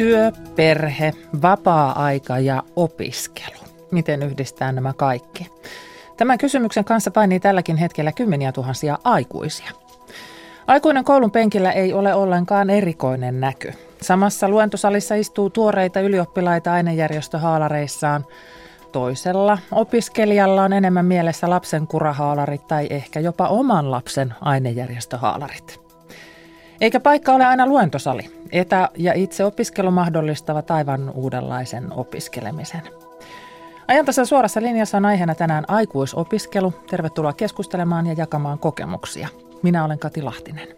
Työ, 0.00 0.32
perhe, 0.56 1.12
vapaa-aika 1.42 2.38
ja 2.38 2.62
opiskelu. 2.76 3.58
Miten 3.90 4.22
yhdistää 4.22 4.72
nämä 4.72 4.92
kaikki? 4.92 5.46
Tämän 6.16 6.38
kysymyksen 6.38 6.84
kanssa 6.84 7.10
painii 7.10 7.40
tälläkin 7.40 7.76
hetkellä 7.76 8.12
kymmeniä 8.12 8.52
tuhansia 8.52 8.98
aikuisia. 9.04 9.70
Aikuinen 10.66 11.04
koulun 11.04 11.30
penkillä 11.30 11.72
ei 11.72 11.92
ole 11.92 12.14
ollenkaan 12.14 12.70
erikoinen 12.70 13.40
näky. 13.40 13.72
Samassa 14.02 14.48
luentosalissa 14.48 15.14
istuu 15.14 15.50
tuoreita 15.50 16.00
ylioppilaita 16.00 16.72
ainejärjestöhaalareissaan. 16.72 18.26
Toisella 18.92 19.58
opiskelijalla 19.72 20.62
on 20.62 20.72
enemmän 20.72 21.06
mielessä 21.06 21.50
lapsen 21.50 21.86
kurahaalarit 21.86 22.66
tai 22.68 22.86
ehkä 22.90 23.20
jopa 23.20 23.48
oman 23.48 23.90
lapsen 23.90 24.34
ainejärjestöhaalarit. 24.40 25.89
Eikä 26.80 27.00
paikka 27.00 27.32
ole 27.32 27.44
aina 27.44 27.66
luentosali. 27.66 28.30
Etä- 28.52 28.88
ja 28.96 29.12
itse 29.14 29.44
opiskelu 29.44 29.90
mahdollistavat 29.90 30.70
aivan 30.70 31.10
uudenlaisen 31.14 31.92
opiskelemisen. 31.92 32.82
Ajantasa 33.88 34.24
suorassa 34.24 34.62
linjassa 34.62 34.96
on 34.96 35.04
aiheena 35.04 35.34
tänään 35.34 35.64
aikuisopiskelu. 35.68 36.72
Tervetuloa 36.90 37.32
keskustelemaan 37.32 38.06
ja 38.06 38.12
jakamaan 38.12 38.58
kokemuksia. 38.58 39.28
Minä 39.62 39.84
olen 39.84 39.98
Kati 39.98 40.22
Lahtinen. 40.22 40.68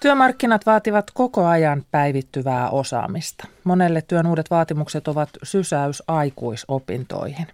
Työmarkkinat 0.00 0.66
vaativat 0.66 1.10
koko 1.14 1.46
ajan 1.46 1.82
päivittyvää 1.90 2.70
osaamista. 2.70 3.48
Monelle 3.64 4.02
työn 4.02 4.26
uudet 4.26 4.50
vaatimukset 4.50 5.08
ovat 5.08 5.28
sysäys 5.42 6.02
aikuisopintoihin. 6.08 7.46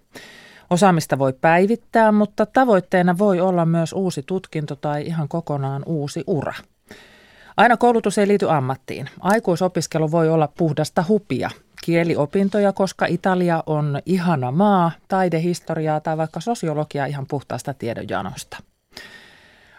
Osaamista 0.71 1.19
voi 1.19 1.33
päivittää, 1.33 2.13
mutta 2.13 2.47
tavoitteena 2.47 3.19
voi 3.19 3.41
olla 3.41 3.67
myös 3.67 3.93
uusi 3.93 4.23
tutkinto 4.23 4.77
tai 4.77 5.07
ihan 5.07 5.29
kokonaan 5.29 5.83
uusi 5.87 6.25
ura. 6.27 6.55
Aina 7.57 7.77
koulutus 7.77 8.19
ei 8.19 8.29
liity 8.29 8.51
ammattiin. 8.51 9.11
Aikuisopiskelu 9.21 10.11
voi 10.11 10.29
olla 10.31 10.49
puhdasta 10.59 11.05
hupia, 11.09 11.51
kieliopintoja, 11.85 12.73
koska 12.73 13.07
Italia 13.07 13.63
on 13.67 14.01
ihana 14.07 14.53
maa, 14.53 14.93
taidehistoriaa 15.09 16.01
tai 16.01 16.17
vaikka 16.17 16.41
sosiologia 16.41 17.07
ihan 17.07 17.27
puhtaasta 17.27 17.75
tiedonjanosta. 17.75 18.57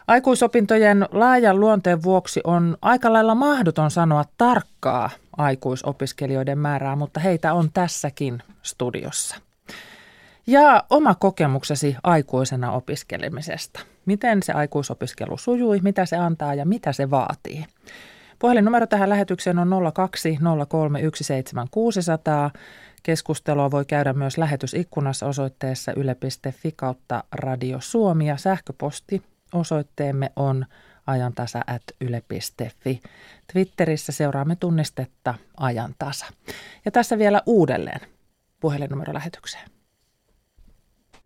Aikuisopintojen 0.08 1.06
laajan 1.12 1.60
luonteen 1.60 2.04
vuoksi 2.04 2.42
on 2.44 2.78
aika 2.82 3.14
lailla 3.14 3.36
mahdoton 3.36 3.92
sanoa 3.92 4.24
tarkkaa 4.38 5.10
aikuisopiskelijoiden 5.38 6.58
määrää, 6.58 6.96
mutta 6.96 7.20
heitä 7.20 7.54
on 7.54 7.70
tässäkin 7.74 8.44
studiossa. 8.64 9.36
Ja 10.50 10.84
oma 10.90 11.16
kokemuksesi 11.16 11.96
aikuisena 12.04 12.72
opiskelemisesta. 12.72 13.80
Miten 14.06 14.44
se 14.44 14.54
aikuisopiskelu 14.54 15.38
sujui, 15.38 15.80
mitä 15.84 16.06
se 16.06 16.18
antaa 16.18 16.54
ja 16.54 16.66
mitä 16.66 16.94
se 16.94 17.10
vaatii. 17.10 17.66
Puhelinnumero 18.40 18.88
tähän 18.88 19.10
lähetykseen 19.10 19.60
on 19.60 19.70
020317600. 19.70 19.74
Keskustelua 23.04 23.72
voi 23.72 23.86
käydä 23.86 24.14
myös 24.14 24.38
lähetysikkunassa 24.38 25.26
osoitteessa 25.26 25.94
yle.fi 25.94 26.72
kautta 26.76 27.24
Radio 27.32 27.78
Suomi 27.82 28.28
ja 28.28 28.38
sähköposti 28.38 29.24
osoitteemme 29.54 30.32
on 30.36 30.66
ajantasa 31.08 31.62
at 31.68 31.84
yle.fi. 32.02 33.02
Twitterissä 33.54 34.12
seuraamme 34.12 34.56
tunnistetta 34.56 35.36
ajantasa. 35.58 36.26
Ja 36.86 36.92
tässä 36.92 37.18
vielä 37.18 37.42
uudelleen 37.46 38.02
puhelinnumero 38.60 39.14
lähetykseen. 39.14 39.79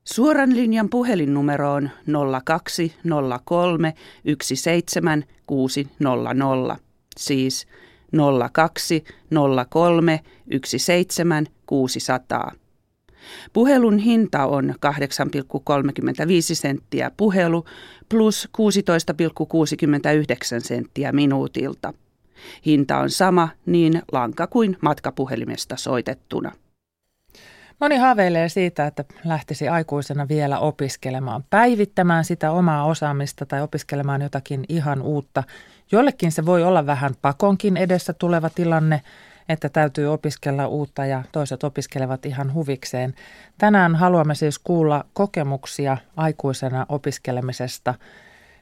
Suoran 0.03 0.55
linjan 0.55 0.89
puhelinnumero 0.89 1.73
on 1.73 1.89
0203 2.45 3.93
17600, 4.41 6.77
siis 7.17 7.67
0203 8.53 10.19
17600. 10.65 12.51
Puhelun 13.53 13.97
hinta 13.97 14.45
on 14.45 14.69
8,35 14.69 14.75
senttiä 16.53 17.11
puhelu 17.17 17.65
plus 18.09 18.49
16,69 18.57 18.63
senttiä 20.59 21.11
minuutilta. 21.11 21.93
Hinta 22.65 22.97
on 22.97 23.09
sama 23.09 23.49
niin 23.65 24.01
lanka 24.11 24.47
kuin 24.47 24.77
matkapuhelimesta 24.81 25.77
soitettuna. 25.77 26.51
Moni 27.83 27.97
haaveilee 27.97 28.49
siitä, 28.49 28.87
että 28.87 29.03
lähtisi 29.25 29.67
aikuisena 29.69 30.27
vielä 30.27 30.59
opiskelemaan, 30.59 31.43
päivittämään 31.49 32.25
sitä 32.25 32.51
omaa 32.51 32.85
osaamista 32.85 33.45
tai 33.45 33.61
opiskelemaan 33.61 34.21
jotakin 34.21 34.65
ihan 34.69 35.01
uutta. 35.01 35.43
Jollekin 35.91 36.31
se 36.31 36.45
voi 36.45 36.63
olla 36.63 36.85
vähän 36.85 37.11
pakonkin 37.21 37.77
edessä 37.77 38.13
tuleva 38.13 38.49
tilanne, 38.49 39.01
että 39.49 39.69
täytyy 39.69 40.13
opiskella 40.13 40.67
uutta 40.67 41.05
ja 41.05 41.23
toiset 41.31 41.63
opiskelevat 41.63 42.25
ihan 42.25 42.53
huvikseen. 42.53 43.13
Tänään 43.57 43.95
haluamme 43.95 44.35
siis 44.35 44.59
kuulla 44.59 45.05
kokemuksia 45.13 45.97
aikuisena 46.17 46.85
opiskelemisesta, 46.89 47.93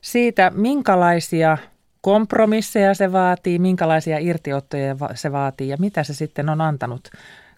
siitä 0.01 0.51
minkälaisia 0.55 1.57
kompromisseja 2.01 2.93
se 2.93 3.11
vaatii, 3.11 3.59
minkälaisia 3.59 4.17
irtiottoja 4.17 4.95
se 5.15 5.31
vaatii 5.31 5.69
ja 5.69 5.77
mitä 5.79 6.03
se 6.03 6.13
sitten 6.13 6.49
on 6.49 6.61
antanut 6.61 7.11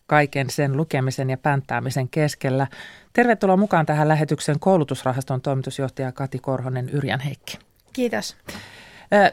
kaiken 0.08 0.50
sen 0.50 0.78
lukemisen 0.78 1.30
ja 1.30 1.38
pänttäämisen 1.38 2.09
keskellä. 2.09 2.68
Tervetuloa 3.14 3.58
mukaan 3.58 3.86
tähän 3.86 4.08
lähetyksen 4.08 4.59
koulutusrahaston 4.59 5.41
toimitusjohtaja 5.41 6.12
Kati 6.12 6.40
Korhonen 6.40 6.90
Yrjän 6.90 7.19
Heikki. 7.19 7.59
Kiitos. 7.94 8.38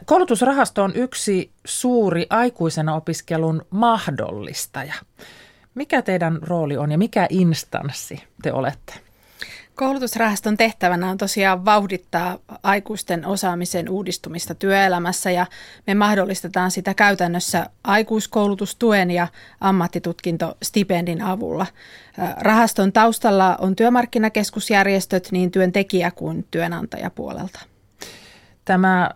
Koulutusrahasto 0.04 0.84
on 0.84 0.92
yksi 0.94 1.50
suuri 1.64 2.26
aikuisena 2.30 2.94
opiskelun 2.94 3.66
mahdollistaja. 3.70 4.94
Mikä 5.75 6.03
teidän 6.03 6.38
rooli 6.42 6.76
on 6.76 6.92
ja 6.92 6.98
mikä 6.98 7.26
instanssi 7.30 8.22
te 8.42 8.53
olette? 8.53 9.09
Koulutusrahaston 9.75 10.56
tehtävänä 10.56 11.10
on 11.10 11.19
tosiaan 11.19 11.64
vauhdittaa 11.64 12.38
aikuisten 12.62 13.26
osaamisen 13.26 13.88
uudistumista 13.88 14.54
työelämässä 14.54 15.31
ja 15.31 15.47
me 15.86 15.94
mahdollistetaan 15.94 16.70
sitä 16.70 16.94
käytännössä 16.94 17.66
aikuiskoulutustuen 17.84 19.10
ja 19.10 19.28
ammattitutkintostipendin 19.60 21.22
avulla. 21.22 21.66
Rahaston 22.41 22.92
taustalla 22.92 23.56
on 23.56 23.76
työmarkkinakeskusjärjestöt 23.76 25.28
niin 25.32 25.50
työntekijä- 25.50 26.10
kuin 26.10 26.47
työnantajapuolelta. 26.50 27.60
Tämä 28.64 29.10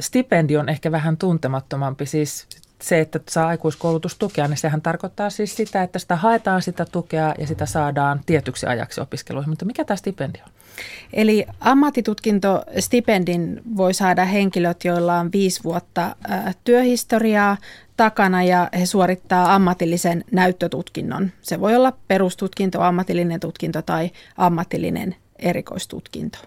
stipendi 0.00 0.56
on 0.56 0.68
ehkä 0.68 0.92
vähän 0.92 1.16
tuntemattomampi, 1.16 2.06
siis 2.06 2.46
se, 2.82 3.00
että 3.00 3.20
saa 3.28 3.48
aikuiskoulutustukea, 3.48 4.48
niin 4.48 4.56
sehän 4.56 4.82
tarkoittaa 4.82 5.30
siis 5.30 5.56
sitä, 5.56 5.82
että 5.82 5.98
sitä 5.98 6.16
haetaan 6.16 6.62
sitä 6.62 6.84
tukea 6.84 7.34
ja 7.38 7.46
sitä 7.46 7.66
saadaan 7.66 8.20
tietyksi 8.26 8.66
ajaksi 8.66 9.00
opiskeluihin. 9.00 9.50
Mutta 9.50 9.64
mikä 9.64 9.84
tämä 9.84 9.96
stipendi 9.96 10.38
on? 10.46 10.52
Eli 11.12 11.46
ammattitutkintostipendin 11.60 13.62
voi 13.76 13.94
saada 13.94 14.24
henkilöt, 14.24 14.84
joilla 14.84 15.18
on 15.18 15.32
viisi 15.32 15.64
vuotta 15.64 16.16
työhistoriaa 16.64 17.56
takana 17.96 18.42
ja 18.42 18.68
he 18.78 18.86
suorittaa 18.86 19.54
ammatillisen 19.54 20.24
näyttötutkinnon. 20.32 21.30
Se 21.42 21.60
voi 21.60 21.76
olla 21.76 21.92
perustutkinto, 22.08 22.82
ammatillinen 22.82 23.40
tutkinto 23.40 23.82
tai 23.82 24.10
ammatillinen 24.36 25.16
erikoistutkinto. 25.38 26.38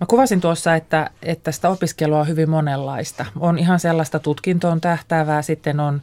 Mä 0.00 0.06
kuvasin 0.06 0.40
tuossa, 0.40 0.74
että, 0.74 1.10
että 1.22 1.52
sitä 1.52 1.68
opiskelua 1.68 2.20
on 2.20 2.28
hyvin 2.28 2.50
monenlaista. 2.50 3.26
On 3.40 3.58
ihan 3.58 3.80
sellaista 3.80 4.18
tutkintoon 4.18 4.80
tähtäävää, 4.80 5.42
sitten 5.42 5.80
on, 5.80 6.02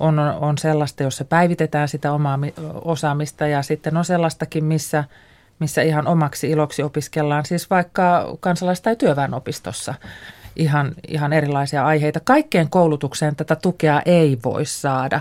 on, 0.00 0.18
on 0.18 0.58
sellaista, 0.58 1.02
jossa 1.02 1.24
päivitetään 1.24 1.88
sitä 1.88 2.12
omaa 2.12 2.38
osaamista 2.84 3.46
ja 3.46 3.62
sitten 3.62 3.96
on 3.96 4.04
sellaistakin, 4.04 4.64
missä, 4.64 5.04
missä 5.58 5.82
ihan 5.82 6.06
omaksi 6.06 6.50
iloksi 6.50 6.82
opiskellaan, 6.82 7.46
siis 7.46 7.70
vaikka 7.70 8.36
kansalais- 8.40 8.80
tai 8.80 8.96
työväenopistossa 8.96 9.94
ihan, 10.56 10.94
ihan 11.08 11.32
erilaisia 11.32 11.84
aiheita. 11.86 12.20
Kaikkeen 12.20 12.70
koulutukseen 12.70 13.36
tätä 13.36 13.56
tukea 13.56 14.02
ei 14.04 14.38
voi 14.44 14.66
saada. 14.66 15.20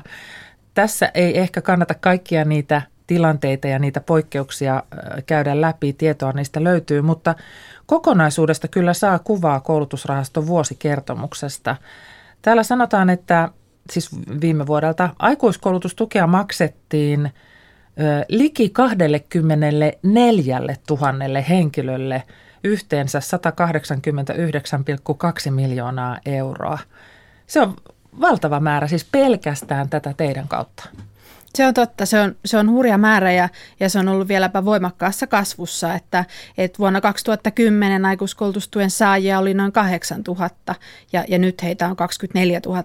Tässä 0.74 1.12
ei 1.13 1.38
ehkä 1.39 1.62
kannata 1.62 1.94
kaikkia 1.94 2.45
niitä 2.45 2.81
tilanteita 3.07 3.68
ja 3.68 3.80
niitä 3.80 4.01
poikkeuksia 4.01 4.83
käydä 5.25 5.62
läpi, 5.62 5.94
tietoa 5.94 6.31
niistä 6.31 6.63
löytyy, 6.63 7.01
mutta 7.01 7.36
kokonaisuudesta 7.89 8.68
kyllä 8.68 8.94
saa 8.94 9.19
kuvaa 9.19 9.59
koulutusrahaston 9.59 10.47
vuosikertomuksesta. 10.47 11.75
Täällä 12.41 12.63
sanotaan, 12.63 13.09
että 13.09 13.50
siis 13.91 14.09
viime 14.41 14.68
vuodelta 14.68 15.09
aikuiskoulutustukea 15.19 16.27
maksettiin 16.27 17.31
liki 18.27 18.69
24 18.69 20.59
000 20.89 21.41
henkilölle 21.50 22.24
yhteensä 22.63 23.19
189,2 23.19 25.51
miljoonaa 25.51 26.18
euroa. 26.25 26.77
Se 27.47 27.62
on 27.62 27.75
valtava 28.21 28.59
määrä 28.59 28.88
siis 28.88 29.06
pelkästään 29.06 29.89
tätä 29.89 30.13
teidän 30.18 30.47
kautta. 30.47 30.89
Se 31.56 31.68
on 31.68 31.74
totta, 31.74 32.06
se 32.06 32.19
on, 32.19 32.36
se 32.46 32.57
on 32.57 32.69
hurja 32.69 32.98
määrä 32.98 33.31
ja, 33.31 33.50
ja 33.80 33.90
se 33.90 34.00
on 34.00 34.07
ollut 34.07 34.28
vieläpä 34.28 34.66
voimakkaassa 34.66 35.28
kasvussa, 35.28 35.94
että, 35.94 36.25
että 36.57 36.80
vuonna 36.80 37.01
2010 37.01 38.06
aikuiskoulutustuen 38.06 38.92
saajia 38.92 39.40
oli 39.40 39.54
noin 39.54 39.72
8000 39.72 40.75
ja, 41.13 41.25
ja 41.28 41.40
nyt 41.40 41.63
heitä 41.63 41.88
on 41.88 41.96
24 41.96 42.60
000. 42.66 42.84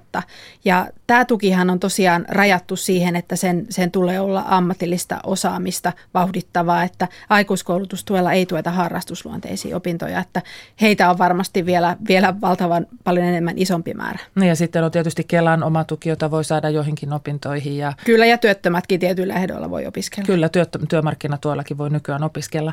Ja 0.65 0.87
tämä 1.07 1.25
tukihan 1.25 1.71
on 1.71 1.81
tosiaan 1.81 2.25
rajattu 2.29 2.77
siihen, 2.77 3.17
että 3.17 3.37
sen, 3.37 3.67
sen 3.71 3.91
tulee 3.91 4.21
olla 4.21 4.45
ammatillista 4.47 5.21
osaamista 5.25 5.93
vauhdittavaa, 6.15 6.83
että 6.83 7.09
aikuiskoulutustuella 7.29 8.33
ei 8.33 8.47
tueta 8.47 8.71
harrastusluonteisia 8.71 9.77
opintoja, 9.77 10.21
että 10.21 10.43
heitä 10.81 11.11
on 11.11 11.19
varmasti 11.19 11.67
vielä, 11.67 11.97
vielä 12.09 12.35
valtavan 12.41 12.87
paljon 13.05 13.27
enemmän 13.27 13.59
isompi 13.59 13.95
määrä. 13.95 14.19
No 14.35 14.47
ja 14.47 14.57
sitten 14.57 14.85
on 14.85 14.91
tietysti 14.91 15.25
Kelan 15.25 15.63
oma 15.63 15.85
tuki, 15.85 16.09
jota 16.09 16.31
voi 16.31 16.45
saada 16.45 16.71
joihinkin 16.71 17.13
opintoihin. 17.13 17.77
Ja 17.77 17.93
Kyllä 18.05 18.27
ja 18.27 18.39
työttömätkin 18.39 19.01
tietyillä 19.01 19.35
ehdoilla 19.35 19.71
voi 19.71 19.87
opiskella. 19.87 20.27
Kyllä, 20.27 20.49
työttöm- 20.49 20.87
työmarkkinatuollakin 20.89 21.79
voi 21.79 21.91
nykyään 21.91 22.23
opiskella. 22.23 22.73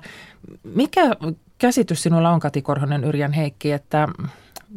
Mikä 0.76 1.02
käsitys 1.58 2.04
sinulla 2.04 2.30
on, 2.30 2.40
Kati 2.40 2.62
Korhonen 2.62 3.04
Yrjän 3.04 3.34
Heikki, 3.34 3.72
että 3.72 4.08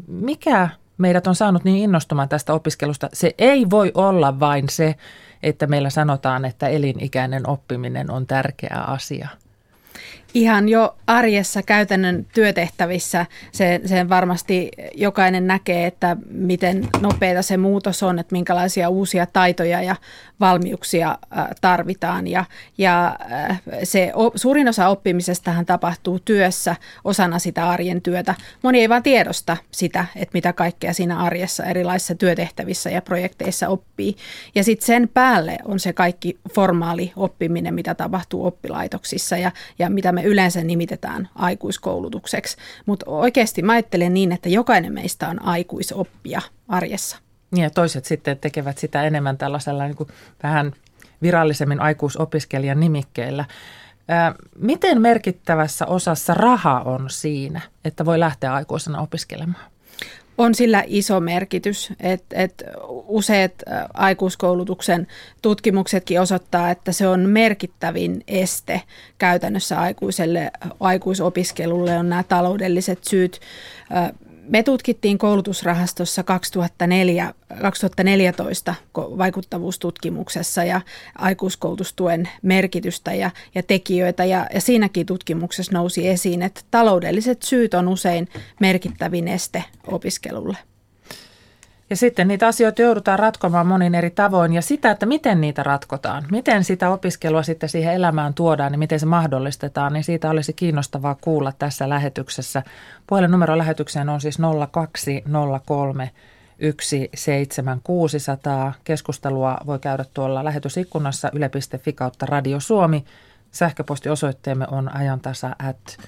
mikä 0.08 0.68
meidät 0.99 1.26
on 1.26 1.35
saanut 1.35 1.64
niin 1.64 1.76
innostumaan 1.76 2.29
tästä 2.29 2.55
opiskelusta? 2.55 3.08
Se 3.12 3.35
ei 3.38 3.70
voi 3.70 3.93
olla 3.94 4.41
vain 4.41 4.69
se, 4.69 4.94
että 5.43 5.67
meillä 5.67 5.91
sanotaan, 5.91 6.44
että 6.44 6.69
elinikäinen 6.69 7.49
oppiminen 7.49 8.11
on 8.11 8.26
tärkeä 8.26 8.85
asia– 8.87 9.29
ihan 10.34 10.69
jo 10.69 10.96
arjessa 11.06 11.62
käytännön 11.62 12.26
työtehtävissä 12.34 13.26
sen, 13.52 13.88
sen 13.88 14.08
varmasti 14.08 14.70
jokainen 14.94 15.46
näkee, 15.46 15.86
että 15.86 16.16
miten 16.31 16.88
nopeita 17.00 17.42
se 17.42 17.56
muutos 17.56 18.02
on, 18.02 18.19
että 18.19 18.32
minkälaisia 18.32 18.88
uusia 18.88 19.26
taitoja 19.26 19.82
ja 19.82 19.96
valmiuksia 20.40 21.19
tarvitaan. 21.60 22.26
Ja, 22.26 22.44
ja 22.78 23.19
se 23.82 24.12
suurin 24.34 24.69
osa 24.69 24.88
oppimisestahan 24.88 25.66
tapahtuu 25.66 26.19
työssä 26.19 26.76
osana 27.04 27.38
sitä 27.38 27.69
arjen 27.69 28.02
työtä. 28.02 28.34
Moni 28.62 28.81
ei 28.81 28.88
vaan 28.88 29.02
tiedosta 29.02 29.56
sitä, 29.70 30.06
että 30.16 30.34
mitä 30.34 30.52
kaikkea 30.52 30.92
siinä 30.92 31.19
arjessa 31.19 31.64
erilaisissa 31.64 32.14
työtehtävissä 32.14 32.90
ja 32.90 33.02
projekteissa 33.02 33.69
oppii. 33.69 34.16
Ja 34.54 34.64
sitten 34.64 34.86
sen 34.86 35.08
päälle 35.14 35.58
on 35.64 35.81
se 35.81 35.92
kaikki 35.92 36.38
formaali 36.54 37.12
oppiminen, 37.16 37.75
mitä 37.75 37.94
tapahtuu 37.94 38.46
oppilaitoksissa 38.46 39.36
ja, 39.36 39.52
ja 39.78 39.90
mitä 39.90 40.12
me 40.12 40.23
yleensä 40.24 40.64
nimitetään 40.64 41.28
aikuiskoulutukseksi. 41.34 42.56
Mutta 42.86 43.10
oikeasti 43.10 43.62
mä 43.62 43.72
ajattelen 43.72 44.14
niin, 44.14 44.32
että 44.32 44.48
jokainen 44.48 44.92
meistä 44.92 45.28
on 45.28 45.42
aikuisoppija 45.42 46.40
arjessa. 46.68 47.18
Ja 47.56 47.70
toiset 47.70 48.04
sitten 48.04 48.38
tekevät 48.38 48.78
sitä 48.78 49.02
enemmän 49.02 49.38
tällaisella 49.38 49.84
niin 49.84 49.96
kuin 49.96 50.08
vähän 50.42 50.72
virallisemmin 51.22 51.80
aikuisopiskelijan 51.80 52.80
nimikkeellä. 52.80 53.44
Miten 54.58 55.00
merkittävässä 55.00 55.86
osassa 55.86 56.34
raha 56.34 56.80
on 56.80 57.10
siinä, 57.10 57.60
että 57.84 58.04
voi 58.04 58.20
lähteä 58.20 58.54
aikuisena 58.54 59.00
opiskelemaan? 59.00 59.73
On 60.38 60.54
sillä 60.54 60.84
iso 60.86 61.20
merkitys, 61.20 61.92
että 62.00 62.36
et 62.36 62.64
useat 63.06 63.52
aikuiskoulutuksen 63.94 65.06
tutkimuksetkin 65.42 66.20
osoittaa, 66.20 66.70
että 66.70 66.92
se 66.92 67.08
on 67.08 67.20
merkittävin 67.20 68.25
este 68.28 68.82
käytännössä 69.19 69.81
aikuiselle 69.81 70.50
aikuisopiskelulle 70.81 71.98
on 71.98 72.08
nämä 72.08 72.22
taloudelliset 72.22 73.04
syyt 73.04 73.40
me 74.49 74.62
tutkittiin 74.62 75.19
koulutusrahastossa 75.19 76.23
2004, 76.23 77.35
2014 77.62 78.75
vaikuttavuustutkimuksessa 78.94 80.64
ja 80.64 80.81
aikuiskoulutustuen 81.19 82.29
merkitystä 82.43 83.14
ja, 83.14 83.31
ja 83.55 83.62
tekijöitä. 83.62 84.25
Ja, 84.25 84.46
ja 84.55 84.61
siinäkin 84.61 85.06
tutkimuksessa 85.06 85.73
nousi 85.73 86.08
esiin, 86.08 86.43
että 86.43 86.61
taloudelliset 86.70 87.43
syyt 87.43 87.75
on 87.75 87.88
usein 87.88 88.29
merkittävin 88.61 89.29
este 89.29 89.64
opiskelulle. 89.87 90.56
Ja 91.94 91.99
sitten 91.99 92.29
niitä 92.29 92.46
asioita 92.46 92.82
joudutaan 92.82 93.19
ratkomaan 93.19 93.67
monin 93.67 93.94
eri 93.94 94.11
tavoin 94.11 94.52
ja 94.52 94.62
sitä, 94.62 94.91
että 94.91 95.06
miten 95.06 95.41
niitä 95.41 95.62
ratkotaan, 95.62 96.25
miten 96.31 96.64
sitä 96.64 96.91
opiskelua 96.91 97.43
sitten 97.43 97.69
siihen 97.69 97.94
elämään 97.94 98.35
tuodaan 98.35 98.73
ja 98.73 98.79
miten 98.79 99.00
se 99.00 99.06
mahdollistetaan, 99.06 99.93
niin 99.93 100.05
siitä 100.05 100.31
olisi 100.31 100.52
kiinnostavaa 100.52 101.17
kuulla 101.20 101.52
tässä 101.58 101.88
lähetyksessä. 101.88 102.62
Puhelinnumero 103.06 103.58
lähetykseen 103.58 104.08
on 104.08 104.20
siis 104.20 104.38
0203 104.70 106.11
17600. 107.14 108.73
Keskustelua 108.85 109.58
voi 109.67 109.79
käydä 109.79 110.05
tuolla 110.14 110.44
lähetysikkunassa 110.44 111.31
yle.fi 111.32 111.93
kautta 111.93 112.26
Radio 112.26 112.61
Suomi. 112.61 113.05
Sähköpostiosoitteemme 113.50 114.67
on 114.70 114.96
ajantasa 114.96 115.56
at 115.58 115.99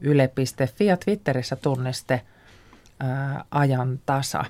yle.fi 0.00 0.86
ja 0.86 0.96
Twitterissä 0.96 1.56
tunniste 1.56 2.20
ää, 3.00 3.44
ajantasa. 3.50 4.44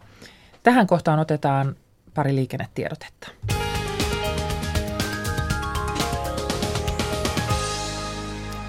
Tähän 0.63 0.87
kohtaan 0.87 1.19
otetaan 1.19 1.77
pari 2.15 2.35
liikennetiedotetta. 2.35 3.29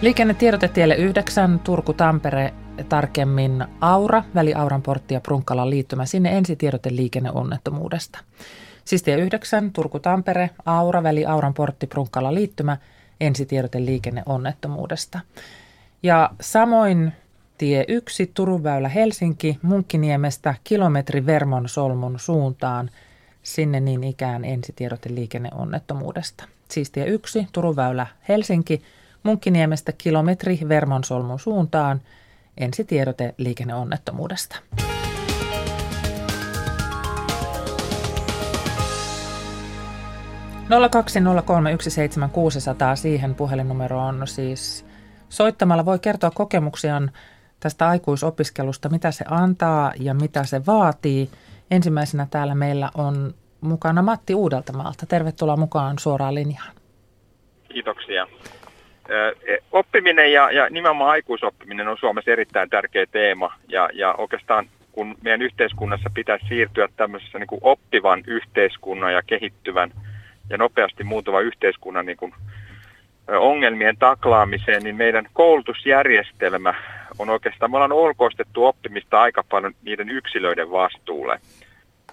Liikennetiedote 0.02 0.68
tielle 0.68 0.96
9, 0.96 1.60
Turku-Tampere, 1.60 2.54
tarkemmin 2.90 3.66
Aura, 3.82 4.24
väli 4.36 4.54
Auran 4.54 4.82
portti 4.82 5.14
ja 5.14 5.22
Prunkkalan 5.22 5.70
liittymä. 5.70 6.06
Sinne 6.06 6.38
ensitiedote 6.38 6.96
liikenneonnettomuudesta. 6.96 8.20
Siis 8.86 9.04
tie 9.04 9.18
9, 9.18 9.72
Turku-Tampere, 9.74 10.50
Aura, 10.66 11.04
väli 11.04 11.26
Auran 11.26 11.54
portti, 11.54 11.88
Prunkkalan 11.88 12.36
liittymä, 12.36 12.78
ensitiedote 13.22 13.86
liikenneonnettomuudesta. 13.86 15.20
Ja 16.04 16.30
samoin 16.42 17.14
tie 17.58 17.86
1 17.88 18.32
Turunväylä 18.34 18.90
Helsinki 18.90 19.60
Munkkiniemestä 19.62 20.56
kilometri 20.64 21.26
Vermon 21.26 21.70
solmun 21.70 22.20
suuntaan. 22.20 22.90
Sinne 23.44 23.80
niin 23.80 24.04
ikään 24.04 24.46
ensitiedote 24.46 25.16
liikenneonnettomuudesta. 25.16 26.46
Siis 26.70 26.90
tie 26.92 27.06
1 27.06 27.48
Turunväylä 27.52 28.08
Helsinki 28.30 28.82
Munkkiniemestä 29.24 29.92
kilometri 29.92 30.60
Vermon 30.70 31.04
solmun 31.04 31.40
suuntaan. 31.40 32.02
Ensitiedote 32.58 33.34
liikenneonnettomuudesta. 33.38 34.56
Siihen 42.96 43.36
puhelinnumero 43.36 44.00
on 44.00 44.28
siis 44.28 44.86
soittamalla 45.30 45.86
voi 45.86 46.00
kertoa 46.00 46.32
kokemuksiaan 46.32 47.12
tästä 47.64 47.88
aikuisopiskelusta, 47.88 48.90
mitä 48.90 49.12
se 49.12 49.26
antaa 49.30 49.94
ja 50.00 50.14
mitä 50.14 50.44
se 50.44 50.62
vaatii. 50.68 51.30
Ensimmäisenä 51.72 52.28
täällä 52.32 52.56
meillä 52.56 52.90
on 52.98 53.34
mukana 53.62 54.02
Matti 54.02 54.36
Uudeltamaalta. 54.36 55.06
Tervetuloa 55.06 55.58
mukaan 55.58 56.00
suoraan 56.00 56.36
linjaan. 56.36 56.74
Kiitoksia. 57.70 58.28
E, 59.10 59.58
oppiminen 59.72 60.34
ja, 60.34 60.52
ja 60.52 60.70
nimenomaan 60.70 61.10
aikuisoppiminen 61.10 61.88
on 61.88 61.98
Suomessa 62.00 62.32
erittäin 62.32 62.70
tärkeä 62.70 63.06
teema 63.12 63.54
ja, 63.68 63.90
ja 63.94 64.14
oikeastaan 64.14 64.66
kun 64.92 65.16
meidän 65.22 65.42
yhteiskunnassa 65.42 66.10
pitäisi 66.14 66.46
siirtyä 66.48 66.88
tämmöisessä 66.98 67.40
niin 67.40 67.48
kuin 67.48 67.62
oppivan 67.64 68.24
yhteiskunnan 68.28 69.14
ja 69.14 69.22
kehittyvän 69.28 69.92
ja 70.50 70.58
nopeasti 70.58 71.04
muuttuvan 71.04 71.44
yhteiskunnan 71.44 72.06
niin 72.06 72.18
kuin 72.18 72.34
ongelmien 73.28 73.98
taklaamiseen, 73.98 74.84
niin 74.84 74.96
meidän 74.96 75.26
koulutusjärjestelmä 75.34 76.74
on 77.20 77.30
oikeastaan, 77.30 77.72
me 77.72 77.78
ollaan 77.78 77.92
olkoistettu 77.92 78.66
oppimista 78.66 79.22
aika 79.22 79.44
paljon 79.50 79.74
niiden 79.84 80.10
yksilöiden 80.10 80.72
vastuulle. 80.72 81.40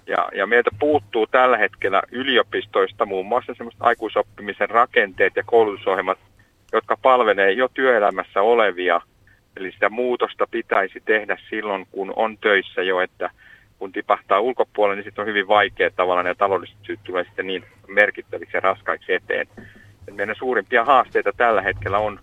Ja, 0.07 0.29
ja 0.35 0.47
meiltä 0.47 0.69
puuttuu 0.79 1.27
tällä 1.27 1.57
hetkellä 1.57 2.01
yliopistoista 2.11 3.05
muun 3.05 3.25
muassa 3.25 3.53
semmoista 3.53 3.83
aikuisoppimisen 3.85 4.69
rakenteet 4.69 5.35
ja 5.35 5.43
koulutusohjelmat, 5.45 6.17
jotka 6.73 6.97
palvelee 7.01 7.51
jo 7.51 7.67
työelämässä 7.73 8.41
olevia. 8.41 9.01
Eli 9.57 9.71
sitä 9.71 9.89
muutosta 9.89 10.47
pitäisi 10.51 11.01
tehdä 11.05 11.37
silloin, 11.49 11.87
kun 11.91 12.13
on 12.15 12.37
töissä 12.37 12.81
jo, 12.81 12.99
että 12.99 13.29
kun 13.79 13.91
tipahtaa 13.91 14.39
ulkopuolelle, 14.39 14.95
niin 14.95 15.05
sitten 15.05 15.21
on 15.21 15.27
hyvin 15.27 15.47
vaikea 15.47 15.91
tavallaan 15.95 16.27
ja 16.27 16.35
taloudelliset 16.35 16.77
syyt 16.81 16.99
tulee 17.03 17.23
sitten 17.23 17.47
niin 17.47 17.63
merkittäviksi 17.87 18.57
ja 18.57 18.61
raskaiksi 18.61 19.13
eteen. 19.13 19.47
Et 20.07 20.15
meidän 20.15 20.35
suurimpia 20.35 20.85
haasteita 20.85 21.31
tällä 21.37 21.61
hetkellä 21.61 21.97
on 21.97 22.19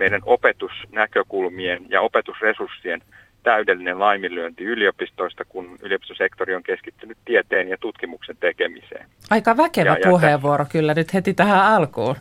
meidän 0.00 0.20
opetusnäkökulmien 0.24 1.86
ja 1.88 2.00
opetusresurssien 2.00 3.02
täydellinen 3.42 3.98
laiminlyönti 3.98 4.64
yliopistoista, 4.64 5.44
kun 5.44 5.78
yliopistosektori 5.82 6.54
on 6.54 6.62
keskittynyt 6.62 7.18
tieteen 7.24 7.68
ja 7.68 7.76
tutkimuksen 7.80 8.36
tekemiseen. 8.40 9.06
Aika 9.30 9.56
väkevä 9.56 9.96
ja, 10.00 10.10
puheenvuoro 10.10 10.64
ja, 10.64 10.68
kyllä 10.72 10.94
nyt 10.94 11.14
heti 11.14 11.34
tähän 11.34 11.66
alkuun. 11.66 12.16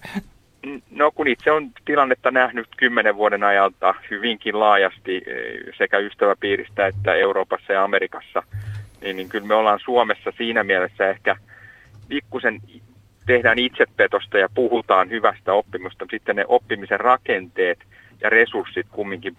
No 0.92 1.12
kun 1.12 1.28
itse 1.28 1.52
on 1.52 1.70
tilannetta 1.86 2.32
nähnyt 2.32 2.68
kymmenen 2.78 3.16
vuoden 3.16 3.44
ajalta 3.44 3.96
hyvinkin 4.12 4.60
laajasti 4.60 5.18
e, 5.18 5.22
sekä 5.78 5.98
ystäväpiiristä 5.98 6.88
että 6.88 7.14
Euroopassa 7.14 7.74
ja 7.74 7.84
Amerikassa, 7.84 8.44
niin, 9.02 9.16
niin 9.18 9.30
kyllä 9.30 9.48
me 9.48 9.56
ollaan 9.56 9.80
Suomessa 9.86 10.32
siinä 10.38 10.64
mielessä 10.64 11.10
ehkä 11.10 11.36
pikkusen 12.10 12.62
tehdään 13.30 13.60
itsepetosta 13.60 14.38
ja 14.38 14.50
puhutaan 14.56 15.10
hyvästä 15.10 15.54
oppimusta, 15.54 16.06
mutta 16.06 16.16
sitten 16.16 16.36
ne 16.36 16.46
oppimisen 16.48 17.00
rakenteet 17.00 17.80
ja 18.22 18.30
resurssit 18.30 18.88
kumminkin 18.92 19.36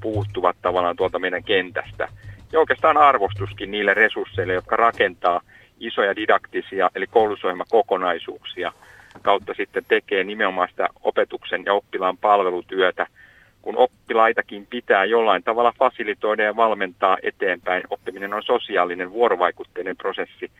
puuttuvat 0.00 0.56
tavallaan 0.62 0.96
tuolta 0.96 1.18
meidän 1.18 1.44
kentästä. 1.44 2.08
Ja 2.52 2.60
oikeastaan 2.60 2.96
arvostuskin 2.96 3.70
niille 3.70 3.94
resursseille, 3.94 4.52
jotka 4.52 4.76
rakentaa 4.76 5.40
isoja 5.80 6.16
didaktisia, 6.16 6.90
eli 6.94 7.06
koulutusohjelmakokonaisuuksia 7.06 8.72
kautta 9.22 9.54
sitten 9.56 9.84
tekee 9.88 10.24
nimenomaan 10.24 10.68
sitä 10.68 10.88
opetuksen 11.02 11.62
ja 11.66 11.74
oppilaan 11.74 12.18
palvelutyötä, 12.18 13.06
kun 13.62 13.76
oppilaitakin 13.76 14.66
pitää 14.70 15.04
jollain 15.04 15.42
tavalla 15.42 15.72
fasilitoida 15.78 16.42
ja 16.42 16.56
valmentaa 16.56 17.18
eteenpäin. 17.22 17.82
Oppiminen 17.90 18.34
on 18.34 18.42
sosiaalinen 18.42 19.10
vuorovaikutteinen 19.10 19.96
prosessi, 19.96 20.50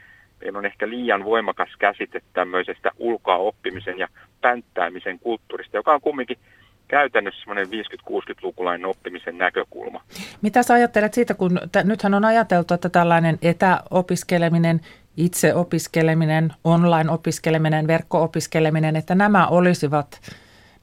meillä 0.44 0.58
on 0.58 0.66
ehkä 0.66 0.88
liian 0.88 1.24
voimakas 1.24 1.68
käsite 1.78 2.20
tämmöisestä 2.32 2.90
ulkoa 2.98 3.36
oppimisen 3.36 3.98
ja 3.98 4.08
pänttäämisen 4.40 5.18
kulttuurista, 5.18 5.76
joka 5.76 5.94
on 5.94 6.00
kumminkin 6.00 6.38
käytännössä 6.88 7.40
semmoinen 7.40 7.66
50-60-lukulainen 7.66 8.86
oppimisen 8.86 9.38
näkökulma. 9.38 10.00
Mitä 10.42 10.62
sä 10.62 10.74
ajattelet 10.74 11.14
siitä, 11.14 11.34
kun 11.34 11.60
t- 11.72 11.84
nythän 11.84 12.14
on 12.14 12.24
ajateltu, 12.24 12.74
että 12.74 12.88
tällainen 12.88 13.38
etäopiskeleminen, 13.42 14.80
itseopiskeleminen, 15.16 16.52
online-opiskeleminen, 16.64 17.86
verkko-opiskeleminen, 17.86 18.96
että 18.96 19.14
nämä 19.14 19.46
olisivat 19.46 20.20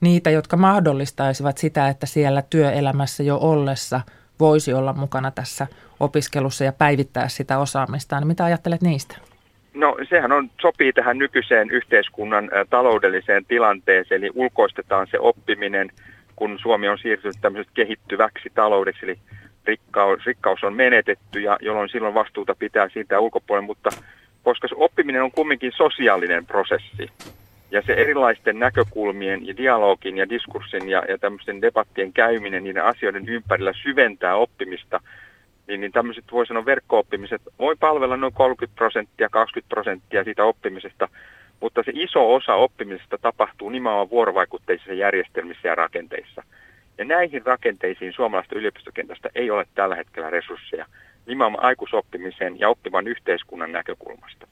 niitä, 0.01 0.29
jotka 0.29 0.57
mahdollistaisivat 0.57 1.57
sitä, 1.57 1.89
että 1.89 2.05
siellä 2.05 2.43
työelämässä 2.49 3.23
jo 3.23 3.37
ollessa 3.41 4.01
voisi 4.39 4.73
olla 4.73 4.93
mukana 4.93 5.31
tässä 5.31 5.67
opiskelussa 5.99 6.63
ja 6.63 6.73
päivittää 6.73 7.27
sitä 7.27 7.59
osaamistaan. 7.59 8.27
Mitä 8.27 8.45
ajattelet 8.45 8.81
niistä? 8.81 9.30
No 9.73 9.97
sehän 10.09 10.31
on, 10.31 10.49
sopii 10.61 10.93
tähän 10.93 11.17
nykyiseen 11.17 11.69
yhteiskunnan 11.69 12.49
taloudelliseen 12.69 13.45
tilanteeseen, 13.45 14.23
eli 14.23 14.31
ulkoistetaan 14.35 15.07
se 15.11 15.19
oppiminen, 15.19 15.89
kun 16.35 16.59
Suomi 16.61 16.87
on 16.87 16.97
siirtynyt 16.97 17.37
tämmöisestä 17.41 17.75
kehittyväksi 17.75 18.49
taloudeksi, 18.55 19.05
eli 19.05 19.19
rikkaus, 19.65 20.25
rikkaus 20.25 20.63
on 20.63 20.73
menetetty 20.75 21.39
ja 21.39 21.57
jolloin 21.61 21.89
silloin 21.89 22.13
vastuuta 22.13 22.55
pitää 22.55 22.89
siitä 22.89 23.19
ulkopuolella, 23.19 23.67
mutta 23.67 23.89
koska 24.43 24.67
se 24.67 24.75
oppiminen 24.77 25.23
on 25.23 25.31
kumminkin 25.31 25.71
sosiaalinen 25.75 26.45
prosessi 26.45 27.09
ja 27.71 27.81
se 27.81 27.93
erilaisten 27.93 28.59
näkökulmien 28.59 29.47
ja 29.47 29.57
dialogin 29.57 30.17
ja 30.17 30.29
diskurssin 30.29 30.89
ja, 30.89 31.03
ja 31.09 31.17
tämmöisten 31.17 31.61
debattien 31.61 32.13
käyminen 32.13 32.63
niiden 32.63 32.83
asioiden 32.83 33.29
ympärillä 33.29 33.73
syventää 33.83 34.35
oppimista– 34.35 34.99
niin, 35.71 35.81
niin 35.81 35.91
tämmöiset 35.91 36.25
voi 36.31 36.47
sanoa 36.47 36.65
verkko-oppimiset 36.65 37.41
voi 37.59 37.75
palvella 37.79 38.17
noin 38.17 38.33
30 38.33 38.75
prosenttia, 38.75 39.29
20 39.29 39.69
prosenttia 39.69 40.23
siitä 40.23 40.43
oppimisesta, 40.43 41.07
mutta 41.59 41.83
se 41.85 41.91
iso 41.95 42.33
osa 42.33 42.55
oppimisesta 42.55 43.17
tapahtuu 43.17 43.69
nimenomaan 43.69 44.09
vuorovaikutteisissa 44.09 44.93
järjestelmissä 44.93 45.67
ja 45.67 45.75
rakenteissa. 45.75 46.43
Ja 46.97 47.05
näihin 47.05 47.45
rakenteisiin 47.45 48.13
suomalaista 48.13 48.55
yliopistokentästä 48.55 49.29
ei 49.35 49.51
ole 49.51 49.65
tällä 49.75 49.95
hetkellä 49.95 50.29
resursseja 50.29 50.85
nimenomaan 51.25 51.63
aikuisoppimisen 51.63 52.59
ja 52.59 52.69
oppivan 52.69 53.07
yhteiskunnan 53.07 53.71
näkökulmasta. 53.71 54.47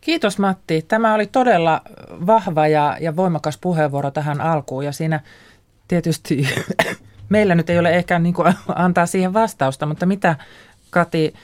Kiitos 0.00 0.38
Matti. 0.38 0.82
Tämä 0.82 1.14
oli 1.14 1.26
todella 1.26 1.80
vahva 2.26 2.68
ja, 2.68 2.96
ja 3.00 3.16
voimakas 3.16 3.58
puheenvuoro 3.58 4.10
tähän 4.10 4.40
alkuun 4.40 4.84
ja 4.84 4.92
siinä 4.92 5.20
tietysti 5.88 6.48
meillä 7.32 7.54
nyt 7.54 7.70
ei 7.70 7.78
ole 7.78 7.90
ehkä 7.90 8.18
niin 8.18 8.34
kuin 8.34 8.54
antaa 8.74 9.06
siihen 9.06 9.32
vastausta, 9.32 9.86
mutta 9.86 10.06
mitä 10.06 10.36
Kati 10.90 11.34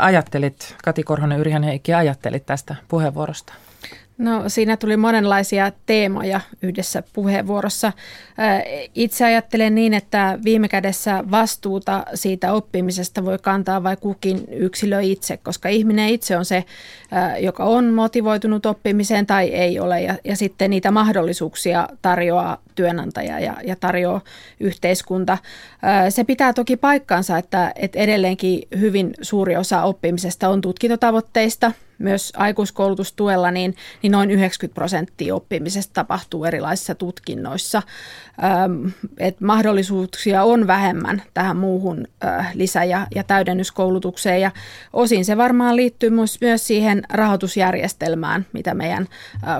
ajattelit, 0.00 0.76
Kati 0.84 1.02
Korhonen, 1.02 1.38
Yrjän 1.38 1.62
Heikki 1.62 1.94
ajattelit 1.94 2.46
tästä 2.46 2.76
puheenvuorosta? 2.88 3.52
No 4.18 4.48
siinä 4.48 4.76
tuli 4.76 4.96
monenlaisia 4.96 5.72
teemoja 5.86 6.40
yhdessä 6.62 7.02
puheenvuorossa. 7.12 7.92
Itse 8.94 9.24
ajattelen 9.24 9.74
niin, 9.74 9.94
että 9.94 10.38
viime 10.44 10.68
kädessä 10.68 11.24
vastuuta 11.30 12.04
siitä 12.14 12.52
oppimisesta 12.52 13.24
voi 13.24 13.38
kantaa 13.38 13.82
vai 13.82 13.96
kukin 13.96 14.44
yksilö 14.48 15.00
itse, 15.00 15.36
koska 15.36 15.68
ihminen 15.68 16.08
itse 16.08 16.36
on 16.36 16.44
se, 16.44 16.64
joka 17.40 17.64
on 17.64 17.84
motivoitunut 17.84 18.66
oppimiseen 18.66 19.26
tai 19.26 19.48
ei 19.48 19.78
ole. 19.78 20.02
Ja, 20.02 20.14
ja 20.24 20.36
sitten 20.36 20.70
niitä 20.70 20.90
mahdollisuuksia 20.90 21.88
tarjoaa 22.02 22.58
työnantaja 22.76 23.40
ja, 23.40 23.54
ja 23.64 23.76
tarjoaa 23.76 24.20
yhteiskunta. 24.60 25.38
Se 26.08 26.24
pitää 26.24 26.52
toki 26.52 26.76
paikkaansa, 26.76 27.38
että, 27.38 27.72
että 27.76 27.98
edelleenkin 27.98 28.62
hyvin 28.78 29.14
suuri 29.22 29.56
osa 29.56 29.82
oppimisesta 29.82 30.48
on 30.48 30.60
tutkintotavoitteista– 30.60 31.72
myös 31.98 32.32
aikuiskoulutustuella, 32.36 33.50
niin, 33.50 33.74
niin 34.02 34.10
noin 34.10 34.30
90 34.30 34.74
prosenttia 34.74 35.34
oppimisesta 35.34 35.94
tapahtuu 35.94 36.44
erilaisissa 36.44 36.94
tutkinnoissa. 36.94 37.82
Et 39.18 39.40
mahdollisuuksia 39.40 40.44
on 40.44 40.66
vähemmän 40.66 41.22
tähän 41.34 41.56
muuhun 41.56 42.06
lisä- 42.54 42.84
ja, 42.84 43.06
ja 43.14 43.24
täydennyskoulutukseen 43.24 44.40
ja 44.40 44.50
osin 44.92 45.24
se 45.24 45.36
varmaan 45.36 45.76
liittyy 45.76 46.10
myös, 46.10 46.40
myös 46.40 46.66
siihen 46.66 47.02
rahoitusjärjestelmään, 47.12 48.46
mitä 48.52 48.74
meidän 48.74 49.08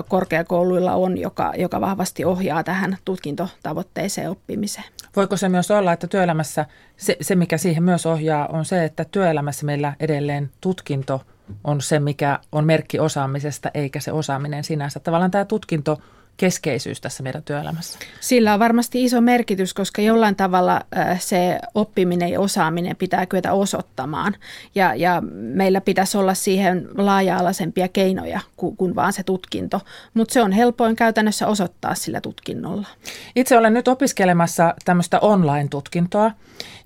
korkeakouluilla 0.07 0.93
on, 0.93 1.17
joka, 1.17 1.53
joka 1.57 1.81
vahvasti 1.81 2.25
ohjaa 2.25 2.63
tähän 2.63 2.97
tutkintotavoitteiseen 3.07 4.29
oppimiseen. 4.29 4.85
Voiko 5.15 5.37
se 5.37 5.49
myös 5.49 5.71
olla, 5.71 5.93
että 5.93 6.07
työelämässä 6.07 6.65
se, 6.97 7.17
se 7.21 7.35
mikä 7.35 7.57
siihen 7.57 7.83
myös 7.83 8.05
ohjaa, 8.05 8.47
on 8.47 8.65
se, 8.65 8.83
että 8.83 9.05
työelämässä 9.05 9.65
meillä 9.65 9.93
edelleen 9.99 10.51
tutkinto– 10.61 11.21
on 11.63 11.81
se, 11.81 11.99
mikä 11.99 12.39
on 12.51 12.65
merkki 12.65 12.99
osaamisesta, 12.99 13.71
eikä 13.73 13.99
se 13.99 14.11
osaaminen 14.11 14.63
sinänsä. 14.63 14.99
Tavallaan 14.99 15.31
tämä 15.31 15.45
tutkinto 15.45 16.01
keskeisyys 16.37 17.01
tässä 17.01 17.23
meidän 17.23 17.43
työelämässä? 17.43 17.99
Sillä 18.19 18.53
on 18.53 18.59
varmasti 18.59 19.03
iso 19.03 19.21
merkitys, 19.21 19.73
koska 19.73 20.01
jollain 20.01 20.35
tavalla 20.35 20.81
se 21.19 21.59
oppiminen 21.75 22.29
ja 22.29 22.39
osaaminen 22.39 22.95
pitää 22.95 23.25
kyetä 23.25 23.53
osoittamaan. 23.53 24.35
Ja, 24.75 24.95
ja 24.95 25.21
meillä 25.31 25.81
pitäisi 25.81 26.17
olla 26.17 26.33
siihen 26.33 26.87
laaja-alaisempia 26.97 27.87
keinoja 27.87 28.39
kuin, 28.57 28.77
kuin 28.77 28.95
vaan 28.95 29.13
se 29.13 29.23
tutkinto. 29.23 29.81
Mutta 30.13 30.33
se 30.33 30.41
on 30.41 30.51
helpoin 30.51 30.95
käytännössä 30.95 31.47
osoittaa 31.47 31.95
sillä 31.95 32.21
tutkinnolla. 32.21 32.87
Itse 33.35 33.57
olen 33.57 33.73
nyt 33.73 33.87
opiskelemassa 33.87 34.73
tämmöistä 34.85 35.19
online-tutkintoa, 35.19 36.31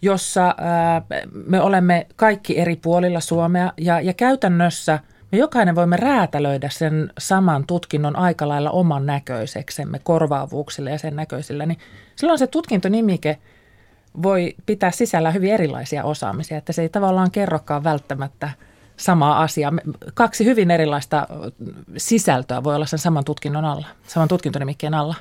jossa 0.02 0.56
me 1.48 1.62
olemme 1.62 2.08
kaikki 2.16 2.60
eri 2.60 2.76
puolilla 2.76 3.20
Suomea 3.20 3.74
ja, 3.78 4.02
ja 4.02 4.14
käytännössä– 4.14 5.00
me 5.32 5.38
jokainen 5.38 5.76
voimme 5.76 5.98
räätälöidä 5.98 6.70
sen 6.70 7.14
saman 7.20 7.68
tutkinnon 7.68 8.16
aika 8.16 8.48
lailla 8.48 8.72
oman 8.72 9.06
näköiseksemme 9.06 10.00
korvaavuuksille 10.00 10.92
ja 10.92 10.98
sen 10.98 11.16
näköisillä, 11.16 11.66
niin 11.66 11.80
silloin 12.16 12.40
se 12.40 12.48
tutkintonimike 12.48 13.38
voi 14.24 14.56
pitää 14.66 14.92
sisällä 14.92 15.32
hyvin 15.32 15.54
erilaisia 15.54 16.04
osaamisia, 16.04 16.58
että 16.58 16.74
se 16.74 16.82
ei 16.82 16.90
tavallaan 16.90 17.32
kerrokaan 17.32 17.84
välttämättä 17.84 18.50
samaa 18.98 19.42
asiaa. 19.42 19.74
Kaksi 20.14 20.46
hyvin 20.46 20.72
erilaista 20.72 21.28
sisältöä 21.98 22.64
voi 22.64 22.76
olla 22.76 22.86
sen 22.86 23.00
saman 23.00 23.26
tutkinnon 23.26 23.66
alla, 23.66 23.88
saman 24.08 24.28
tutkintonimikkeen 24.28 24.94
alla. 24.94 25.16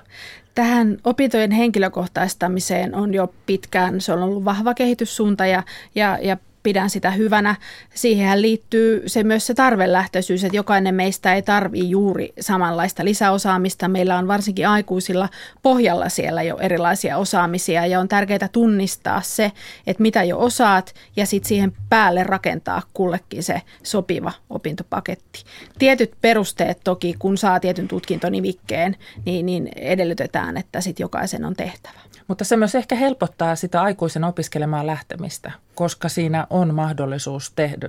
Tähän 0.55 0.99
opintojen 1.05 1.50
henkilökohtaistamiseen 1.50 2.95
on 2.95 3.14
jo 3.14 3.35
pitkään, 3.47 4.00
se 4.00 4.12
on 4.12 4.23
ollut 4.23 4.45
vahva 4.45 4.75
kehityssuunta 4.75 5.47
ja, 5.47 5.62
ja, 5.95 6.19
ja 6.23 6.37
pidän 6.62 6.90
sitä 6.90 7.11
hyvänä. 7.11 7.57
Siihen 7.95 8.43
liittyy 8.43 9.02
se 9.07 9.23
myös 9.23 9.47
se 9.47 9.55
tarvelähtöisyys, 9.55 10.45
että 10.45 10.57
jokainen 10.57 10.95
meistä 10.95 11.35
ei 11.35 11.43
tarvitse 11.43 11.87
juuri 11.87 12.33
samanlaista 12.40 13.05
lisäosaamista. 13.05 13.88
Meillä 13.88 14.19
on 14.19 14.29
varsinkin 14.29 14.69
aikuisilla 14.69 15.29
pohjalla 15.62 16.09
siellä 16.09 16.43
jo 16.43 16.57
erilaisia 16.57 17.19
osaamisia 17.19 17.87
ja 17.87 18.00
on 18.00 18.09
tärkeää 18.09 18.49
tunnistaa 18.52 19.21
se, 19.21 19.52
että 19.87 20.02
mitä 20.02 20.25
jo 20.25 20.38
osaat 20.38 20.95
ja 21.17 21.26
sitten 21.26 21.49
siihen 21.49 21.73
päälle 21.88 22.23
rakentaa 22.23 22.83
kullekin 22.95 23.43
se 23.43 23.62
sopiva 23.83 24.33
opintopaketti. 24.50 25.45
Tietyt 25.79 26.12
perusteet 26.21 26.81
toki, 26.85 27.14
kun 27.19 27.38
saa 27.38 27.61
tietyn 27.61 27.88
tutkintonimikkeen, 27.88 28.97
niin, 29.25 29.47
niin 29.47 29.69
edellytetään, 29.76 30.57
että 30.57 30.81
sitten 30.81 31.05
jokaisen 31.05 31.45
on 31.45 31.57
tehtävä. 31.57 32.10
Mutta 32.31 32.45
se 32.45 32.57
myös 32.57 32.75
ehkä 32.75 32.95
helpottaa 32.95 33.57
sitä 33.57 33.83
aikuisen 33.83 34.25
opiskelemaan 34.25 34.87
lähtemistä, 34.87 35.53
koska 35.75 36.09
siinä 36.09 36.47
on 36.51 36.75
mahdollisuus 36.75 37.53
tehdä, 37.57 37.89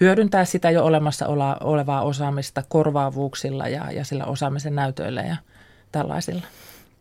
hyödyntää 0.00 0.44
sitä 0.44 0.70
jo 0.70 0.84
olemassa 0.84 1.26
olevaa 1.60 2.02
osaamista 2.02 2.62
korvaavuuksilla 2.68 3.68
ja, 3.68 3.92
ja 3.92 4.04
sillä 4.04 4.24
osaamisen 4.24 4.74
näytöillä 4.74 5.20
ja 5.20 5.36
tällaisilla. 5.92 6.42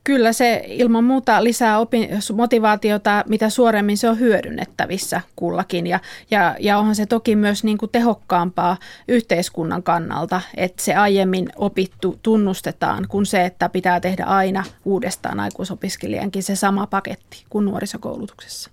Kyllä 0.06 0.34
se 0.34 0.64
ilman 0.68 1.04
muuta 1.04 1.44
lisää 1.44 1.80
opi- 1.80 2.10
motivaatiota, 2.34 3.24
mitä 3.28 3.50
suoremmin 3.50 3.98
se 3.98 4.10
on 4.10 4.20
hyödynnettävissä 4.20 5.22
kullakin. 5.36 5.88
Ja, 5.88 6.00
ja, 6.32 6.56
ja 6.60 6.78
onhan 6.78 6.96
se 6.96 7.06
toki 7.06 7.36
myös 7.36 7.64
niin 7.64 7.78
kuin 7.78 7.92
tehokkaampaa 7.92 8.78
yhteiskunnan 9.08 9.84
kannalta, 9.84 10.42
että 10.58 10.84
se 10.84 10.96
aiemmin 10.96 11.50
opittu 11.56 12.20
tunnustetaan, 12.24 13.06
kuin 13.10 13.26
se, 13.26 13.46
että 13.46 13.70
pitää 13.70 14.00
tehdä 14.00 14.24
aina 14.24 14.64
uudestaan 14.86 15.40
aikuisopiskelijankin 15.40 16.44
se 16.44 16.56
sama 16.56 16.88
paketti 16.88 17.46
kuin 17.50 17.66
nuorisokoulutuksessa. 17.66 18.70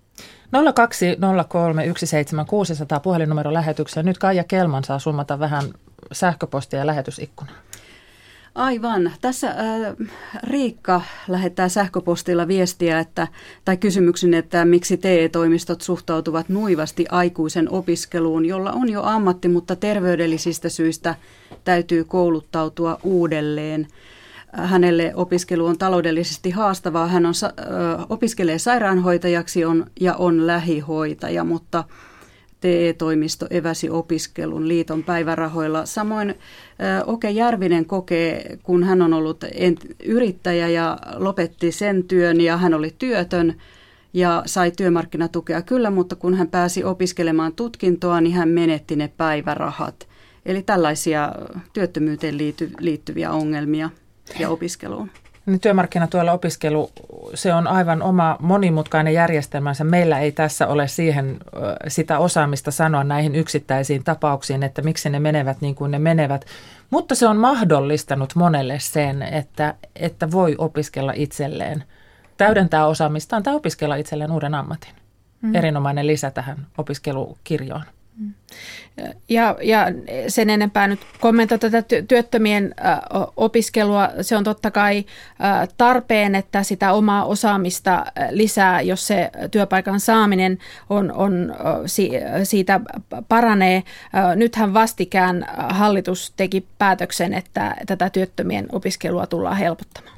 020317600 2.97 3.01
puhelinnumero 3.03 3.53
lähetykseen. 3.53 4.07
Nyt 4.07 4.19
Kaija 4.19 4.45
Kelman 4.45 4.85
saa 4.85 4.99
summata 4.99 5.39
vähän 5.39 5.65
sähköpostia 6.13 6.79
ja 6.79 6.87
lähetysikkunaa. 6.87 7.57
Aivan. 8.55 9.13
Tässä 9.21 9.49
äh, 9.49 10.09
Riikka 10.43 11.03
lähettää 11.29 11.69
sähköpostilla 11.69 12.49
viestiä 12.49 12.99
että, 12.99 13.29
tai 13.65 13.77
kysymyksen, 13.77 14.35
että 14.35 14.65
miksi 14.65 14.97
TE-toimistot 14.97 15.81
suhtautuvat 15.81 16.49
nuivasti 16.49 17.07
aikuisen 17.11 17.73
opiskeluun, 17.73 18.45
jolla 18.45 18.73
on 18.73 18.89
jo 18.89 19.03
ammatti, 19.03 19.49
mutta 19.49 19.77
terveydellisistä 19.77 20.69
syistä 20.69 21.15
täytyy 21.65 22.05
kouluttautua 22.05 22.99
uudelleen. 23.03 23.87
Hänelle 24.53 25.13
opiskelu 25.15 25.67
on 25.67 25.79
taloudellisesti 25.79 26.51
haastavaa. 26.51 27.07
Hän 27.07 27.27
on, 27.27 27.35
äh, 27.45 28.07
opiskelee 28.09 28.59
sairaanhoitajaksi 28.59 29.65
on, 29.65 29.87
ja 30.01 30.15
on 30.15 30.47
lähihoitaja, 30.47 31.45
mutta– 31.45 31.85
TE-toimisto 32.63 33.47
eväsi 33.51 33.91
opiskelun 33.91 34.69
liiton 34.69 35.03
päivärahoilla. 35.03 35.87
Samoin 35.87 36.35
Oke 37.07 37.31
Järvinen 37.31 37.85
kokee, 37.85 38.59
kun 38.63 38.85
hän 38.85 39.03
on 39.03 39.15
ollut 39.15 39.45
yrittäjä 40.05 40.69
ja 40.69 40.99
lopetti 41.15 41.73
sen 41.73 42.05
työn 42.05 42.41
ja 42.41 42.57
hän 42.57 42.75
oli 42.75 42.95
työtön 42.99 43.55
ja 44.13 44.43
sai 44.47 44.71
työmarkkinatukea 44.71 45.63
kyllä, 45.63 45.91
mutta 45.91 46.17
kun 46.17 46.35
hän 46.35 46.49
pääsi 46.49 46.85
opiskelemaan 46.85 47.53
tutkintoa, 47.53 48.21
niin 48.21 48.35
hän 48.35 48.49
menetti 48.49 48.97
ne 48.97 49.13
päivärahat. 49.17 50.09
Eli 50.47 50.63
tällaisia 50.63 51.33
työttömyyteen 51.73 52.39
liittyviä 52.81 53.31
ongelmia 53.31 53.91
ja 54.39 54.49
opiskeluun. 54.49 55.11
Niin 55.47 55.61
työmarkkinatuella 55.61 56.33
opiskelu, 56.33 56.91
se 57.35 57.55
on 57.55 57.67
aivan 57.67 58.03
oma 58.03 58.37
monimutkainen 58.41 59.15
järjestelmänsä. 59.15 59.85
Meillä 59.85 60.19
ei 60.19 60.33
tässä 60.33 60.67
ole 60.67 60.89
siihen 60.89 61.39
sitä 61.89 62.19
osaamista 62.19 62.71
sanoa 62.71 63.05
näihin 63.05 63.35
yksittäisiin 63.35 64.05
tapauksiin, 64.05 64.63
että 64.63 64.83
miksi 64.83 65.11
ne 65.11 65.21
menevät 65.21 65.61
niin 65.61 65.75
kuin 65.75 65.91
ne 65.91 65.99
menevät. 65.99 66.45
Mutta 66.91 67.15
se 67.15 67.27
on 67.27 67.37
mahdollistanut 67.37 68.35
monelle 68.35 68.79
sen, 68.79 69.23
että, 69.23 69.75
että 69.97 70.31
voi 70.31 70.55
opiskella 70.59 71.13
itselleen, 71.17 71.85
täydentää 72.37 72.87
osaamistaan 72.87 73.43
tai 73.43 73.55
opiskella 73.55 73.97
itselleen 73.97 74.33
uuden 74.33 74.55
ammatin. 74.55 74.95
Mm. 75.43 75.55
Erinomainen 75.55 76.07
lisä 76.07 76.31
tähän 76.31 76.67
opiskelukirjoon. 76.79 77.83
Ja, 79.29 79.57
ja 79.63 79.87
sen 80.29 80.51
enempää 80.51 80.89
nyt 80.89 81.01
kommentoi 81.21 81.59
tätä 81.59 81.83
työttömien 82.09 82.75
opiskelua. 83.37 84.09
Se 84.21 84.37
on 84.37 84.45
totta 84.45 84.71
kai 84.71 85.05
tarpeen, 85.77 86.35
että 86.35 86.63
sitä 86.63 86.93
omaa 86.93 87.25
osaamista 87.25 88.05
lisää, 88.31 88.81
jos 88.81 89.07
se 89.07 89.31
työpaikan 89.51 90.01
saaminen 90.01 90.59
on, 90.91 91.13
on 91.13 91.55
siitä 92.43 92.81
paranee. 93.29 93.83
Nythän 94.37 94.75
vastikään 94.75 95.47
hallitus 95.57 96.33
teki 96.37 96.67
päätöksen, 96.79 97.35
että 97.35 97.77
tätä 97.87 98.11
työttömien 98.11 98.67
opiskelua 98.73 99.27
tullaan 99.27 99.57
helpottamaan. 99.57 100.12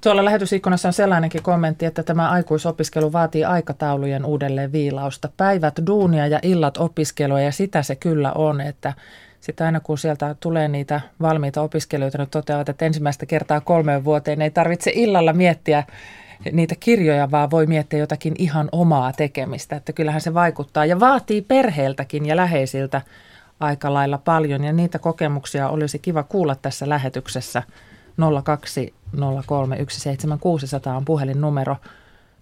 Tuolla 0.00 0.24
lähetysikkunassa 0.24 0.88
on 0.88 0.92
sellainenkin 0.92 1.42
kommentti, 1.42 1.86
että 1.86 2.02
tämä 2.02 2.30
aikuisopiskelu 2.30 3.12
vaatii 3.12 3.44
aikataulujen 3.44 4.24
uudelleen 4.24 4.72
viilausta. 4.72 5.28
Päivät 5.36 5.74
duunia 5.86 6.26
ja 6.26 6.38
illat 6.42 6.76
opiskelua 6.76 7.40
ja 7.40 7.52
sitä 7.52 7.82
se 7.82 7.96
kyllä 7.96 8.32
on, 8.32 8.60
että 8.60 8.92
sitten 9.40 9.64
aina 9.66 9.80
kun 9.80 9.98
sieltä 9.98 10.36
tulee 10.40 10.68
niitä 10.68 11.00
valmiita 11.20 11.62
opiskelijoita, 11.62 12.18
nyt 12.18 12.30
toteavat, 12.30 12.68
että 12.68 12.86
ensimmäistä 12.86 13.26
kertaa 13.26 13.60
kolmeen 13.60 14.04
vuoteen 14.04 14.42
ei 14.42 14.50
tarvitse 14.50 14.92
illalla 14.94 15.32
miettiä 15.32 15.84
niitä 16.52 16.74
kirjoja, 16.80 17.30
vaan 17.30 17.50
voi 17.50 17.66
miettiä 17.66 17.98
jotakin 17.98 18.34
ihan 18.38 18.68
omaa 18.72 19.12
tekemistä. 19.12 19.76
Että 19.76 19.92
kyllähän 19.92 20.20
se 20.20 20.34
vaikuttaa 20.34 20.84
ja 20.84 21.00
vaatii 21.00 21.42
perheeltäkin 21.42 22.26
ja 22.26 22.36
läheisiltä 22.36 23.02
aika 23.60 23.94
lailla 23.94 24.18
paljon 24.18 24.64
ja 24.64 24.72
niitä 24.72 24.98
kokemuksia 24.98 25.68
olisi 25.68 25.98
kiva 25.98 26.22
kuulla 26.22 26.54
tässä 26.54 26.88
lähetyksessä– 26.88 27.62
020317600 29.16 29.20
on 30.96 31.04
puhelinnumero. 31.04 31.76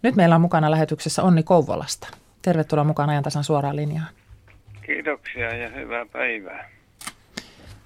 Nyt 0.03 0.17
meillä 0.17 0.35
on 0.35 0.41
mukana 0.41 0.71
lähetyksessä 0.71 1.23
Onni 1.23 1.43
Kouvolasta. 1.43 2.09
Tervetuloa 2.43 2.85
mukaan 2.85 3.11
ajantasan 3.11 3.45
suoraan 3.45 3.77
linjaan. 3.77 4.09
Kiitoksia 4.87 5.57
ja 5.57 5.69
hyvää 5.69 6.07
päivää. 6.13 6.69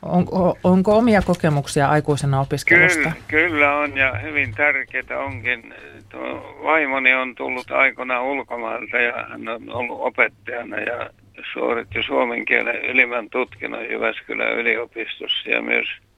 Onko, 0.02 0.59
onko 0.64 0.96
omia 0.96 1.22
kokemuksia 1.22 1.88
aikuisena 1.88 2.40
opiskelusta? 2.40 2.98
Kyllä, 2.98 3.14
kyllä 3.28 3.76
on 3.76 3.96
ja 3.96 4.18
hyvin 4.18 4.55
tärkeää 4.55 5.18
onkin. 5.18 5.74
Tuo 6.09 6.57
vaimoni 6.62 7.14
on 7.14 7.35
tullut 7.35 7.70
aikana 7.70 8.22
ulkomailta 8.22 8.96
ja 8.96 9.26
hän 9.28 9.48
on 9.48 9.70
ollut 9.70 10.00
opettajana 10.00 10.76
ja 10.76 11.11
suoritti 11.52 12.02
suomen 12.02 12.44
kielen 12.44 12.85
ylimmän 12.85 13.31
tutkinnon 13.31 13.85
Jyväskylän 13.90 14.52
yliopistossa 14.52 15.50
ja 15.50 15.62
myös– 15.62 15.87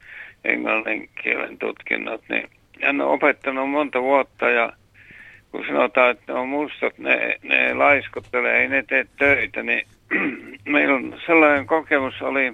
englannin 0.45 1.09
kielen 1.23 1.59
tutkinnot, 1.59 2.23
niin 2.29 2.49
hän 2.83 3.01
on 3.01 3.09
opettanut 3.09 3.71
monta 3.71 4.03
vuotta 4.03 4.51
ja 4.51 4.73
kun 5.51 5.67
sanotaan, 5.67 6.11
että 6.11 6.35
on 6.35 6.49
mustat, 6.49 6.99
ne, 6.99 7.39
ne 7.43 7.75
laiskottelee, 7.75 8.61
ei 8.61 8.69
ne 8.69 8.85
tee 8.89 9.07
töitä, 9.19 9.63
niin 9.63 9.87
meillä 10.73 10.95
on 10.95 11.21
sellainen 11.27 11.67
kokemus 11.67 12.23
oli 12.23 12.53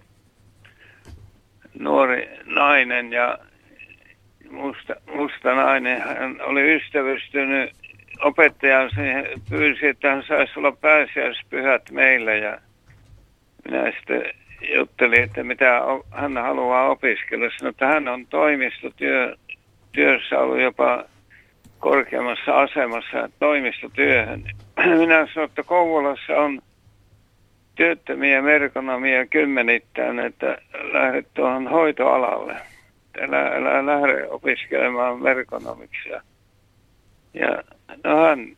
nuori 1.79 2.29
nainen 2.44 3.12
ja 3.12 3.38
musta, 4.51 4.94
musta 5.14 5.55
nainen, 5.55 6.01
hän 6.01 6.40
oli 6.40 6.77
ystävystynyt 6.77 7.70
opettajan 8.20 8.90
siihen 8.94 9.27
pyysi, 9.51 9.87
että 9.87 10.11
hän 10.11 10.24
saisi 10.29 10.53
olla 10.57 10.72
pääsiäispyhät 10.72 11.90
meille 11.90 12.38
ja 12.38 12.59
minä 13.64 13.92
sitten 13.98 14.22
jutteli, 14.75 15.21
että 15.21 15.44
mitä 15.44 15.81
hän 16.11 16.37
haluaa 16.37 16.88
opiskella. 16.88 17.51
Sanoi, 17.59 17.71
että 17.71 17.87
hän 17.87 18.09
on 18.09 18.27
toimistotyö, 18.27 19.37
työssä 19.92 20.38
ollut 20.38 20.61
jopa 20.61 21.05
korkeammassa 21.79 22.61
asemassa 22.61 23.31
toimistotyöhön. 23.38 24.44
Minä 24.99 25.29
sanoin, 25.35 25.49
että 25.49 25.62
Kouvolassa 25.62 26.33
on 26.37 26.61
työttömiä 27.75 28.42
merkonomia 28.42 29.27
kymmenittäin, 29.27 30.18
että 30.18 30.59
lähdet 30.92 31.27
tuohon 31.35 31.68
hoitoalalle. 31.68 32.57
Älä, 33.21 33.47
älä 33.47 33.87
lähde 33.87 34.29
opiskelemaan 34.29 35.23
merkonomiksi. 35.23 36.09
Ja 37.35 37.62
no 38.05 38.25
hän 38.27 38.57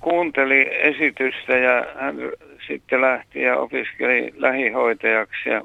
kuunteli 0.00 0.68
esitystä 0.70 1.56
ja 1.56 1.86
hän 2.00 2.16
sitten 2.66 3.00
lähti 3.00 3.40
ja 3.42 3.56
opiskeli 3.56 4.32
lähihoitajaksi 4.36 5.48
ja 5.48 5.62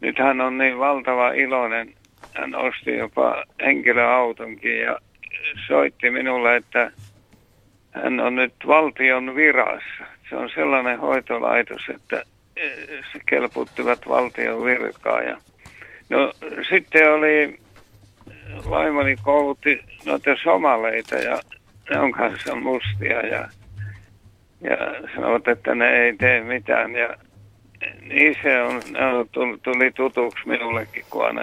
nyt 0.00 0.18
hän 0.18 0.40
on 0.40 0.58
niin 0.58 0.78
valtava 0.78 1.32
iloinen. 1.32 1.94
Hän 2.34 2.54
osti 2.54 2.96
jopa 2.96 3.44
henkilöautonkin 3.60 4.78
ja 4.80 4.98
soitti 5.66 6.10
minulle, 6.10 6.56
että 6.56 6.90
hän 7.90 8.20
on 8.20 8.34
nyt 8.34 8.54
valtion 8.66 9.34
virassa. 9.36 10.04
Se 10.30 10.36
on 10.36 10.50
sellainen 10.54 11.00
hoitolaitos, 11.00 11.82
että 11.94 12.22
se 13.12 13.20
kelputtivat 13.26 14.08
valtion 14.08 14.64
virkaa. 14.64 15.22
Ja 15.22 15.36
no 16.08 16.32
sitten 16.68 17.12
oli, 17.12 17.58
vaimoni 18.70 19.16
koulutti 19.22 19.80
noita 20.04 20.30
somaleita 20.42 21.14
ja 21.14 21.40
ne 21.90 21.98
on 21.98 22.12
kanssa 22.12 22.54
mustia 22.54 23.26
ja 23.26 23.48
ja 24.60 24.76
sanovat, 25.14 25.48
että 25.48 25.74
ne 25.74 26.02
ei 26.02 26.16
tee 26.16 26.40
mitään. 26.40 26.94
Ja 26.94 27.16
niin 28.02 28.36
se 28.42 28.62
on, 28.62 28.82
on 28.96 29.58
tuli 29.62 29.90
tutuksi 29.90 30.48
minullekin, 30.48 31.04
kun 31.10 31.26
aina 31.26 31.42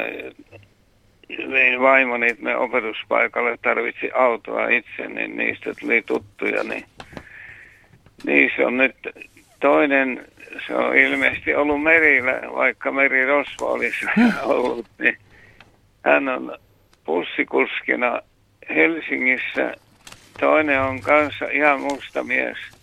vein 1.52 1.82
vaimoni 1.82 2.36
me 2.40 2.56
opetuspaikalle 2.56 3.58
tarvitsi 3.62 4.12
autoa 4.12 4.68
itse, 4.68 5.08
niin 5.08 5.38
niistä 5.38 5.74
tuli 5.80 6.02
tuttuja. 6.02 6.64
Niin, 6.64 6.86
niin 8.26 8.52
se 8.56 8.66
on 8.66 8.78
nyt 8.78 8.96
toinen, 9.60 10.26
se 10.68 10.76
on 10.76 10.98
ilmeisesti 10.98 11.56
ollut 11.56 11.84
merillä, 11.84 12.42
vaikka 12.56 12.92
meri 12.92 13.26
Rosvo 13.26 13.72
olisi 13.72 14.06
ollut, 14.44 14.86
niin 15.00 15.18
hän 16.06 16.30
on 16.30 16.58
pussikuskina 17.06 18.22
Helsingissä. 18.70 19.76
Toinen 20.40 20.82
on 20.82 21.02
kanssa 21.02 21.46
ihan 21.46 21.82
musta 21.82 22.24
mies– 22.24 22.58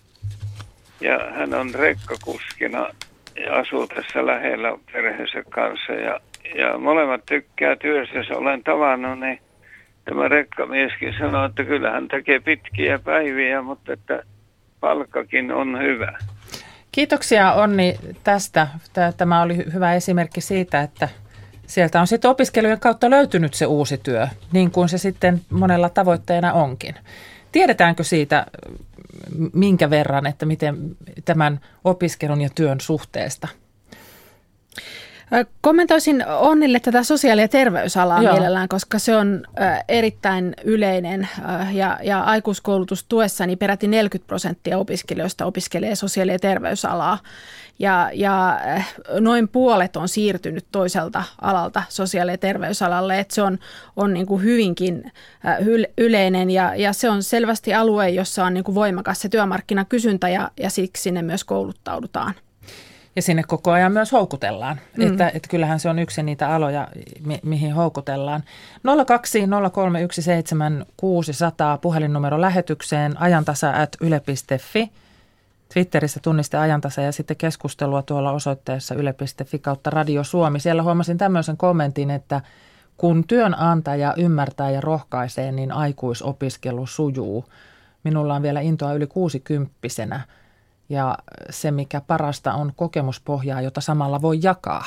ja 1.01 1.31
hän 1.35 1.53
on 1.53 1.75
rekkakuskina 1.75 2.87
ja 3.45 3.55
asuu 3.55 3.87
tässä 3.87 4.25
lähellä 4.25 4.77
perheensä 4.93 5.43
kanssa 5.49 5.93
ja, 5.93 6.19
ja 6.55 6.77
molemmat 6.77 7.25
tykkää 7.25 7.75
työssä. 7.75 8.19
Olen 8.35 8.63
tavannut, 8.63 9.19
niin 9.19 9.39
tämä 10.05 10.27
rekkamieskin 10.27 11.13
sanoi, 11.19 11.45
että 11.45 11.63
kyllä 11.63 11.91
hän 11.91 12.07
tekee 12.07 12.39
pitkiä 12.39 12.99
päiviä, 12.99 13.61
mutta 13.61 13.93
että 13.93 14.23
palkkakin 14.79 15.51
on 15.51 15.79
hyvä. 15.81 16.17
Kiitoksia 16.91 17.53
Onni 17.53 17.95
tästä. 18.23 18.67
Tämä 19.17 19.41
oli 19.41 19.57
hyvä 19.73 19.93
esimerkki 19.93 20.41
siitä, 20.41 20.81
että 20.81 21.09
sieltä 21.67 22.01
on 22.01 22.07
sitten 22.07 22.31
opiskelujen 22.31 22.79
kautta 22.79 23.09
löytynyt 23.09 23.53
se 23.53 23.65
uusi 23.65 23.97
työ, 23.97 24.27
niin 24.53 24.71
kuin 24.71 24.89
se 24.89 24.97
sitten 24.97 25.41
monella 25.49 25.89
tavoitteena 25.89 26.53
onkin. 26.53 26.95
Tiedetäänkö 27.51 28.03
siitä 28.03 28.45
minkä 29.53 29.89
verran, 29.89 30.25
että 30.25 30.45
miten 30.45 30.95
tämän 31.25 31.59
opiskelun 31.83 32.41
ja 32.41 32.49
työn 32.55 32.81
suhteesta– 32.81 33.47
Kommentoisin 35.61 36.25
Onnille 36.27 36.79
tätä 36.79 37.03
sosiaali- 37.03 37.41
ja 37.41 37.47
terveysalaa 37.47 38.23
Joo. 38.23 38.33
mielellään, 38.33 38.67
koska 38.69 38.99
se 38.99 39.15
on 39.15 39.43
erittäin 39.87 40.53
yleinen 40.63 41.29
ja, 41.73 41.99
ja 42.03 42.19
aikuiskoulutustuessa 42.19 43.45
niin 43.45 43.57
peräti 43.57 43.87
40 43.87 44.27
prosenttia 44.27 44.77
opiskelijoista 44.77 45.45
opiskelee 45.45 45.95
sosiaali- 45.95 46.31
ja 46.31 46.39
terveysalaa. 46.39 47.19
Ja, 47.79 48.11
ja 48.13 48.59
noin 49.19 49.47
puolet 49.47 49.95
on 49.95 50.09
siirtynyt 50.09 50.65
toiselta 50.71 51.23
alalta 51.41 51.83
sosiaali- 51.89 52.31
ja 52.31 52.37
terveysalalle, 52.37 53.19
että 53.19 53.35
se 53.35 53.41
on, 53.41 53.59
on 53.95 54.13
niin 54.13 54.25
kuin 54.25 54.43
hyvinkin 54.43 55.11
yleinen 55.97 56.49
ja, 56.49 56.75
ja 56.75 56.93
se 56.93 57.09
on 57.09 57.23
selvästi 57.23 57.73
alue, 57.73 58.09
jossa 58.09 58.45
on 58.45 58.53
niin 58.53 58.63
kuin 58.63 58.75
voimakas 58.75 59.21
se 59.21 59.29
työmarkkinakysyntä 59.29 60.29
ja, 60.29 60.51
ja 60.59 60.69
siksi 60.69 61.03
sinne 61.03 61.21
myös 61.21 61.43
kouluttaudutaan 61.43 62.33
ja 63.15 63.21
sinne 63.21 63.43
koko 63.43 63.71
ajan 63.71 63.91
myös 63.91 64.11
houkutellaan. 64.11 64.79
Mm. 64.97 65.07
Että, 65.07 65.31
että 65.33 65.49
kyllähän 65.49 65.79
se 65.79 65.89
on 65.89 65.99
yksi 65.99 66.23
niitä 66.23 66.49
aloja, 66.49 66.87
mi- 67.25 67.39
mihin 67.43 67.73
houkutellaan. 67.73 68.43
02 69.07 69.39
03 69.71 69.99
600 70.97 71.77
puhelinnumero 71.77 72.41
lähetykseen 72.41 73.21
ajantasa 73.21 73.69
at 73.69 73.89
yle.fi. 74.01 74.91
Twitterissä 75.73 76.19
tunniste 76.23 76.57
ajantasa 76.57 77.01
ja 77.01 77.11
sitten 77.11 77.37
keskustelua 77.37 78.01
tuolla 78.01 78.31
osoitteessa 78.31 78.95
yle.fi 78.95 79.59
kautta 79.59 79.89
Radio 79.89 80.23
Suomi. 80.23 80.59
Siellä 80.59 80.83
huomasin 80.83 81.17
tämmöisen 81.17 81.57
kommentin, 81.57 82.11
että 82.11 82.41
kun 82.97 83.23
työnantaja 83.27 84.13
ymmärtää 84.17 84.71
ja 84.71 84.81
rohkaisee, 84.81 85.51
niin 85.51 85.71
aikuisopiskelu 85.71 86.87
sujuu. 86.87 87.45
Minulla 88.03 88.35
on 88.35 88.41
vielä 88.41 88.61
intoa 88.61 88.93
yli 88.93 89.07
kuusikymppisenä– 89.07 90.21
ja 90.91 91.17
se, 91.49 91.71
mikä 91.71 92.01
parasta 92.01 92.53
on 92.53 92.73
kokemuspohjaa, 92.75 93.61
jota 93.61 93.81
samalla 93.81 94.21
voi 94.21 94.39
jakaa. 94.41 94.85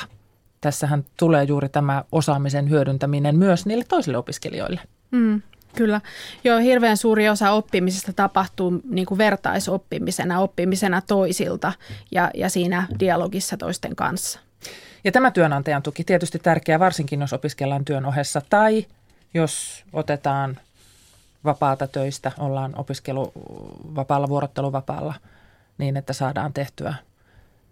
Tässähän 0.60 1.04
tulee 1.16 1.44
juuri 1.44 1.68
tämä 1.68 2.04
osaamisen 2.12 2.70
hyödyntäminen 2.70 3.36
myös 3.36 3.66
niille 3.66 3.84
toisille 3.88 4.18
opiskelijoille. 4.18 4.80
Mm, 5.10 5.42
kyllä. 5.76 6.00
Joo, 6.44 6.58
hirveän 6.58 6.96
suuri 6.96 7.28
osa 7.28 7.50
oppimisesta 7.50 8.12
tapahtuu 8.12 8.80
niin 8.90 9.06
kuin 9.06 9.18
vertaisoppimisena, 9.18 10.40
oppimisena 10.40 11.00
toisilta 11.00 11.72
ja, 12.10 12.30
ja 12.34 12.48
siinä 12.48 12.86
dialogissa 13.00 13.56
toisten 13.56 13.96
kanssa. 13.96 14.40
Ja 15.04 15.12
tämä 15.12 15.30
työnantajan 15.30 15.82
tuki 15.82 16.04
tietysti 16.04 16.38
tärkeä, 16.38 16.78
varsinkin 16.78 17.20
jos 17.20 17.32
opiskellaan 17.32 17.84
työn 17.84 18.06
ohessa 18.06 18.42
tai 18.50 18.86
jos 19.34 19.84
otetaan 19.92 20.58
vapaata 21.44 21.86
töistä, 21.86 22.32
ollaan 22.38 22.78
opiskeluvapaalla, 22.78 24.28
vuorotteluvapaalla– 24.28 25.14
niin, 25.78 25.96
että 25.96 26.12
saadaan 26.12 26.52
tehtyä 26.52 26.94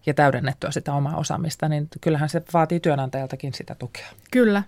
ja 0.07 0.15
täydennettyä 0.15 0.71
sitä 0.71 0.95
omaa 0.95 1.17
osaamista, 1.17 1.69
niin 1.69 1.89
kyllähän 2.01 2.29
se 2.29 2.43
vaatii 2.53 2.81
työnantajaltakin 2.81 3.55
sitä 3.55 3.75
tukea. 3.75 4.07
Kyllä, 4.31 4.63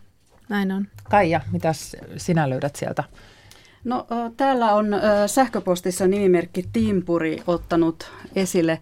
näin 0.48 0.72
on. 0.72 0.88
Kaija, 1.10 1.40
mitä 1.52 1.72
sinä 2.16 2.50
löydät 2.50 2.76
sieltä? 2.76 3.04
No 3.84 4.06
täällä 4.36 4.74
on 4.74 4.86
sähköpostissa 5.26 6.06
nimimerkki 6.06 6.68
Timpuri 6.72 7.42
ottanut 7.46 8.10
esille 8.36 8.80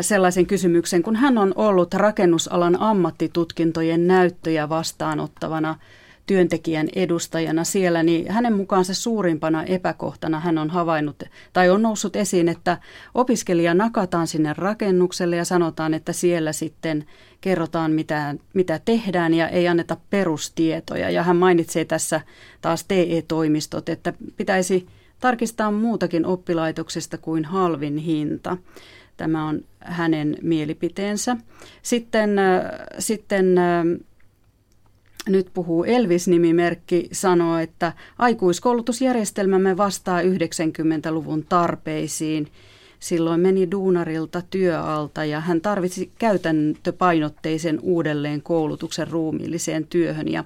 sellaisen 0.00 0.46
kysymyksen, 0.46 1.02
kun 1.02 1.16
hän 1.16 1.38
on 1.38 1.52
ollut 1.56 1.94
rakennusalan 1.94 2.80
ammattitutkintojen 2.80 4.06
näyttöjä 4.06 4.68
vastaanottavana– 4.68 5.78
työntekijän 6.26 6.88
edustajana 6.94 7.64
siellä, 7.64 8.02
niin 8.02 8.30
hänen 8.30 8.52
mukaansa 8.52 8.94
suurimpana 8.94 9.64
epäkohtana 9.64 10.40
hän 10.40 10.58
on 10.58 10.70
havainnut 10.70 11.22
tai 11.52 11.70
on 11.70 11.82
noussut 11.82 12.16
esiin, 12.16 12.48
että 12.48 12.78
opiskelija 13.14 13.74
nakataan 13.74 14.26
sinne 14.26 14.54
rakennukselle 14.58 15.36
ja 15.36 15.44
sanotaan, 15.44 15.94
että 15.94 16.12
siellä 16.12 16.52
sitten 16.52 17.04
kerrotaan 17.40 17.92
mitä, 17.92 18.34
mitä 18.54 18.80
tehdään 18.84 19.34
ja 19.34 19.48
ei 19.48 19.68
anneta 19.68 19.96
perustietoja. 20.10 21.10
Ja 21.10 21.22
hän 21.22 21.36
mainitsee 21.36 21.84
tässä 21.84 22.20
taas 22.60 22.84
TE-toimistot, 22.84 23.88
että 23.88 24.12
pitäisi 24.36 24.86
tarkistaa 25.20 25.70
muutakin 25.70 26.26
oppilaitoksesta 26.26 27.18
kuin 27.18 27.44
halvin 27.44 27.96
hinta. 27.96 28.56
Tämä 29.16 29.46
on 29.46 29.60
hänen 29.80 30.36
mielipiteensä. 30.42 31.36
Sitten, 31.82 32.38
äh, 32.38 32.62
sitten 32.98 33.58
äh, 33.58 33.84
nyt 35.28 35.50
puhuu 35.54 35.84
Elvis-nimimerkki, 35.84 37.08
sanoo, 37.12 37.58
että 37.58 37.92
aikuiskoulutusjärjestelmämme 38.18 39.76
vastaa 39.76 40.22
90-luvun 40.22 41.44
tarpeisiin. 41.48 42.52
Silloin 43.00 43.40
meni 43.40 43.70
duunarilta 43.70 44.42
työalta 44.50 45.24
ja 45.24 45.40
hän 45.40 45.60
tarvitsi 45.60 46.10
käytäntöpainotteisen 46.18 47.78
uudelleen 47.82 48.42
koulutuksen 48.42 49.08
ruumiilliseen 49.08 49.86
työhön 49.86 50.28
ja 50.28 50.44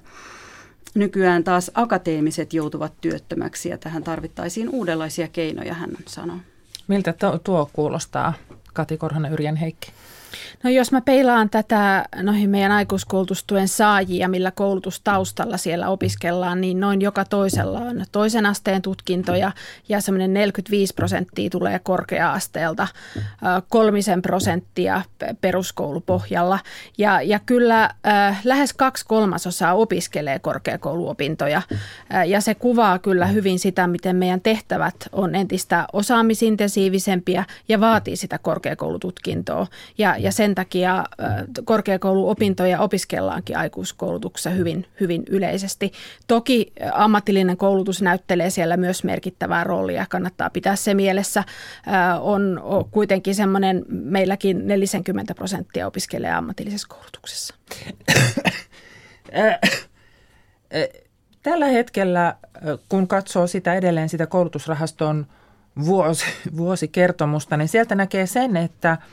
nykyään 0.95 1.45
taas 1.45 1.71
akateemiset 1.75 2.53
joutuvat 2.53 2.93
työttömäksi 3.01 3.69
ja 3.69 3.79
tähän 3.79 4.03
tarvittaisiin 4.03 4.69
uudenlaisia 4.69 5.29
keinoja, 5.29 5.75
hän 5.75 5.91
sanoo. 6.07 6.37
Miltä 6.89 7.15
tuo 7.45 7.71
kuulostaa, 7.73 8.33
Kati 8.73 8.97
Korhonen 8.97 9.33
Yrjän 9.33 9.57
Heikki? 9.57 9.93
No 10.63 10.71
jos 10.71 10.93
mä 10.93 11.01
peilaan 11.01 11.51
tätä 11.51 12.05
noihin 12.23 12.51
meidän 12.51 12.73
aikuiskoulutustuen 12.73 13.69
saajia, 13.69 14.29
millä 14.29 14.51
koulutustaustalla 14.51 15.57
siellä 15.57 15.89
opiskellaan, 15.89 16.61
niin 16.61 16.81
noin 16.81 17.03
joka 17.03 17.25
toisella 17.25 17.79
on 17.79 18.05
toisen 18.13 18.47
asteen 18.47 18.83
tutkintoja 18.83 19.53
ja 19.89 20.01
semmoinen 20.01 20.35
45 20.35 20.95
prosenttia 20.95 21.51
tulee 21.51 21.79
korkea-asteelta, 21.79 22.89
kolmisen 23.69 24.23
prosenttia 24.23 25.03
peruskoulupohjalla. 25.41 26.59
Ja, 26.99 27.23
ja 27.23 27.41
kyllä 27.47 27.91
äh, 28.07 28.41
lähes 28.45 28.73
kaksi 28.73 29.07
kolmasosaa 29.07 29.75
opiskelee 29.75 30.39
korkeakouluopintoja 30.39 31.63
ja 32.27 32.41
se 32.41 32.55
kuvaa 32.55 32.99
kyllä 32.99 33.27
hyvin 33.27 33.59
sitä, 33.59 33.87
miten 33.87 34.17
meidän 34.17 34.41
tehtävät 34.41 34.95
on 35.13 35.35
entistä 35.35 35.87
osaamisintensiivisempiä 35.93 37.45
ja 37.69 37.81
vaatii 37.81 38.17
sitä 38.17 38.39
korkeakoulututkintoa. 38.39 39.67
Ja, 39.99 40.17
ja 40.27 40.33
sen 40.33 40.55
takia 40.55 41.05
korkeakouluopintoja 41.65 42.81
opiskellaankin 42.81 43.57
aikuiskoulutuksessa 43.57 44.51
hyvin, 44.51 44.87
hyvin 45.01 45.23
yleisesti. 45.31 45.93
Toki 46.27 46.73
ammatillinen 46.93 47.57
koulutus 47.57 48.03
näyttelee 48.03 48.51
siellä 48.51 48.77
myös 48.77 49.05
merkittävää 49.05 49.65
roolia, 49.65 50.07
kannattaa 50.09 50.51
pitää 50.51 50.77
se 50.77 50.95
mielessä. 50.95 51.45
On 52.21 52.63
kuitenkin 52.91 53.35
semmoinen, 53.35 53.85
meilläkin 53.89 54.67
40 54.67 55.35
prosenttia 55.35 55.87
opiskelee 55.87 56.31
ammatillisessa 56.31 56.89
koulutuksessa. 56.89 57.55
Tällä 61.43 61.67
hetkellä, 61.67 62.37
kun 62.89 63.09
katsoo 63.09 63.47
sitä 63.47 63.75
edelleen 63.75 64.09
sitä 64.09 64.27
koulutusrahaston 64.27 65.27
vuosi, 65.85 66.25
vuosikertomusta, 66.57 67.57
niin 67.57 67.69
sieltä 67.69 67.95
näkee 67.95 68.27
sen, 68.27 68.57
että– 68.57 68.99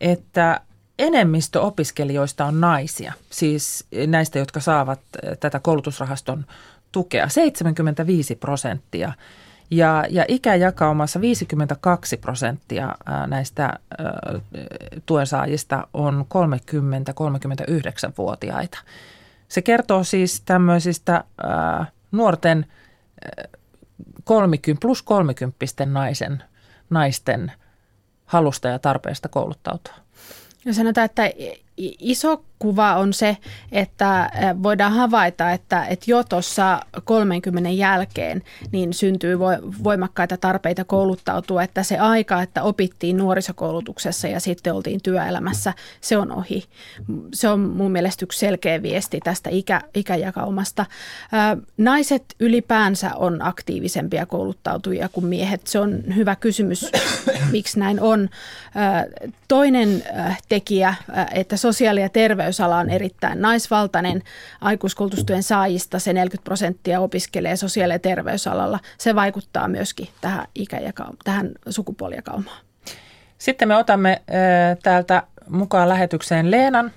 että 0.00 0.60
enemmistö 0.98 1.60
opiskelijoista 1.60 2.44
on 2.44 2.60
naisia, 2.60 3.12
siis 3.30 3.86
näistä, 4.06 4.38
jotka 4.38 4.60
saavat 4.60 5.00
eh, 5.22 5.38
tätä 5.38 5.60
koulutusrahaston 5.60 6.46
tukea, 6.92 7.28
75 7.28 8.34
prosenttia. 8.34 9.12
Ja, 9.70 10.04
ja 10.10 10.24
ikäjakaumassa 10.28 11.20
52 11.20 12.16
prosenttia 12.16 12.94
näistä 13.26 13.72
tuensaajista 15.06 15.88
on 15.94 16.26
30-39-vuotiaita. 16.34 18.78
Se 19.48 19.62
kertoo 19.62 20.04
siis 20.04 20.40
tämmöisistä 20.40 21.24
nuorten 22.12 22.66
30 24.24 24.80
plus 24.80 25.02
30 25.02 25.86
naisen, 25.86 26.42
naisten– 26.90 27.52
halusta 28.26 28.68
ja 28.68 28.78
tarpeesta 28.78 29.28
kouluttautua. 29.28 29.94
Ja 30.64 30.74
sanotaan, 30.74 31.04
että 31.04 31.30
iso 31.98 32.42
kuva 32.58 32.94
on 32.94 33.12
se, 33.12 33.36
että 33.72 34.30
voidaan 34.62 34.92
havaita, 34.92 35.52
että, 35.52 35.84
että 35.84 36.04
jo 36.08 36.24
tuossa 36.24 36.80
30 37.04 37.70
jälkeen 37.70 38.42
niin 38.72 38.94
syntyy 38.94 39.38
voimakkaita 39.84 40.36
tarpeita 40.36 40.84
kouluttautua, 40.84 41.62
että 41.62 41.82
se 41.82 41.98
aika, 41.98 42.42
että 42.42 42.62
opittiin 42.62 43.16
nuorisokoulutuksessa 43.16 44.28
ja 44.28 44.40
sitten 44.40 44.74
oltiin 44.74 45.00
työelämässä, 45.02 45.72
se 46.00 46.16
on 46.16 46.32
ohi. 46.32 46.64
Se 47.34 47.48
on 47.48 47.60
mun 47.60 47.92
mielestä 47.92 48.24
yksi 48.24 48.38
selkeä 48.38 48.82
viesti 48.82 49.20
tästä 49.24 49.50
ikä, 49.50 49.80
ikäjakaumasta. 49.94 50.86
Naiset 51.76 52.24
ylipäänsä 52.40 53.10
on 53.14 53.42
aktiivisempia 53.42 54.26
kouluttautujia 54.26 55.08
kuin 55.08 55.26
miehet. 55.26 55.66
Se 55.66 55.78
on 55.78 56.02
hyvä 56.16 56.36
kysymys, 56.36 56.90
miksi 57.52 57.78
näin 57.78 58.00
on. 58.00 58.28
Toinen 59.48 60.02
tekijä, 60.48 60.94
että 61.34 61.56
sosiaali- 61.66 62.00
ja 62.00 62.08
terveysala 62.08 62.76
on 62.76 62.90
erittäin 62.90 63.40
naisvaltainen. 63.42 64.22
Aikuiskoulutustyön 64.60 65.42
saajista 65.42 65.98
se 65.98 66.12
40 66.12 66.44
prosenttia 66.44 67.00
opiskelee 67.00 67.56
sosiaali- 67.56 67.92
ja 67.92 67.98
terveysalalla. 67.98 68.78
Se 68.98 69.14
vaikuttaa 69.14 69.68
myöskin 69.68 70.08
tähän, 70.20 70.44
ikäjaka- 70.54 71.16
tähän 71.24 71.50
sukupuolijakaumaan. 71.68 72.60
Sitten 73.38 73.68
me 73.68 73.76
otamme 73.76 74.22
täältä 74.82 75.22
mukaan 75.48 75.88
lähetykseen 75.88 76.50
Leenan. 76.50 76.90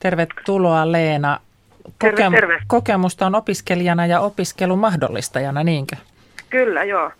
Tervetuloa 0.00 0.92
Leena. 0.92 1.40
Terve, 1.98 2.30
terve. 2.30 2.62
Kokemusta 2.66 3.26
on 3.26 3.34
opiskelijana 3.34 4.06
ja 4.06 4.20
opiskelun 4.20 4.78
mahdollistajana, 4.78 5.64
niinkö? 5.64 5.96
Kyllä, 6.50 6.84
joo. 6.84 7.10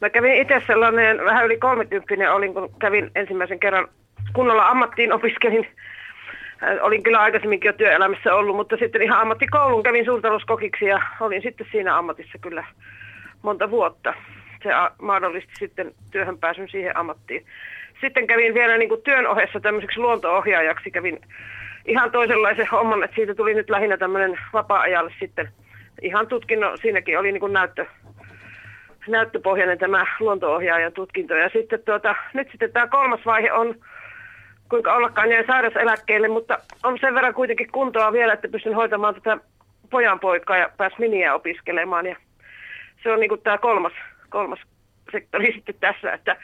Mä 0.00 0.10
kävin 0.10 0.34
itse 0.34 0.62
sellainen 0.66 1.24
vähän 1.24 1.46
yli 1.46 1.58
30 1.58 2.32
olin, 2.34 2.54
kun 2.54 2.70
kävin 2.78 3.10
ensimmäisen 3.14 3.60
kerran 3.60 3.88
kunnolla 4.32 4.68
ammattiin 4.68 5.12
opiskelin. 5.12 5.66
Äh, 6.62 6.78
olin 6.80 7.02
kyllä 7.02 7.20
aikaisemminkin 7.20 7.68
jo 7.68 7.72
työelämässä 7.72 8.34
ollut, 8.34 8.56
mutta 8.56 8.76
sitten 8.76 9.02
ihan 9.02 9.20
ammattikoulun 9.20 9.82
kävin 9.82 10.04
suurtalouskokiksi 10.04 10.84
ja 10.84 11.02
olin 11.20 11.42
sitten 11.42 11.66
siinä 11.72 11.98
ammatissa 11.98 12.38
kyllä 12.38 12.64
monta 13.42 13.70
vuotta. 13.70 14.14
Se 14.62 14.68
mahdollisti 15.02 15.52
sitten 15.58 15.94
työhön 16.10 16.38
pääsyn 16.38 16.68
siihen 16.68 16.96
ammattiin. 16.96 17.46
Sitten 18.00 18.26
kävin 18.26 18.54
vielä 18.54 18.78
niin 18.78 18.88
kuin 18.88 19.02
työn 19.02 19.26
ohessa 19.26 19.60
tämmöiseksi 19.60 20.00
luonto-ohjaajaksi. 20.00 20.90
Kävin 20.90 21.20
ihan 21.84 22.10
toisenlaisen 22.10 22.68
homman, 22.72 23.04
että 23.04 23.14
siitä 23.14 23.34
tuli 23.34 23.54
nyt 23.54 23.70
lähinnä 23.70 23.96
tämmöinen 23.96 24.38
vapaa-ajalle 24.52 25.14
sitten 25.20 25.48
ihan 26.02 26.26
tutkinno. 26.26 26.76
Siinäkin 26.76 27.18
oli 27.18 27.32
niin 27.32 27.40
kuin 27.40 27.52
näyttö, 27.52 27.86
näyttöpohjainen 29.08 29.78
tämä 29.78 30.06
luonto-ohjaajan 30.20 30.92
tutkinto. 30.92 31.34
Ja 31.34 31.48
sitten 31.48 31.82
tuota, 31.84 32.14
nyt 32.34 32.48
sitten 32.50 32.72
tämä 32.72 32.86
kolmas 32.86 33.26
vaihe 33.26 33.52
on, 33.52 33.74
kuinka 34.70 34.94
ollakaan 34.94 35.30
jäin 35.30 35.46
sairauseläkkeelle, 35.46 36.28
mutta 36.28 36.58
on 36.84 36.98
sen 37.00 37.14
verran 37.14 37.34
kuitenkin 37.34 37.72
kuntoa 37.72 38.12
vielä, 38.12 38.32
että 38.32 38.48
pystyn 38.48 38.74
hoitamaan 38.74 39.14
tätä 39.14 39.38
pojan 39.90 40.20
poikaa 40.20 40.56
ja 40.56 40.70
pääs 40.76 40.92
miniä 40.98 41.34
opiskelemaan. 41.34 42.06
Ja 42.06 42.16
se 43.02 43.12
on 43.12 43.20
niin 43.20 43.40
tämä 43.42 43.58
kolmas, 43.58 43.92
kolmas 44.28 44.58
sektori 45.12 45.52
sitten 45.56 45.74
tässä, 45.80 46.12
että 46.12 46.36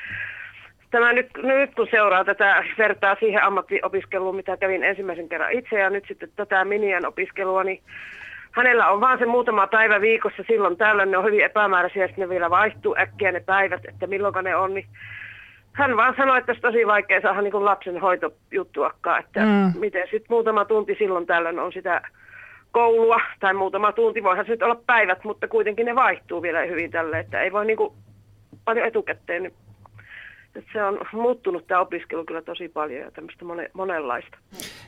tämä 0.90 1.12
nyt, 1.12 1.26
nyt 1.42 1.74
kun 1.74 1.88
seuraa 1.90 2.24
tätä, 2.24 2.64
vertaa 2.78 3.16
siihen 3.20 3.42
ammattiopiskeluun, 3.42 4.36
mitä 4.36 4.56
kävin 4.56 4.84
ensimmäisen 4.84 5.28
kerran 5.28 5.52
itse 5.52 5.80
ja 5.80 5.90
nyt 5.90 6.04
sitten 6.08 6.28
tätä 6.36 6.64
minian 6.64 7.06
opiskelua, 7.06 7.64
niin 7.64 7.82
hänellä 8.52 8.88
on 8.88 9.00
vaan 9.00 9.18
se 9.18 9.26
muutama 9.26 9.66
päivä 9.66 10.00
viikossa 10.00 10.42
silloin 10.46 10.76
tällöin, 10.76 11.10
ne 11.10 11.18
on 11.18 11.24
hyvin 11.24 11.44
epämääräisiä, 11.44 12.06
sitten 12.06 12.22
ne 12.22 12.28
vielä 12.28 12.50
vaihtuu 12.50 12.96
äkkiä 12.98 13.32
ne 13.32 13.40
päivät, 13.40 13.84
että 13.88 14.06
milloin 14.06 14.44
ne 14.44 14.56
on, 14.56 14.74
niin 14.74 14.86
hän 15.76 15.96
vaan 15.96 16.14
sanoi, 16.16 16.38
että 16.38 16.52
olisi 16.52 16.62
tosi 16.62 16.86
vaikea 16.86 17.20
saada 17.20 17.42
niin 17.42 17.64
lapsen 17.64 18.00
hoitojuttuakaan, 18.00 19.20
että 19.24 19.40
mm. 19.40 19.80
miten 19.80 20.02
sitten 20.02 20.26
muutama 20.28 20.64
tunti 20.64 20.94
silloin 20.98 21.26
tällöin 21.26 21.58
on 21.58 21.72
sitä 21.72 22.02
koulua, 22.70 23.20
tai 23.40 23.54
muutama 23.54 23.92
tunti, 23.92 24.22
voihan 24.22 24.44
se 24.44 24.50
nyt 24.50 24.62
olla 24.62 24.80
päivät, 24.86 25.24
mutta 25.24 25.48
kuitenkin 25.48 25.86
ne 25.86 25.94
vaihtuu 25.94 26.42
vielä 26.42 26.64
hyvin 26.64 26.90
tälle, 26.90 27.18
että 27.18 27.40
ei 27.40 27.52
voi 27.52 27.66
niin 27.66 27.76
kuin 27.76 27.94
paljon 28.64 28.86
etukäteen 28.86 29.42
niin 29.42 29.54
että 30.56 30.70
se 30.72 30.84
on 30.84 31.00
muuttunut 31.12 31.66
tämä 31.66 31.80
opiskelu 31.80 32.24
kyllä 32.24 32.42
tosi 32.42 32.68
paljon 32.68 33.00
ja 33.00 33.10
tämmöistä 33.10 33.44
mone, 33.44 33.70
monenlaista. 33.72 34.38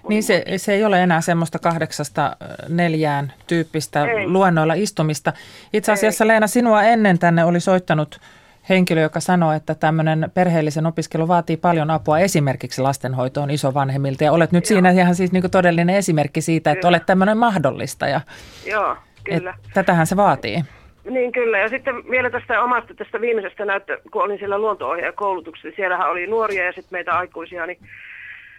Niin 0.09 0.22
se, 0.22 0.44
se 0.57 0.72
ei 0.72 0.85
ole 0.85 1.03
enää 1.03 1.20
semmoista 1.20 1.59
kahdeksasta 1.59 2.37
neljään 2.68 3.33
tyyppistä 3.46 4.05
ei. 4.05 4.27
luennoilla 4.29 4.74
istumista. 4.74 5.33
Itse 5.72 5.92
asiassa 5.92 6.24
ei. 6.24 6.29
Leena, 6.29 6.46
sinua 6.46 6.83
ennen 6.83 7.18
tänne 7.18 7.44
oli 7.44 7.61
soittanut 7.61 8.20
henkilö, 8.68 9.00
joka 9.00 9.20
sanoi, 9.20 9.57
että 9.57 9.74
tämmöinen 9.74 10.31
perheellisen 10.35 10.87
opiskelu 10.87 11.28
vaatii 11.28 11.57
paljon 11.57 11.90
apua 11.90 12.18
esimerkiksi 12.18 12.83
lastenhoitoon 12.83 13.50
isovanhemmilta. 13.50 14.24
Ja 14.24 14.33
olet 14.33 14.52
nyt 14.52 14.64
Joo. 14.64 14.68
siinä 14.68 14.90
ihan 14.90 15.14
siis 15.14 15.33
niin 15.33 15.50
todellinen 15.50 15.96
esimerkki 15.96 16.40
siitä, 16.40 16.70
että 16.70 16.81
kyllä. 16.81 16.88
olet 16.88 17.07
tämmöinen 17.07 17.38
mahdollistaja. 17.38 18.20
Joo, 18.66 18.96
kyllä. 19.24 19.50
Et 19.50 19.70
tätähän 19.74 20.07
se 20.07 20.16
vaatii. 20.16 20.62
Niin 21.11 21.33
kyllä, 21.33 21.59
ja 21.59 21.68
sitten 21.68 22.11
vielä 22.11 22.31
tästä 22.31 22.62
omasta 22.62 22.94
tästä 22.94 23.20
viimeisestä 23.20 23.64
näyttö, 23.64 24.00
kun 24.12 24.22
olin 24.22 24.38
siellä 24.38 24.59
luonto 24.59 24.88
koulutuksessa, 25.14 25.76
siellähän 25.76 26.11
oli 26.11 26.26
nuoria 26.26 26.64
ja 26.64 26.72
sitten 26.72 26.96
meitä 26.96 27.18
aikuisia, 27.18 27.66
niin 27.66 27.78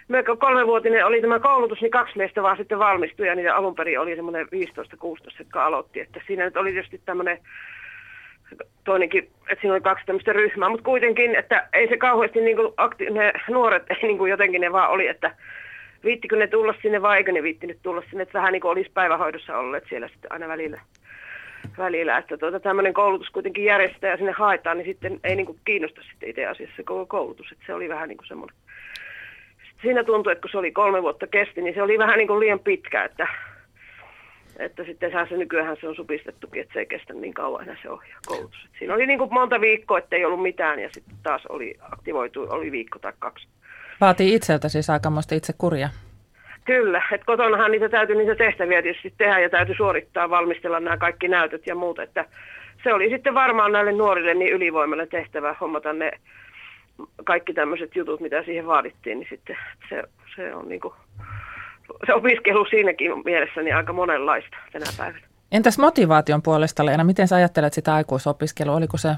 melko 0.07 0.35
kolmevuotinen 0.37 1.05
oli 1.05 1.21
tämä 1.21 1.39
koulutus, 1.39 1.81
niin 1.81 1.91
kaksi 1.91 2.17
meistä 2.17 2.43
vaan 2.43 2.57
sitten 2.57 2.79
valmistui, 2.79 3.27
ja 3.27 3.35
niitä 3.35 3.55
alun 3.55 3.75
perin 3.75 3.99
oli 3.99 4.15
semmoinen 4.15 4.45
15-16, 4.45 4.49
jotka 5.39 5.65
aloitti, 5.65 5.99
että 5.99 6.21
siinä 6.27 6.45
nyt 6.45 6.57
oli 6.57 6.71
tietysti 6.71 7.01
tämmöinen 7.05 7.39
toinenkin, 8.83 9.23
että 9.23 9.61
siinä 9.61 9.73
oli 9.73 9.81
kaksi 9.81 10.05
tämmöistä 10.05 10.33
ryhmää, 10.33 10.69
mutta 10.69 10.85
kuitenkin, 10.85 11.35
että 11.35 11.67
ei 11.73 11.87
se 11.87 11.97
kauheasti 11.97 12.41
niin 12.41 12.57
kuin 12.57 12.73
akti- 12.77 13.09
ne 13.09 13.33
nuoret, 13.49 13.83
niin 14.01 14.17
kuin 14.17 14.31
jotenkin 14.31 14.61
ne 14.61 14.71
vaan 14.71 14.89
oli, 14.89 15.07
että 15.07 15.35
viittikö 16.03 16.35
ne 16.35 16.47
tulla 16.47 16.73
sinne 16.81 17.01
vai 17.01 17.17
eikö 17.17 17.31
ne 17.31 17.43
viittinyt 17.43 17.79
tulla 17.83 18.03
sinne, 18.09 18.23
että 18.23 18.39
vähän 18.39 18.53
niin 18.53 18.61
kuin 18.61 18.71
olisi 18.71 18.91
päivähoidossa 18.93 19.57
olleet 19.57 19.83
siellä 19.89 20.07
sitten 20.07 20.31
aina 20.31 20.47
välillä 20.47 20.81
välillä, 21.77 22.17
että 22.17 22.37
tuota, 22.37 22.59
tämmöinen 22.59 22.93
koulutus 22.93 23.29
kuitenkin 23.29 23.65
järjestetään 23.65 24.11
ja 24.11 24.17
sinne 24.17 24.31
haetaan, 24.31 24.77
niin 24.77 24.85
sitten 24.85 25.19
ei 25.23 25.35
niin 25.35 25.45
kuin 25.45 25.59
kiinnosta 25.65 26.01
sitten 26.09 26.29
itse 26.29 26.45
asiassa 26.45 26.83
koko 26.83 27.05
koulutus, 27.05 27.51
että 27.51 27.63
se 27.65 27.73
oli 27.73 27.89
vähän 27.89 28.09
niin 28.09 28.17
kuin 28.17 28.27
semmoinen. 28.27 28.57
Sitten 29.57 29.81
siinä 29.81 30.03
tuntui, 30.03 30.31
että 30.31 30.41
kun 30.41 30.51
se 30.51 30.57
oli 30.57 30.71
kolme 30.71 31.01
vuotta 31.01 31.27
kesti, 31.27 31.61
niin 31.61 31.75
se 31.75 31.81
oli 31.81 31.97
vähän 31.97 32.17
niin 32.17 32.27
kuin 32.27 32.39
liian 32.39 32.59
pitkä, 32.59 33.03
että, 33.03 33.27
että 34.59 34.83
sitten 34.83 35.11
se 35.29 35.37
nykyään 35.37 35.77
se 35.81 35.87
on 35.87 35.95
supistettukin, 35.95 36.61
että 36.61 36.73
se 36.73 36.79
ei 36.79 36.85
kestä 36.85 37.13
niin 37.13 37.33
kauan 37.33 37.63
enää 37.63 37.77
se 37.81 37.89
ohjaa 37.89 38.19
koulutus. 38.25 38.65
Että 38.65 38.79
siinä 38.79 38.93
oli 38.93 39.07
niin 39.07 39.19
kuin 39.19 39.33
monta 39.33 39.61
viikkoa, 39.61 39.97
että 39.97 40.15
ei 40.15 40.25
ollut 40.25 40.41
mitään 40.41 40.79
ja 40.79 40.89
sitten 40.91 41.15
taas 41.23 41.45
oli 41.45 41.75
aktivoitu, 41.91 42.47
oli 42.49 42.71
viikko 42.71 42.99
tai 42.99 43.13
kaksi. 43.19 43.47
Vaatii 44.01 44.35
itseltä 44.35 44.69
siis 44.69 44.89
aikamoista 44.89 45.35
itse 45.35 45.53
kuria. 45.57 45.89
Kyllä, 46.65 47.01
että 47.13 47.25
kotonahan 47.25 47.71
niitä 47.71 47.89
täytyy 47.89 48.15
niitä 48.15 48.35
tehtäviä 48.35 48.81
tietysti 48.81 49.13
tehdä 49.17 49.39
ja 49.39 49.49
täytyy 49.49 49.75
suorittaa, 49.75 50.29
valmistella 50.29 50.79
nämä 50.79 50.97
kaikki 50.97 51.27
näytöt 51.27 51.67
ja 51.67 51.75
muut, 51.75 51.99
että 51.99 52.25
se 52.83 52.93
oli 52.93 53.09
sitten 53.09 53.33
varmaan 53.33 53.71
näille 53.71 53.91
nuorille 53.91 54.33
niin 54.33 54.53
ylivoimalle 54.53 55.07
tehtävä 55.07 55.55
hommata 55.61 55.93
ne 55.93 56.11
kaikki 57.23 57.53
tämmöiset 57.53 57.95
jutut, 57.95 58.19
mitä 58.19 58.43
siihen 58.43 58.67
vaadittiin, 58.67 59.19
niin 59.19 59.27
sitten 59.29 59.57
se, 59.89 60.03
se 60.35 60.55
on 60.55 60.69
niin 60.69 60.81
kuin, 60.81 60.93
se 62.05 62.13
opiskelu 62.13 62.65
siinäkin 62.65 63.11
mielessä 63.25 63.61
niin 63.61 63.75
aika 63.75 63.93
monenlaista 63.93 64.57
tänä 64.71 64.85
päivänä. 64.97 65.27
Entäs 65.51 65.77
motivaation 65.77 66.41
puolesta, 66.41 66.85
Leena, 66.85 67.03
miten 67.03 67.27
sä 67.27 67.35
ajattelet 67.35 67.73
sitä 67.73 67.93
aikuisopiskelua? 67.93 68.75
Oliko 68.75 68.97
se 68.97 69.09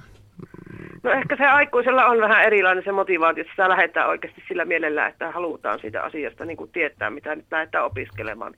No 1.04 1.12
ehkä 1.12 1.36
se 1.36 1.46
aikuisella 1.46 2.06
on 2.06 2.22
vähän 2.22 2.44
erilainen 2.44 2.84
se 2.84 2.92
motivaatio, 2.92 3.42
että 3.42 3.52
sitä 3.52 3.70
lähdetään 3.70 4.10
oikeasti 4.10 4.44
sillä 4.48 4.66
mielellä, 4.66 5.08
että 5.08 5.32
halutaan 5.32 5.80
siitä 5.80 6.02
asiasta 6.02 6.46
niin 6.46 6.58
kuin 6.58 6.72
tietää, 6.72 7.10
mitä 7.10 7.36
nyt 7.36 7.46
lähdetään 7.52 7.86
opiskelemaan. 7.86 8.54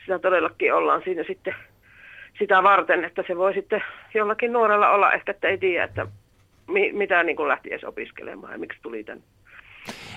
Sitä 0.00 0.18
todellakin 0.18 0.74
ollaan 0.74 1.02
siinä 1.04 1.24
sitten 1.26 1.54
sitä 2.38 2.62
varten, 2.62 3.04
että 3.04 3.24
se 3.26 3.36
voi 3.36 3.54
sitten 3.54 3.82
jollakin 4.14 4.52
nuorella 4.52 4.90
olla 4.90 5.12
ehkä, 5.12 5.32
että 5.32 5.48
ei 5.48 5.58
tiedä, 5.58 5.84
että 5.84 6.06
mi, 6.66 6.92
mitä 6.92 7.22
niin 7.22 7.36
kuin 7.36 7.48
lähti 7.48 7.68
edes 7.72 7.84
opiskelemaan 7.84 8.52
ja 8.52 8.58
miksi 8.58 8.78
tuli 8.82 9.04
tänne. 9.04 9.24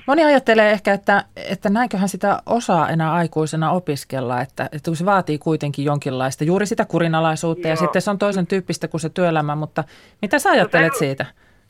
Moni 0.08 0.24
ajattelee 0.24 0.72
ehkä, 0.72 0.94
että, 0.94 1.24
että 1.50 1.70
näinköhän 1.70 2.10
sitä 2.10 2.42
osaa 2.46 2.90
enää 2.90 3.14
aikuisena 3.14 3.72
opiskella, 3.72 4.42
että, 4.42 4.70
että 4.72 4.96
se 4.96 5.06
vaatii 5.06 5.38
kuitenkin 5.38 5.86
jonkinlaista, 5.86 6.44
juuri 6.44 6.66
sitä 6.66 6.86
kurinalaisuutta 6.86 7.68
joo. 7.68 7.72
ja 7.72 7.76
sitten 7.76 8.02
se 8.02 8.12
on 8.12 8.20
toisen 8.20 8.48
tyyppistä 8.48 8.88
kuin 8.88 9.02
se 9.02 9.10
työelämä, 9.10 9.56
mutta 9.56 9.84
mitä 10.22 10.40
sä 10.40 10.50
ajattelet 10.50 10.92
no 10.92 10.98
sen, 10.98 11.08
siitä? 11.08 11.26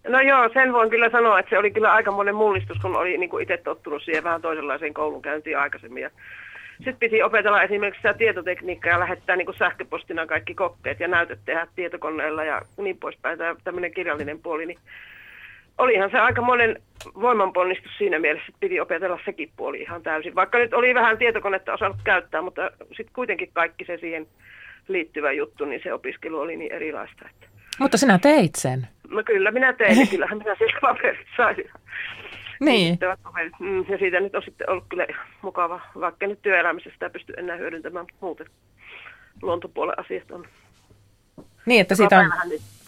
No 0.08 0.22
joo, 0.22 0.50
sen 0.54 0.74
voin 0.74 0.90
kyllä 0.90 1.10
sanoa, 1.10 1.40
että 1.40 1.50
se 1.50 1.58
oli 1.58 1.72
kyllä 1.72 1.94
aika 1.94 2.12
monen 2.12 2.36
mullistus, 2.36 2.78
kun 2.78 2.96
oli 2.96 3.18
niin 3.18 3.30
kuin 3.30 3.44
itse 3.44 3.58
tottunut 3.58 4.04
siihen 4.04 4.24
vähän 4.24 4.42
toisenlaiseen 4.42 4.94
koulunkäyntiin 4.94 5.60
aikaisemmin. 5.60 6.04
Ja 6.04 6.10
sitten 6.78 6.98
piti 7.00 7.24
opetella 7.24 7.64
esimerkiksi 7.64 8.00
sitä 8.00 8.14
tietotekniikkaa 8.14 8.92
ja 8.92 9.00
lähettää 9.00 9.36
niin 9.36 9.58
sähköpostina 9.60 10.28
kaikki 10.28 10.54
kokkeet 10.54 11.00
ja 11.00 11.08
näytöt 11.08 11.40
tehdä 11.46 11.68
tietokoneella 11.76 12.44
ja 12.44 12.62
niin 12.78 12.98
poispäin. 12.98 13.38
Tämä 13.38 13.56
tämmöinen 13.64 13.94
kirjallinen 13.94 14.40
puoli, 14.40 14.66
niin 14.66 14.80
olihan 15.78 16.12
se 16.12 16.20
aika 16.20 16.42
monen 16.42 16.82
voimanponnistus 17.22 17.92
siinä 17.98 18.20
mielessä, 18.20 18.46
että 18.50 18.60
piti 18.60 18.80
opetella 18.80 19.20
sekin 19.26 19.52
puoli 19.58 19.82
ihan 19.82 20.04
täysin. 20.04 20.36
Vaikka 20.36 20.58
nyt 20.58 20.74
oli 20.74 20.94
vähän 20.94 21.18
tietokonetta 21.18 21.74
osannut 21.74 22.02
käyttää, 22.04 22.42
mutta 22.42 22.72
sitten 22.88 23.14
kuitenkin 23.14 23.50
kaikki 23.54 23.86
se 23.86 23.98
siihen 23.98 24.28
liittyvä 24.88 25.32
juttu, 25.32 25.66
niin 25.66 25.82
se 25.84 25.94
opiskelu 25.94 26.40
oli 26.40 26.56
niin 26.56 26.72
erilaista. 26.72 27.26
Että... 27.30 27.48
Mutta 27.80 27.98
sinä 27.98 28.20
teit 28.20 28.56
sen. 28.56 28.88
No 29.10 29.24
kyllä 29.24 29.52
minä 29.52 29.74
tein, 29.74 30.00
ja 30.00 30.08
kyllähän 30.12 30.38
minä 30.38 30.56
sieltä 30.56 30.78
paperit 30.82 31.28
sain. 31.38 31.56
Niin. 32.60 33.00
Mm, 33.60 33.86
ja 33.90 33.98
siitä 33.98 34.20
nyt 34.20 34.36
on 34.36 34.44
sitten 34.44 34.70
ollut 34.70 34.86
kyllä 34.90 35.08
mukava, 35.42 35.82
vaikka 36.00 36.28
nyt 36.28 36.42
työelämässä 36.42 36.90
sitä 36.94 37.10
pysty 37.10 37.34
enää 37.38 37.56
hyödyntämään, 37.56 38.06
mutta 38.06 38.26
muuten 38.26 38.48
luontopuolen 39.42 40.00
asiat 40.00 40.32
on. 40.32 40.48
Niin, 41.66 41.82
että 41.82 41.96
siitä 41.96 42.20
on, 42.20 42.32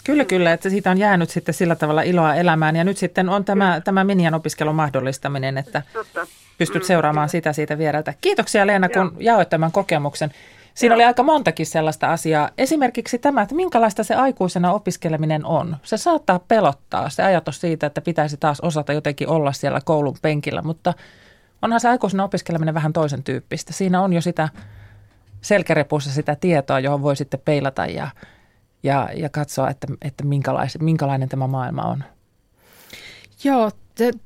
Kyllä, 0.04 0.26
kyllä, 0.26 0.54
että 0.54 0.70
siitä 0.70 0.92
on 0.92 0.98
jäänyt 0.98 1.30
sitten 1.30 1.54
sillä 1.54 1.76
tavalla 1.76 2.02
iloa 2.02 2.36
elämään. 2.36 2.76
Ja 2.76 2.84
nyt 2.84 2.98
sitten 2.98 3.30
on 3.30 3.46
tämä, 3.46 3.82
tämä 3.84 4.04
Minian 4.04 4.34
opiskelun 4.34 4.76
mahdollistaminen, 4.76 5.58
että 5.58 5.82
Totta. 5.94 6.28
pystyt 6.58 6.82
mm, 6.82 6.88
seuraamaan 6.88 7.30
sitä 7.30 7.54
siitä 7.54 7.78
viereltä. 7.78 8.14
Kiitoksia 8.22 8.68
Leena, 8.68 8.90
kun 8.90 9.02
Joo. 9.02 9.12
jaoit 9.20 9.50
tämän 9.50 9.72
kokemuksen. 9.72 10.32
Siinä 10.74 10.94
Joo. 10.94 10.96
oli 10.96 11.04
aika 11.04 11.24
montakin 11.24 11.66
sellaista 11.66 12.12
asiaa. 12.12 12.50
Esimerkiksi 12.58 13.20
tämä, 13.20 13.42
että 13.42 13.56
minkälaista 13.56 14.04
se 14.04 14.16
aikuisena 14.16 14.74
opiskeleminen 14.74 15.46
on. 15.46 15.78
Se 15.84 15.98
saattaa 15.98 16.40
pelottaa, 16.40 17.10
se 17.10 17.24
ajatus 17.24 17.62
siitä, 17.62 17.88
että 17.88 18.02
pitäisi 18.02 18.38
taas 18.38 18.60
osata 18.60 18.94
jotenkin 18.94 19.28
olla 19.28 19.54
siellä 19.54 19.80
koulun 19.86 20.18
penkillä, 20.22 20.62
mutta 20.62 20.94
onhan 21.62 21.80
se 21.80 21.90
aikuisena 21.90 22.24
opiskeleminen 22.24 22.74
vähän 22.74 22.94
toisen 22.94 23.24
tyyppistä. 23.24 23.74
Siinä 23.74 24.02
on 24.02 24.14
jo 24.14 24.22
sitä 24.22 24.50
selkärepussa 25.42 26.12
sitä 26.12 26.36
tietoa, 26.36 26.80
johon 26.80 27.02
voi 27.02 27.16
sitten 27.16 27.42
peilata 27.46 27.86
ja, 27.86 28.08
ja, 28.84 29.10
ja 29.16 29.30
katsoa, 29.30 29.70
että, 29.70 29.88
että 30.02 30.24
minkälainen 30.80 31.30
tämä 31.30 31.48
maailma 31.48 31.82
on. 31.82 32.04
Joo, 33.44 33.72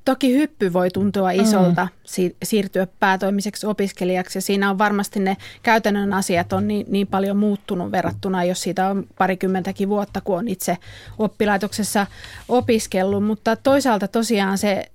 Toki 0.05 0.33
hyppy 0.33 0.73
voi 0.73 0.89
tuntua 0.89 1.31
isolta 1.31 1.83
mm. 1.85 1.96
Siirtyä 2.43 2.87
päätoimiseksi 2.99 3.67
opiskelijaksi 3.67 4.37
ja 4.37 4.41
siinä 4.41 4.69
on 4.69 4.77
varmasti 4.77 5.19
ne 5.19 5.37
käytännön 5.63 6.13
asiat 6.13 6.53
on 6.53 6.67
niin, 6.67 6.85
niin 6.89 7.07
paljon 7.07 7.37
muuttunut 7.37 7.91
verrattuna, 7.91 8.43
jos 8.43 8.61
siitä 8.61 8.89
on 8.89 9.07
parikymmentäkin 9.17 9.89
vuotta, 9.89 10.21
kun 10.21 10.37
on 10.37 10.47
itse 10.47 10.77
oppilaitoksessa 11.17 12.07
opiskellut. 12.47 13.25
Mutta 13.25 13.55
toisaalta 13.55 14.07
tosiaan 14.07 14.57
se, 14.57 14.91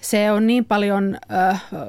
se 0.00 0.30
on 0.32 0.46
niin 0.46 0.64
paljon 0.64 1.18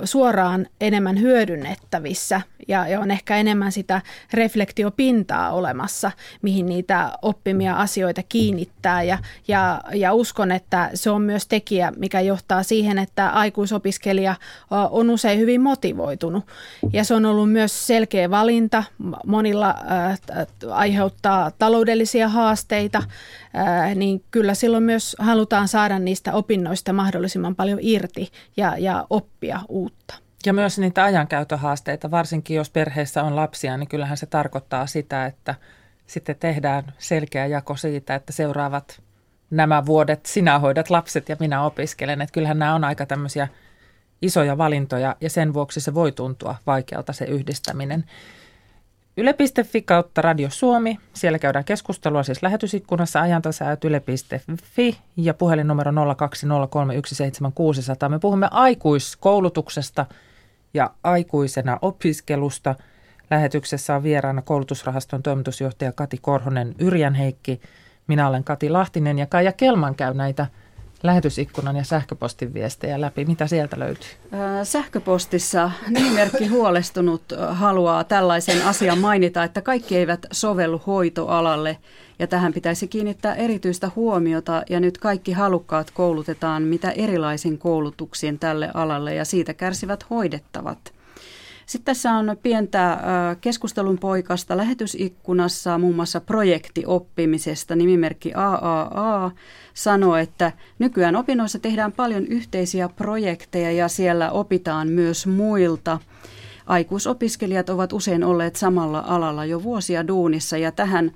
suoraan 0.04 0.68
enemmän 0.82 1.20
hyödynnettävissä 1.20 2.42
ja, 2.68 2.88
ja 2.88 3.00
on 3.00 3.12
ehkä 3.12 3.38
enemmän 3.38 3.72
sitä 3.72 4.02
reflektiopintaa 4.34 5.52
olemassa, 5.52 6.12
mihin 6.42 6.66
niitä 6.66 7.12
oppimia 7.22 7.76
asioita 7.76 8.24
kiinnittää 8.30 9.04
ja, 9.04 9.18
ja, 9.48 9.82
ja 9.94 10.14
uskon, 10.14 10.52
että 10.52 10.90
se 10.94 11.10
on 11.10 11.22
myös 11.22 11.48
tekijä, 11.48 11.94
mikä 11.98 12.22
johtaa 12.22 12.64
siihen, 12.64 12.98
että 12.98 13.30
aikuisopiskelija 13.30 14.36
on 14.70 15.10
usein 15.10 15.40
hyvin 15.40 15.62
motivoitunut. 15.62 16.46
Ja 16.94 17.04
se 17.04 17.14
on 17.14 17.26
ollut 17.26 17.52
myös 17.52 17.88
selkeä 17.88 18.30
valinta. 18.30 18.84
Monilla 19.28 19.76
aiheuttaa 20.72 21.52
taloudellisia 21.52 22.30
haasteita, 22.30 23.04
niin 23.96 24.24
kyllä 24.32 24.54
silloin 24.54 24.84
myös 24.84 25.16
halutaan 25.20 25.68
saada 25.68 26.00
niistä 26.00 26.34
opinnoista 26.34 26.94
mahdollisimman 26.94 27.56
paljon 27.56 27.80
irti 27.82 28.32
ja, 28.58 28.78
ja 28.78 29.08
oppia 29.10 29.60
uutta. 29.70 30.16
Ja 30.46 30.54
myös 30.54 30.80
niitä 30.80 31.04
ajankäytöhaasteita, 31.04 32.12
varsinkin 32.12 32.58
jos 32.58 32.70
perheessä 32.70 33.24
on 33.24 33.36
lapsia, 33.36 33.78
niin 33.78 33.90
kyllähän 33.90 34.18
se 34.18 34.26
tarkoittaa 34.26 34.88
sitä, 34.88 35.26
että 35.26 35.56
sitten 36.08 36.36
tehdään 36.40 36.94
selkeä 36.98 37.46
jako 37.46 37.76
siitä, 37.76 38.16
että 38.16 38.34
seuraavat 38.34 39.02
nämä 39.50 39.86
vuodet 39.86 40.26
sinä 40.26 40.60
hoidat 40.60 40.90
lapset 40.90 41.30
ja 41.30 41.36
minä 41.40 41.64
opiskelen. 41.64 42.22
Että 42.22 42.34
kyllähän 42.34 42.60
nämä 42.60 42.76
on 42.76 42.84
aika 42.84 43.06
tämmöisiä 43.06 43.48
isoja 44.22 44.58
valintoja 44.58 45.16
ja 45.22 45.30
sen 45.30 45.54
vuoksi 45.54 45.82
se 45.82 45.94
voi 45.94 46.12
tuntua 46.12 46.56
vaikealta 46.68 47.14
se 47.14 47.26
yhdistäminen. 47.26 48.04
Yle.fi 49.18 49.82
kautta 49.82 50.22
Radio 50.22 50.50
Suomi. 50.50 50.98
Siellä 51.14 51.40
käydään 51.40 51.66
keskustelua 51.66 52.24
siis 52.24 52.44
lähetysikkunassa 52.44 53.22
ajantasäät 53.22 53.86
yle.fi 53.86 54.98
ja 55.18 55.34
puhelinnumero 55.34 55.92
020317600. 55.92 55.96
Me 58.10 58.20
puhumme 58.20 58.48
aikuiskoulutuksesta 58.52 60.06
ja 60.74 60.92
aikuisena 61.04 61.80
opiskelusta. 61.82 62.76
Lähetyksessä 63.32 63.96
on 63.96 64.04
vieraana 64.04 64.42
koulutusrahaston 64.42 65.24
toimitusjohtaja 65.24 65.92
Kati 65.92 66.18
Korhonen 66.18 66.76
Yrjänheikki– 66.80 67.62
minä 68.12 68.28
olen 68.28 68.44
Kati 68.44 68.70
Lahtinen 68.70 69.20
ja 69.20 69.26
Kaija 69.26 69.52
Kelman 69.52 69.96
käy 69.96 70.14
näitä 70.14 70.48
lähetysikkunan 71.04 71.76
ja 71.76 71.84
sähköpostin 71.84 72.54
viestejä 72.54 73.02
läpi. 73.02 73.26
Mitä 73.26 73.48
sieltä 73.48 73.80
löytyy? 73.80 74.10
Sähköpostissa 74.64 75.72
nimimerkki 75.90 76.48
huolestunut 76.48 77.24
haluaa 77.50 78.04
tällaisen 78.04 78.66
asian 78.66 78.98
mainita, 78.98 79.44
että 79.44 79.62
kaikki 79.62 79.98
eivät 79.98 80.26
sovellu 80.32 80.82
hoitoalalle 80.88 81.78
ja 82.20 82.28
tähän 82.28 82.54
pitäisi 82.54 82.88
kiinnittää 82.88 83.36
erityistä 83.36 83.92
huomiota 83.96 84.64
ja 84.70 84.80
nyt 84.80 84.98
kaikki 84.98 85.32
halukkaat 85.32 85.92
koulutetaan 85.92 86.64
mitä 86.64 86.92
erilaisin 86.92 87.58
koulutuksien 87.58 88.40
tälle 88.40 88.72
alalle 88.74 89.16
ja 89.16 89.26
siitä 89.26 89.54
kärsivät 89.54 90.10
hoidettavat. 90.10 91.01
Sitten 91.72 91.86
tässä 91.86 92.12
on 92.12 92.38
pientä 92.44 92.98
keskustelun 93.42 93.98
poikasta 93.98 94.58
lähetysikkunassa 94.58 95.78
muun 95.78 95.96
muassa 95.96 96.22
projektioppimisesta. 96.22 97.76
Nimimerkki 97.76 98.34
AAA 98.34 99.32
sanoo, 99.74 100.16
että 100.16 100.52
nykyään 100.80 101.16
opinnoissa 101.16 101.60
tehdään 101.60 101.92
paljon 101.92 102.28
yhteisiä 102.28 102.90
projekteja 102.90 103.72
ja 103.72 103.88
siellä 103.88 104.32
opitaan 104.32 104.88
myös 104.88 105.28
muilta. 105.28 106.00
Aikuisopiskelijat 106.66 107.70
ovat 107.70 107.94
usein 107.94 108.24
olleet 108.24 108.56
samalla 108.56 109.04
alalla 109.08 109.46
jo 109.46 109.64
vuosia 109.64 110.08
duunissa 110.08 110.58
ja 110.58 110.72
tähän 110.72 111.12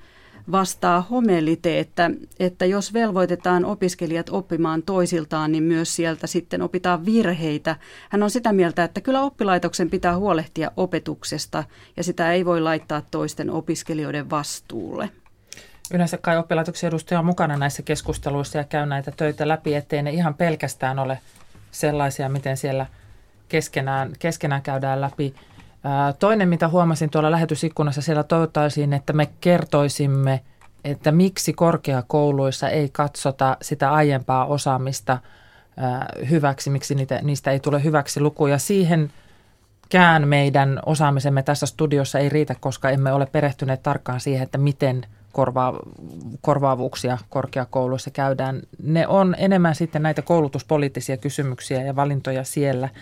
vastaa 0.51 1.01
Homelite, 1.01 1.79
että, 1.79 2.11
että 2.39 2.65
jos 2.65 2.93
velvoitetaan 2.93 3.65
opiskelijat 3.65 4.29
oppimaan 4.29 4.83
toisiltaan, 4.83 5.51
niin 5.51 5.63
myös 5.63 5.95
sieltä 5.95 6.27
sitten 6.27 6.61
opitaan 6.61 7.05
virheitä. 7.05 7.75
Hän 8.09 8.23
on 8.23 8.31
sitä 8.31 8.53
mieltä, 8.53 8.83
että 8.83 9.01
kyllä 9.01 9.21
oppilaitoksen 9.21 9.89
pitää 9.89 10.17
huolehtia 10.17 10.71
opetuksesta 10.77 11.63
ja 11.97 12.03
sitä 12.03 12.31
ei 12.31 12.45
voi 12.45 12.61
laittaa 12.61 13.01
toisten 13.11 13.49
opiskelijoiden 13.49 14.29
vastuulle. 14.29 15.09
Yleensä 15.93 16.17
kai 16.17 16.37
oppilaitoksen 16.37 16.87
edustaja 16.87 17.19
on 17.19 17.25
mukana 17.25 17.57
näissä 17.57 17.81
keskusteluissa 17.83 18.57
ja 18.57 18.63
käy 18.63 18.85
näitä 18.85 19.11
töitä 19.17 19.47
läpi, 19.47 19.75
ettei 19.75 20.03
ne 20.03 20.11
ihan 20.11 20.33
pelkästään 20.33 20.99
ole 20.99 21.19
sellaisia, 21.71 22.29
miten 22.29 22.57
siellä 22.57 22.85
keskenään, 23.49 24.13
keskenään 24.19 24.61
käydään 24.61 25.01
läpi 25.01 25.35
Toinen, 26.19 26.49
mitä 26.49 26.67
huomasin 26.67 27.09
tuolla 27.09 27.31
lähetysikkunassa, 27.31 28.01
siellä 28.01 28.23
toivottaisiin, 28.23 28.93
että 28.93 29.13
me 29.13 29.29
kertoisimme, 29.41 30.41
että 30.83 31.11
miksi 31.11 31.53
korkeakouluissa 31.53 32.69
ei 32.69 32.89
katsota 32.89 33.57
sitä 33.61 33.93
aiempaa 33.93 34.45
osaamista 34.45 35.17
hyväksi, 36.29 36.69
miksi 36.69 36.95
niitä, 36.95 37.19
niistä 37.23 37.51
ei 37.51 37.59
tule 37.59 37.83
hyväksi 37.83 38.19
lukuja. 38.19 38.57
Siihen 38.57 39.11
kään 39.89 40.27
meidän 40.27 40.79
osaamisemme 40.85 41.43
tässä 41.43 41.65
studiossa 41.65 42.19
ei 42.19 42.29
riitä, 42.29 42.55
koska 42.59 42.89
emme 42.89 43.11
ole 43.13 43.25
perehtyneet 43.25 43.83
tarkkaan 43.83 44.19
siihen, 44.19 44.43
että 44.43 44.57
miten 44.57 45.05
korvaa, 45.31 45.79
korvaavuuksia 46.41 47.17
korkeakouluissa 47.29 48.11
käydään. 48.11 48.61
Ne 48.83 49.07
on 49.07 49.35
enemmän 49.37 49.75
sitten 49.75 50.03
näitä 50.03 50.21
koulutuspoliittisia 50.21 51.17
kysymyksiä 51.17 51.81
ja 51.81 51.95
valintoja 51.95 52.43
siellä– 52.43 52.89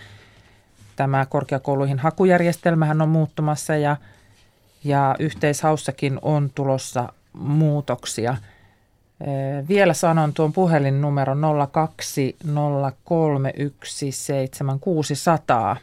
Tämä 0.96 1.26
korkeakouluihin 1.26 1.98
hakujärjestelmähän 1.98 3.02
on 3.02 3.08
muuttumassa 3.08 3.76
ja, 3.76 3.96
ja 4.84 5.16
yhteishaussakin 5.18 6.18
on 6.22 6.50
tulossa 6.54 7.12
muutoksia. 7.32 8.36
Vielä 9.68 9.94
sanon 9.94 10.34
tuon 10.34 10.52
puhelinnumeron 10.52 11.40
020317600. 15.74 15.78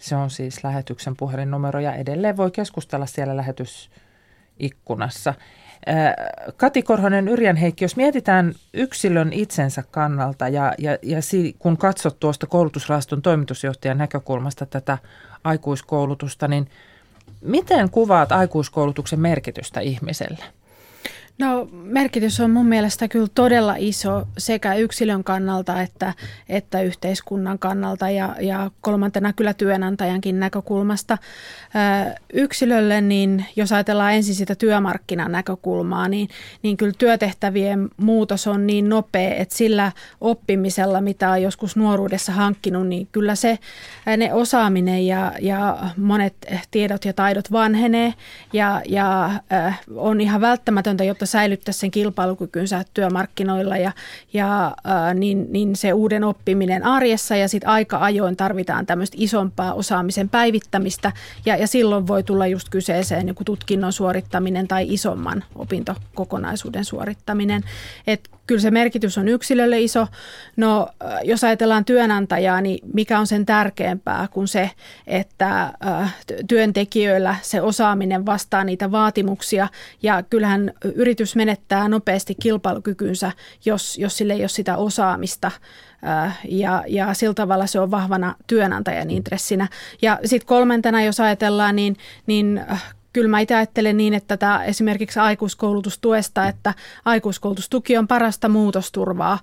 Se 0.00 0.16
on 0.16 0.30
siis 0.30 0.64
lähetyksen 0.64 1.16
puhelinnumero 1.16 1.80
ja 1.80 1.94
edelleen 1.94 2.36
voi 2.36 2.50
keskustella 2.50 3.06
siellä 3.06 3.36
lähetysikkunassa. 3.36 5.34
Kati 6.56 6.82
Korhonen 6.82 7.28
Yrjänheikki, 7.28 7.84
jos 7.84 7.96
mietitään 7.96 8.54
yksilön 8.74 9.32
itsensä 9.32 9.84
kannalta 9.90 10.48
ja, 10.48 10.74
ja, 10.78 10.98
ja 11.02 11.20
kun 11.58 11.76
katsot 11.76 12.20
tuosta 12.20 12.46
koulutusrahaston 12.46 13.22
toimitusjohtajan 13.22 13.98
näkökulmasta 13.98 14.66
tätä 14.66 14.98
aikuiskoulutusta, 15.44 16.48
niin 16.48 16.70
miten 17.40 17.90
kuvaat 17.90 18.32
aikuiskoulutuksen 18.32 19.20
merkitystä 19.20 19.80
ihmiselle? 19.80 20.44
No 21.40 21.68
merkitys 21.72 22.40
on 22.40 22.50
mun 22.50 22.66
mielestä 22.66 23.08
kyllä 23.08 23.28
todella 23.34 23.74
iso 23.78 24.28
sekä 24.38 24.74
yksilön 24.74 25.24
kannalta 25.24 25.82
että, 25.82 26.14
että 26.48 26.82
yhteiskunnan 26.82 27.58
kannalta 27.58 28.10
ja, 28.10 28.36
ja 28.40 28.70
kolmantena 28.80 29.32
kyllä 29.32 29.54
työnantajankin 29.54 30.40
näkökulmasta. 30.40 31.18
Ö, 31.18 32.14
yksilölle, 32.32 33.00
niin 33.00 33.44
jos 33.56 33.72
ajatellaan 33.72 34.14
ensin 34.14 34.34
sitä 34.34 34.54
työmarkkinan 34.54 35.32
näkökulmaa, 35.32 36.08
niin, 36.08 36.28
niin 36.62 36.76
kyllä 36.76 36.92
työtehtävien 36.98 37.88
muutos 37.96 38.46
on 38.46 38.66
niin 38.66 38.88
nopea, 38.88 39.34
että 39.34 39.56
sillä 39.56 39.92
oppimisella, 40.20 41.00
mitä 41.00 41.30
on 41.30 41.42
joskus 41.42 41.76
nuoruudessa 41.76 42.32
hankkinut, 42.32 42.88
niin 42.88 43.08
kyllä 43.12 43.34
se 43.34 43.58
ne 44.16 44.34
osaaminen 44.34 45.06
ja, 45.06 45.32
ja 45.40 45.78
monet 45.96 46.34
tiedot 46.70 47.04
ja 47.04 47.12
taidot 47.12 47.52
vanhenee 47.52 48.14
ja, 48.52 48.82
ja 48.88 49.30
ö, 49.52 49.72
on 49.96 50.20
ihan 50.20 50.40
välttämätöntä, 50.40 51.04
jotta 51.04 51.29
säilyttää 51.30 51.72
sen 51.72 51.90
kilpailukykynsä 51.90 52.84
työmarkkinoilla 52.94 53.76
ja, 53.76 53.92
ja 54.32 54.76
ää, 54.84 55.14
niin, 55.14 55.46
niin 55.50 55.76
se 55.76 55.92
uuden 55.92 56.24
oppiminen 56.24 56.84
arjessa 56.84 57.36
ja 57.36 57.48
sitten 57.48 57.70
aika 57.70 57.98
ajoin 57.98 58.36
tarvitaan 58.36 58.86
tämmöistä 58.86 59.16
isompaa 59.20 59.74
osaamisen 59.74 60.28
päivittämistä 60.28 61.12
ja, 61.46 61.56
ja 61.56 61.66
silloin 61.66 62.06
voi 62.06 62.22
tulla 62.22 62.46
just 62.46 62.68
kyseeseen 62.68 63.28
joku 63.28 63.44
tutkinnon 63.44 63.92
suorittaminen 63.92 64.68
tai 64.68 64.86
isomman 64.92 65.44
opintokokonaisuuden 65.54 66.84
suorittaminen. 66.84 67.62
Et 68.06 68.30
kyllä 68.50 68.60
se 68.60 68.70
merkitys 68.70 69.18
on 69.18 69.28
yksilölle 69.28 69.80
iso. 69.80 70.06
No 70.56 70.88
jos 71.24 71.44
ajatellaan 71.44 71.84
työnantajaa, 71.84 72.60
niin 72.60 72.78
mikä 72.94 73.18
on 73.18 73.26
sen 73.26 73.46
tärkeämpää 73.46 74.28
kuin 74.30 74.48
se, 74.48 74.70
että 75.06 75.72
työntekijöillä 76.48 77.36
se 77.42 77.62
osaaminen 77.62 78.26
vastaa 78.26 78.64
niitä 78.64 78.90
vaatimuksia. 78.90 79.68
Ja 80.02 80.22
kyllähän 80.22 80.72
yritys 80.94 81.36
menettää 81.36 81.88
nopeasti 81.88 82.34
kilpailukykynsä, 82.42 83.32
jos, 83.64 83.98
jos 83.98 84.16
sille 84.16 84.32
ei 84.32 84.40
ole 84.40 84.48
sitä 84.48 84.76
osaamista 84.76 85.50
ja, 86.48 86.84
ja 86.88 87.14
sillä 87.14 87.34
tavalla 87.34 87.66
se 87.66 87.80
on 87.80 87.90
vahvana 87.90 88.34
työnantajan 88.46 89.10
intressinä. 89.10 89.68
Ja 90.02 90.18
sitten 90.24 90.46
kolmantena, 90.46 91.02
jos 91.02 91.20
ajatellaan, 91.20 91.76
niin, 91.76 91.96
niin 92.26 92.60
kyllä 93.12 93.28
mä 93.28 93.40
itse 93.40 93.54
ajattelen 93.54 93.96
niin, 93.96 94.14
että 94.14 94.36
tämä 94.36 94.64
esimerkiksi 94.64 95.20
aikuiskoulutustuesta, 95.20 96.48
että 96.48 96.74
aikuiskoulutustuki 97.04 97.96
on 97.96 98.08
parasta 98.08 98.48
muutosturvaa. 98.48 99.38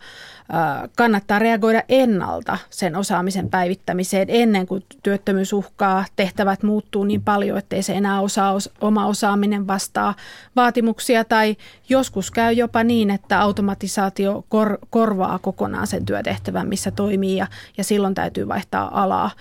Kannattaa 0.95 1.39
reagoida 1.39 1.83
ennalta 1.89 2.57
sen 2.69 2.95
osaamisen 2.95 3.49
päivittämiseen 3.49 4.27
ennen 4.29 4.67
kuin 4.67 4.83
työttömyys 5.03 5.53
uhkaa. 5.53 6.05
Tehtävät 6.15 6.63
muuttuu 6.63 7.03
niin 7.03 7.21
paljon, 7.21 7.57
ettei 7.57 7.83
se 7.83 7.93
enää 7.93 8.21
osaa, 8.21 8.53
oma 8.81 9.05
osaaminen 9.05 9.67
vastaa 9.67 10.15
vaatimuksia 10.55 11.23
tai 11.23 11.55
joskus 11.89 12.31
käy 12.31 12.53
jopa 12.53 12.83
niin, 12.83 13.09
että 13.09 13.41
automatisaatio 13.41 14.45
kor, 14.49 14.77
korvaa 14.89 15.39
kokonaan 15.39 15.87
sen 15.87 16.05
työtehtävän, 16.05 16.67
missä 16.67 16.91
toimii 16.91 17.37
ja, 17.37 17.47
ja 17.77 17.83
silloin 17.83 18.15
täytyy 18.15 18.47
vaihtaa 18.47 19.03
alaa. 19.03 19.31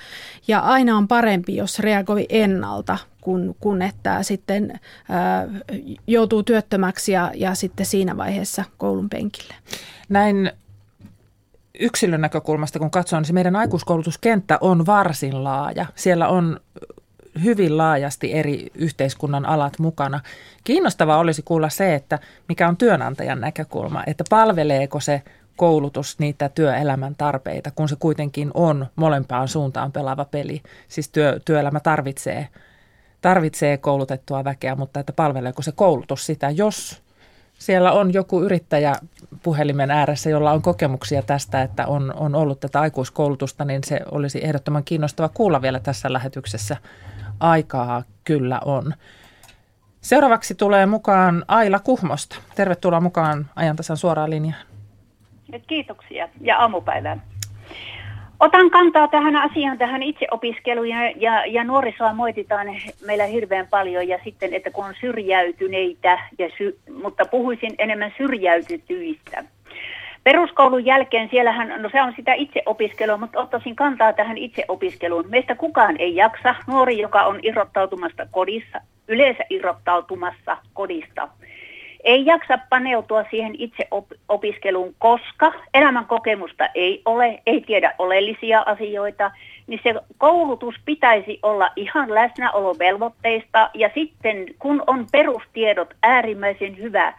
Ja 0.49 0.61
aina 0.61 0.97
on 0.97 1.09
parempi, 1.09 1.57
jos 1.57 1.79
reagoi 1.79 2.27
ennalta 2.29 2.99
kun, 3.27 3.57
kun 3.61 3.83
että 3.83 4.23
sitten 4.23 4.81
ää, 5.09 5.49
joutuu 6.07 6.43
työttömäksi 6.43 7.13
ja, 7.13 7.31
ja 7.35 7.55
sitten 7.55 7.87
siinä 7.87 8.17
vaiheessa 8.17 8.65
koulun 8.79 9.09
penkille. 9.09 9.55
Näin 10.09 10.53
yksilön 11.81 12.21
näkökulmasta, 12.21 12.79
kun 12.79 12.91
katsoo, 12.91 13.21
niin 13.21 13.27
se 13.27 13.33
meidän 13.33 13.57
aikuiskoulutuskenttä 13.57 14.59
on 14.61 14.87
varsin 14.87 15.45
laaja. 15.45 15.87
Siellä 15.95 16.29
on 16.29 16.61
hyvin 17.45 17.79
laajasti 17.79 18.33
eri 18.33 18.67
yhteiskunnan 18.75 19.47
alat 19.47 19.79
mukana. 19.79 20.21
Kiinnostavaa 20.65 21.19
olisi 21.19 21.43
kuulla 21.43 21.69
se, 21.69 21.95
että 21.95 22.19
mikä 22.49 22.69
on 22.69 22.77
työnantajan 22.77 23.41
näkökulma, 23.41 24.03
että 24.07 24.25
palveleeko 24.31 25.01
se 25.01 25.23
koulutus 25.57 26.19
niitä 26.19 26.49
työelämän 26.49 27.15
tarpeita, 27.19 27.71
kun 27.71 27.89
se 27.89 27.97
kuitenkin 27.99 28.51
on 28.55 28.87
molempaan 28.97 29.49
suuntaan 29.49 29.93
pelaava 29.93 30.25
peli. 30.25 30.63
Siis 30.89 31.09
työ, 31.09 31.41
työelämä 31.45 31.81
tarvitsee 31.81 32.49
tarvitsee 33.27 33.77
koulutettua 33.77 34.45
väkeä, 34.45 34.75
mutta 34.77 35.01
että 35.01 35.13
palveleeko 35.13 35.63
se 35.63 35.73
koulutus 35.73 36.27
sitä, 36.27 36.51
jos 36.51 37.03
siellä 37.59 37.93
on 37.93 38.13
joku 38.13 38.43
yrittäjä 38.43 38.95
puhelimen 39.43 39.91
ääressä, 39.91 40.31
jolla 40.31 40.53
on 40.53 40.63
kokemuksia 40.63 41.23
tästä, 41.23 41.63
että 41.63 41.87
on, 41.87 42.15
on 42.17 42.35
ollut 42.35 42.61
tätä 42.61 42.81
aikuiskoulutusta, 42.81 43.65
niin 43.65 43.85
se 43.85 44.01
olisi 44.11 44.45
ehdottoman 44.45 44.85
kiinnostava 44.85 45.29
kuulla 45.29 45.63
vielä 45.63 45.81
tässä 45.81 46.13
lähetyksessä. 46.13 46.77
Aikaa 47.41 48.03
kyllä 48.25 48.61
on. 48.65 48.95
Seuraavaksi 50.01 50.55
tulee 50.55 50.87
mukaan 50.87 51.45
Aila 51.49 51.79
Kuhmosta. 51.79 52.37
Tervetuloa 52.55 53.01
mukaan 53.01 53.51
ajantasan 53.57 53.97
suoraan 53.97 54.31
linjaan. 54.31 54.63
Kiitoksia 55.67 56.29
ja 56.41 56.59
aamupäivää. 56.59 57.19
Otan 58.41 58.71
kantaa 58.71 59.09
tähän 59.09 59.37
asiaan, 59.37 59.79
tähän 59.79 60.03
itseopiskeluun 60.03 60.89
ja, 60.89 61.11
ja, 61.11 61.47
ja 61.47 61.65
nuorisoa 61.65 62.13
moititaan 62.15 62.67
meillä 63.07 63.25
hirveän 63.25 63.67
paljon 63.71 64.09
ja 64.09 64.19
sitten, 64.25 64.55
että 64.55 64.71
kun 64.71 64.85
on 64.85 64.95
syrjäytyneitä, 65.01 66.19
ja 66.39 66.51
sy, 66.59 66.79
mutta 67.03 67.25
puhuisin 67.25 67.75
enemmän 67.79 68.15
syrjäytytyistä. 68.17 69.45
Peruskoulun 70.25 70.85
jälkeen 70.85 71.29
siellähän, 71.31 71.83
no 71.83 71.89
se 71.93 72.03
on 72.03 72.13
sitä 72.17 72.35
itseopiskelua, 72.35 73.17
mutta 73.17 73.41
ottaisin 73.41 73.77
kantaa 73.77 74.13
tähän 74.13 74.39
itseopiskeluun. 74.39 75.25
Meistä 75.29 75.55
kukaan 75.55 75.97
ei 75.99 76.17
jaksa. 76.17 76.55
Nuori, 76.67 76.99
joka 76.99 77.23
on 77.23 77.41
irrottautumasta 77.43 78.27
kodissa, 78.31 78.81
yleensä 79.09 79.45
irrottautumassa 79.51 80.57
kodista, 80.75 81.29
ei 82.07 82.27
jaksa 82.27 82.59
paneutua 82.71 83.25
siihen 83.31 83.55
itse 83.59 83.89
op- 83.91 84.13
opiskeluun, 84.29 84.95
koska 84.99 85.53
elämän 85.75 86.07
kokemusta 86.07 86.69
ei 86.75 87.03
ole, 87.05 87.43
ei 87.47 87.61
tiedä 87.61 87.95
oleellisia 87.99 88.63
asioita, 88.67 89.31
niin 89.67 89.81
se 89.83 89.95
koulutus 90.19 90.75
pitäisi 90.85 91.39
olla 91.43 91.71
ihan 91.77 92.15
läsnäolovelvoitteista 92.15 93.71
ja 93.75 93.91
sitten 93.95 94.47
kun 94.59 94.83
on 94.87 95.07
perustiedot 95.13 95.95
äärimmäisen 96.03 96.77
hyvä, 96.77 97.13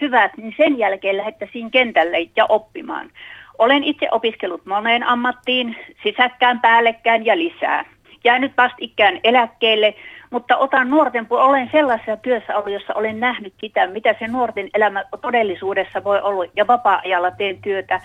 hyvät, 0.00 0.32
niin 0.36 0.54
sen 0.56 0.78
jälkeen 0.78 1.16
lähettäisiin 1.16 1.70
kentälle 1.70 2.18
ja 2.36 2.46
oppimaan. 2.48 3.10
Olen 3.58 3.84
itse 3.84 4.08
opiskellut 4.10 4.66
moneen 4.66 5.02
ammattiin, 5.02 5.76
sisäkkään, 6.02 6.60
päällekään 6.60 7.26
ja 7.26 7.38
lisää. 7.38 7.84
Jäänyt 8.24 8.52
ikään 8.78 9.20
eläkkeelle, 9.24 9.94
mutta 10.30 10.56
otan 10.56 10.90
nuorten, 10.90 11.26
kun 11.26 11.40
olen 11.40 11.68
sellaisessa 11.72 12.16
työssä 12.16 12.56
ollut, 12.56 12.72
jossa 12.72 12.94
olen 12.94 13.20
nähnyt 13.20 13.54
sitä, 13.60 13.86
mitä 13.86 14.14
se 14.18 14.26
nuorten 14.26 14.68
elämä 14.74 15.04
todellisuudessa 15.22 16.04
voi 16.04 16.20
olla, 16.20 16.50
ja 16.56 16.66
vapaa-ajalla 16.66 17.30
teen 17.30 17.62
työtä. 17.62 18.00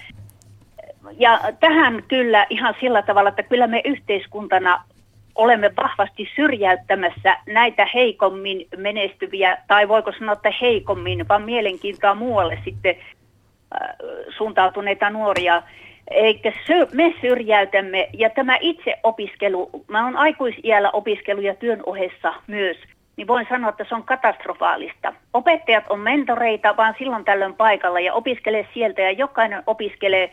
Ja 1.17 1.39
tähän 1.59 2.03
kyllä 2.07 2.45
ihan 2.49 2.75
sillä 2.79 3.01
tavalla, 3.01 3.29
että 3.29 3.43
kyllä 3.43 3.67
me 3.67 3.81
yhteiskuntana 3.85 4.83
olemme 5.35 5.71
vahvasti 5.77 6.29
syrjäyttämässä 6.35 7.37
näitä 7.47 7.87
heikommin 7.93 8.67
menestyviä, 8.77 9.57
tai 9.67 9.87
voiko 9.87 10.11
sanoa, 10.11 10.33
että 10.33 10.53
heikommin, 10.61 11.27
vaan 11.27 11.41
mielenkiintoa 11.41 12.15
muualle 12.15 12.59
sitten 12.63 12.95
äh, 12.95 13.95
suuntautuneita 14.37 15.09
nuoria 15.09 15.63
eikä 16.13 16.53
me 16.93 17.13
syrjäytämme. 17.21 18.09
Ja 18.13 18.29
tämä 18.29 18.57
itse 18.61 18.95
opiskelu, 19.03 19.69
mä 19.87 20.03
oon 20.05 20.17
aikuisiällä 20.17 20.89
opiskelu 20.91 21.41
ja 21.41 21.55
työn 21.55 21.83
ohessa 21.85 22.33
myös, 22.47 22.77
niin 23.17 23.27
voin 23.27 23.45
sanoa, 23.49 23.69
että 23.69 23.85
se 23.89 23.95
on 23.95 24.03
katastrofaalista. 24.03 25.13
Opettajat 25.33 25.83
on 25.89 25.99
mentoreita 25.99 26.77
vaan 26.77 26.95
silloin 26.97 27.25
tällöin 27.25 27.55
paikalla 27.55 27.99
ja 27.99 28.13
opiskelee 28.13 28.67
sieltä 28.73 29.01
ja 29.01 29.11
jokainen 29.11 29.63
opiskelee 29.67 30.31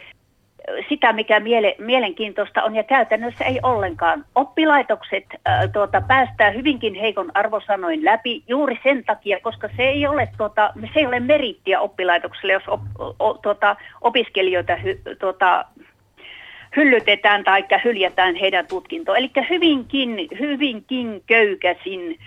sitä, 0.88 1.12
mikä 1.12 1.40
miele, 1.40 1.74
mielenkiintoista 1.78 2.62
on 2.62 2.74
ja 2.74 2.82
käytännössä 2.82 3.44
ei 3.44 3.60
ollenkaan. 3.62 4.24
Oppilaitokset 4.34 5.24
äh, 5.48 5.70
tuota, 5.72 6.00
päästää 6.00 6.50
hyvinkin 6.50 6.94
heikon 6.94 7.30
arvosanoin 7.34 8.04
läpi 8.04 8.42
juuri 8.48 8.80
sen 8.82 9.04
takia, 9.04 9.40
koska 9.40 9.68
se 9.76 9.82
ei 9.82 10.06
ole, 10.06 10.28
tuota, 10.36 10.72
se 10.94 11.00
ei 11.00 11.06
ole 11.06 11.20
merittiä 11.20 11.80
oppilaitokselle, 11.80 12.52
jos 12.52 12.68
op, 12.68 12.80
o, 13.18 13.34
tuota, 13.34 13.76
opiskelijoita 14.00 14.76
hy, 14.76 15.00
tuota, 15.18 15.64
hyllytetään 16.76 17.44
tai 17.44 17.64
hyljätään 17.84 18.34
heidän 18.34 18.66
tutkintoon. 18.66 19.18
Eli 19.18 19.30
hyvinkin, 19.50 20.28
hyvinkin 20.38 21.22
köykäsin 21.26 22.18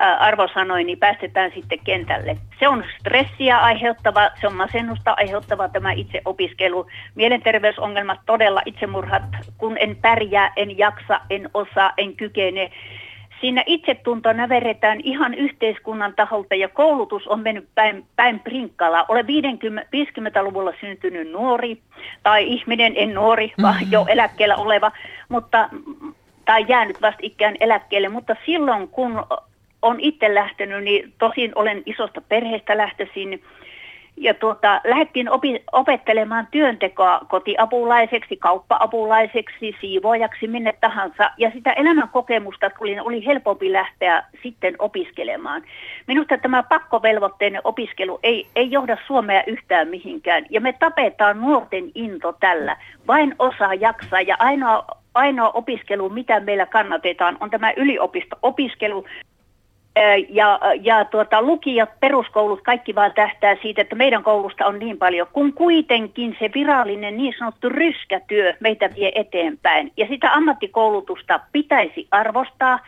arvosanoin, 0.00 0.86
niin 0.86 0.98
päästetään 0.98 1.50
sitten 1.54 1.78
kentälle. 1.84 2.36
Se 2.58 2.68
on 2.68 2.84
stressiä 3.00 3.58
aiheuttava, 3.58 4.30
se 4.40 4.46
on 4.46 4.54
masennusta 4.54 5.14
aiheuttava 5.16 5.68
tämä 5.68 5.92
itse 5.92 6.22
opiskelu. 6.24 6.86
Mielenterveysongelmat, 7.14 8.18
todella 8.26 8.62
itsemurhat, 8.66 9.22
kun 9.58 9.76
en 9.80 9.96
pärjää, 10.02 10.52
en 10.56 10.78
jaksa, 10.78 11.20
en 11.30 11.50
osaa, 11.54 11.92
en 11.96 12.16
kykene. 12.16 12.70
Siinä 13.40 13.62
itsetunto 13.66 14.32
näveretään 14.32 15.00
ihan 15.02 15.34
yhteiskunnan 15.34 16.14
taholta 16.16 16.54
ja 16.54 16.68
koulutus 16.68 17.28
on 17.28 17.40
mennyt 17.40 17.68
päin, 17.74 18.06
päin 18.16 18.40
prinkkalla. 18.40 19.04
Olen 19.08 19.26
50, 19.26 19.90
50-luvulla 19.96 20.72
syntynyt 20.80 21.30
nuori, 21.30 21.78
tai 22.22 22.44
ihminen, 22.46 22.92
en 22.96 23.14
nuori, 23.14 23.52
vaan 23.62 23.74
mm-hmm. 23.74 23.92
jo 23.92 24.04
eläkkeellä 24.08 24.56
oleva, 24.56 24.92
mutta 25.28 25.68
tai 26.44 26.64
jäänyt 26.68 27.02
vasta 27.02 27.20
ikään 27.22 27.56
eläkkeelle, 27.60 28.08
mutta 28.08 28.36
silloin 28.46 28.88
kun 28.88 29.24
on 29.84 30.00
itse 30.00 30.34
lähtenyt, 30.34 30.84
niin 30.84 31.12
tosin 31.18 31.52
olen 31.54 31.82
isosta 31.86 32.20
perheestä 32.20 32.76
lähtöisin. 32.76 33.42
Ja 34.16 34.34
tuota, 34.34 34.80
lähdettiin 34.84 35.30
opi, 35.30 35.62
opettelemaan 35.72 36.48
työntekoa 36.50 37.20
kotiapulaiseksi, 37.28 38.36
kauppaapulaiseksi, 38.36 39.76
siivoajaksi, 39.80 40.46
minne 40.46 40.74
tahansa. 40.80 41.30
Ja 41.38 41.50
sitä 41.50 41.72
elämän 41.72 42.08
kokemusta 42.08 42.70
tuli, 42.70 43.00
oli 43.00 43.26
helpompi 43.26 43.72
lähteä 43.72 44.24
sitten 44.42 44.74
opiskelemaan. 44.78 45.62
Minusta 46.06 46.38
tämä 46.38 46.62
pakkovelvoitteinen 46.62 47.60
opiskelu 47.64 48.20
ei, 48.22 48.46
ei 48.56 48.70
johda 48.70 48.96
Suomea 49.06 49.42
yhtään 49.46 49.88
mihinkään. 49.88 50.46
Ja 50.50 50.60
me 50.60 50.74
tapetaan 50.78 51.40
nuorten 51.40 51.90
into 51.94 52.32
tällä. 52.32 52.76
Vain 53.06 53.34
osa 53.38 53.74
jaksaa 53.74 54.20
ja 54.20 54.36
ainoa, 54.38 54.84
ainoa 55.14 55.50
opiskelu, 55.50 56.08
mitä 56.08 56.40
meillä 56.40 56.66
kannatetaan, 56.66 57.36
on 57.40 57.50
tämä 57.50 57.72
yliopisto-opiskelu, 57.76 59.04
ja, 60.28 60.60
ja 60.80 61.04
tuota, 61.04 61.42
lukijat, 61.42 61.90
peruskoulut, 62.00 62.60
kaikki 62.62 62.94
vaan 62.94 63.12
tähtää 63.12 63.56
siitä, 63.62 63.82
että 63.82 63.96
meidän 63.96 64.22
koulusta 64.22 64.66
on 64.66 64.78
niin 64.78 64.98
paljon, 64.98 65.26
kun 65.32 65.52
kuitenkin 65.52 66.36
se 66.38 66.50
virallinen 66.54 67.16
niin 67.16 67.34
sanottu 67.38 67.68
ryskätyö 67.68 68.54
meitä 68.60 68.90
vie 68.96 69.12
eteenpäin. 69.14 69.92
Ja 69.96 70.06
sitä 70.06 70.32
ammattikoulutusta 70.32 71.40
pitäisi 71.52 72.08
arvostaa. 72.10 72.78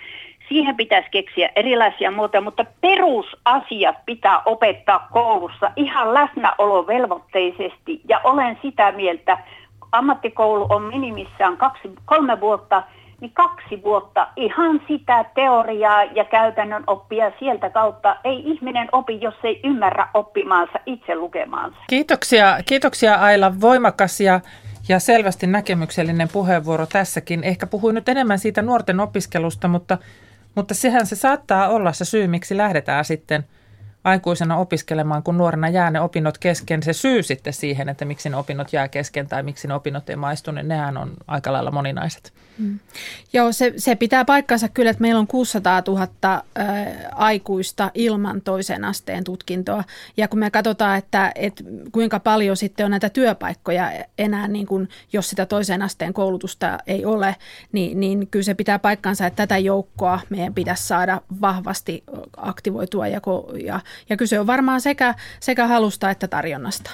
Siihen 0.48 0.76
pitäisi 0.76 1.08
keksiä 1.10 1.50
erilaisia 1.56 2.10
muotoja, 2.10 2.40
mutta 2.40 2.64
perusasiat 2.80 3.96
pitää 4.06 4.42
opettaa 4.44 5.08
koulussa 5.12 5.70
ihan 5.76 6.14
läsnäolovelvoitteisesti. 6.14 8.00
Ja 8.08 8.20
olen 8.24 8.58
sitä 8.62 8.92
mieltä, 8.92 9.38
ammattikoulu 9.92 10.66
on 10.68 10.82
minimissään 10.82 11.56
kaksi, 11.56 11.90
kolme 12.04 12.40
vuotta, 12.40 12.82
niin 13.20 13.32
kaksi 13.34 13.82
vuotta 13.82 14.28
ihan 14.36 14.80
sitä 14.88 15.24
teoriaa 15.34 16.04
ja 16.04 16.24
käytännön 16.24 16.84
oppia 16.86 17.32
sieltä 17.38 17.70
kautta. 17.70 18.16
Ei 18.24 18.42
ihminen 18.50 18.88
opi, 18.92 19.20
jos 19.20 19.34
ei 19.44 19.60
ymmärrä 19.64 20.08
oppimaansa 20.14 20.78
itse 20.86 21.14
lukemaansa. 21.14 21.76
Kiitoksia, 21.86 22.58
kiitoksia 22.66 23.14
Aila. 23.14 23.60
Voimakas 23.60 24.20
ja 24.20 24.40
ja 24.88 24.98
selvästi 24.98 25.46
näkemyksellinen 25.46 26.28
puheenvuoro 26.32 26.86
tässäkin. 26.86 27.44
Ehkä 27.44 27.66
puhuin 27.66 27.94
nyt 27.94 28.08
enemmän 28.08 28.38
siitä 28.38 28.62
nuorten 28.62 29.00
opiskelusta, 29.00 29.68
mutta, 29.68 29.98
mutta 30.54 30.74
sehän 30.74 31.06
se 31.06 31.16
saattaa 31.16 31.68
olla 31.68 31.92
se 31.92 32.04
syy, 32.04 32.26
miksi 32.26 32.56
lähdetään 32.56 33.04
sitten– 33.04 33.44
aikuisena 34.06 34.56
opiskelemaan, 34.56 35.22
kun 35.22 35.38
nuorena 35.38 35.68
jää 35.68 35.90
ne 35.90 36.00
opinnot 36.00 36.38
kesken. 36.38 36.82
Se 36.82 36.92
syy 36.92 37.22
sitten 37.22 37.52
siihen, 37.52 37.88
että 37.88 38.04
miksi 38.04 38.30
ne 38.30 38.36
opinnot 38.36 38.72
jää 38.72 38.88
kesken 38.88 39.26
tai 39.26 39.42
miksi 39.42 39.68
ne 39.68 39.74
opinnot 39.74 40.10
ei 40.10 40.16
maistu, 40.16 40.50
niin 40.50 40.68
nehän 40.68 40.96
on 40.96 41.10
aika 41.26 41.52
lailla 41.52 41.70
moninaiset. 41.70 42.32
Mm. 42.58 42.78
Joo, 43.32 43.52
se, 43.52 43.72
se 43.76 43.94
pitää 43.94 44.24
paikkansa 44.24 44.68
kyllä, 44.68 44.90
että 44.90 45.00
meillä 45.00 45.18
on 45.18 45.26
600 45.26 45.82
000 45.86 46.02
ä, 46.02 46.42
aikuista 47.12 47.90
ilman 47.94 48.40
toisen 48.40 48.84
asteen 48.84 49.24
tutkintoa. 49.24 49.84
Ja 50.16 50.28
kun 50.28 50.38
me 50.38 50.50
katsotaan, 50.50 50.98
että, 50.98 51.32
että 51.34 51.64
kuinka 51.92 52.20
paljon 52.20 52.56
sitten 52.56 52.84
on 52.84 52.90
näitä 52.90 53.08
työpaikkoja 53.08 53.92
enää, 54.18 54.48
niin 54.48 54.66
kun, 54.66 54.88
jos 55.12 55.30
sitä 55.30 55.46
toisen 55.46 55.82
asteen 55.82 56.12
koulutusta 56.12 56.78
ei 56.86 57.04
ole, 57.04 57.36
niin, 57.72 58.00
niin 58.00 58.28
kyllä 58.30 58.42
se 58.42 58.54
pitää 58.54 58.78
paikkansa, 58.78 59.26
että 59.26 59.36
tätä 59.36 59.58
joukkoa 59.58 60.20
meidän 60.30 60.54
pitäisi 60.54 60.86
saada 60.86 61.20
vahvasti 61.40 62.04
aktivoitua 62.36 63.08
ja, 63.08 63.20
ja 63.64 63.80
ja 64.10 64.16
kyse 64.16 64.40
on 64.40 64.46
varmaan 64.46 64.80
sekä, 64.80 65.14
sekä 65.40 65.66
halusta 65.66 66.10
että 66.10 66.28
tarjonnasta. 66.28 66.90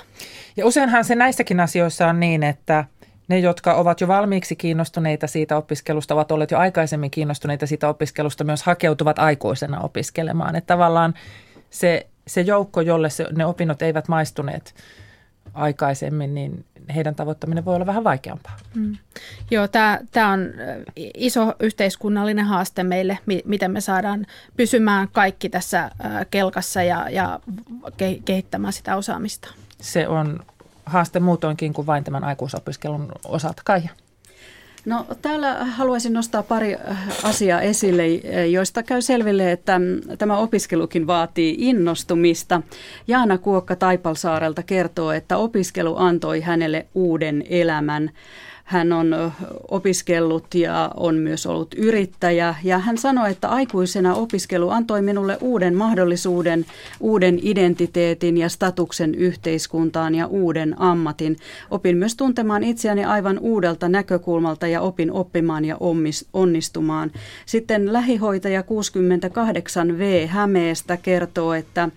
Ja 0.56 0.66
useinhan 0.66 1.04
se 1.04 1.14
näissäkin 1.14 1.60
asioissa 1.60 2.06
on 2.06 2.20
niin, 2.20 2.42
että 2.42 2.84
ne, 3.28 3.38
jotka 3.38 3.74
ovat 3.74 4.00
jo 4.00 4.08
valmiiksi 4.08 4.56
kiinnostuneita 4.56 5.26
siitä 5.26 5.56
opiskelusta, 5.56 6.14
ovat 6.14 6.32
olleet 6.32 6.50
jo 6.50 6.58
aikaisemmin 6.58 7.10
kiinnostuneita 7.10 7.66
siitä 7.66 7.88
opiskelusta, 7.88 8.44
myös 8.44 8.62
hakeutuvat 8.62 9.18
aikuisena 9.18 9.80
opiskelemaan. 9.80 10.56
Että 10.56 10.74
tavallaan 10.74 11.14
se, 11.70 12.06
se 12.26 12.40
joukko, 12.40 12.80
jolle 12.80 13.10
se, 13.10 13.26
ne 13.36 13.46
opinnot 13.46 13.82
eivät 13.82 14.08
maistuneet 14.08 14.74
aikaisemmin, 15.54 16.34
niin 16.34 16.64
heidän 16.94 17.14
tavoittaminen 17.14 17.64
voi 17.64 17.74
olla 17.74 17.86
vähän 17.86 18.04
vaikeampaa. 18.04 18.56
Mm. 18.74 18.96
Joo, 19.50 19.68
tämä 20.12 20.32
on 20.32 20.40
iso 21.14 21.54
yhteiskunnallinen 21.60 22.44
haaste 22.44 22.82
meille, 22.82 23.18
miten 23.44 23.70
me 23.70 23.80
saadaan 23.80 24.26
pysymään 24.56 25.08
kaikki 25.12 25.48
tässä 25.48 25.90
kelkassa 26.30 26.82
ja, 26.82 27.10
ja 27.10 27.40
kehittämään 28.24 28.72
sitä 28.72 28.96
osaamista. 28.96 29.48
Se 29.80 30.08
on 30.08 30.40
haaste 30.86 31.20
muutoinkin 31.20 31.72
kuin 31.72 31.86
vain 31.86 32.04
tämän 32.04 32.24
aikuisopiskelun 32.24 33.12
osalta, 33.24 33.62
Kaija. 33.64 33.90
No 34.84 35.06
täällä 35.22 35.64
haluaisin 35.64 36.12
nostaa 36.12 36.42
pari 36.42 36.74
äh, 36.74 37.08
asiaa 37.22 37.60
esille, 37.60 38.02
äh, 38.04 38.50
joista 38.50 38.82
käy 38.82 39.02
selville, 39.02 39.52
että 39.52 39.78
mm, 39.78 40.00
tämä 40.18 40.36
opiskelukin 40.36 41.06
vaatii 41.06 41.56
innostumista. 41.58 42.62
Jaana 43.08 43.38
Kuokka 43.38 43.76
Taipalsaarelta 43.76 44.62
kertoo, 44.62 45.12
että 45.12 45.36
opiskelu 45.36 45.96
antoi 45.96 46.40
hänelle 46.40 46.86
uuden 46.94 47.44
elämän. 47.48 48.10
Hän 48.72 48.92
on 48.92 49.32
opiskellut 49.70 50.54
ja 50.54 50.90
on 50.96 51.14
myös 51.14 51.46
ollut 51.46 51.74
yrittäjä 51.74 52.54
ja 52.64 52.78
hän 52.78 52.98
sanoi, 52.98 53.30
että 53.30 53.48
aikuisena 53.48 54.14
opiskelu 54.14 54.70
antoi 54.70 55.02
minulle 55.02 55.38
uuden 55.40 55.74
mahdollisuuden, 55.74 56.66
uuden 57.00 57.38
identiteetin 57.42 58.36
ja 58.36 58.48
statuksen 58.48 59.14
yhteiskuntaan 59.14 60.14
ja 60.14 60.26
uuden 60.26 60.80
ammatin. 60.80 61.36
Opin 61.70 61.96
myös 61.96 62.14
tuntemaan 62.14 62.64
itseäni 62.64 63.04
aivan 63.04 63.38
uudelta 63.38 63.88
näkökulmalta 63.88 64.66
ja 64.66 64.80
opin 64.80 65.12
oppimaan 65.12 65.64
ja 65.64 65.76
onnistumaan. 66.32 67.10
Sitten 67.46 67.92
lähihoitaja 67.92 68.60
68V 68.62 70.26
Hämeestä 70.26 70.96
kertoo, 70.96 71.52
että 71.52 71.88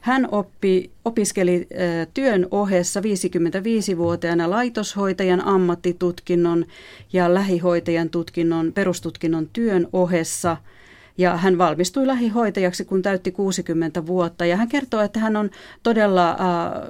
hän 0.00 0.28
oppi, 0.30 0.90
opiskeli 1.04 1.66
työn 2.14 2.46
ohessa 2.50 3.00
55-vuotiaana 3.00 4.50
laitoshoitajan 4.50 5.44
ammattitutkinnon 5.44 6.66
ja 7.12 7.34
lähihoitajan 7.34 8.10
tutkinnon, 8.10 8.72
perustutkinnon 8.72 9.48
työn 9.52 9.88
ohessa– 9.92 10.56
ja 11.18 11.36
hän 11.36 11.58
valmistui 11.58 12.06
lähihoitajaksi, 12.06 12.84
kun 12.84 13.02
täytti 13.02 13.30
60 13.30 14.06
vuotta. 14.06 14.46
Ja 14.46 14.56
hän 14.56 14.68
kertoo, 14.68 15.00
että 15.00 15.20
hän 15.20 15.36
on 15.36 15.50
todella 15.82 16.36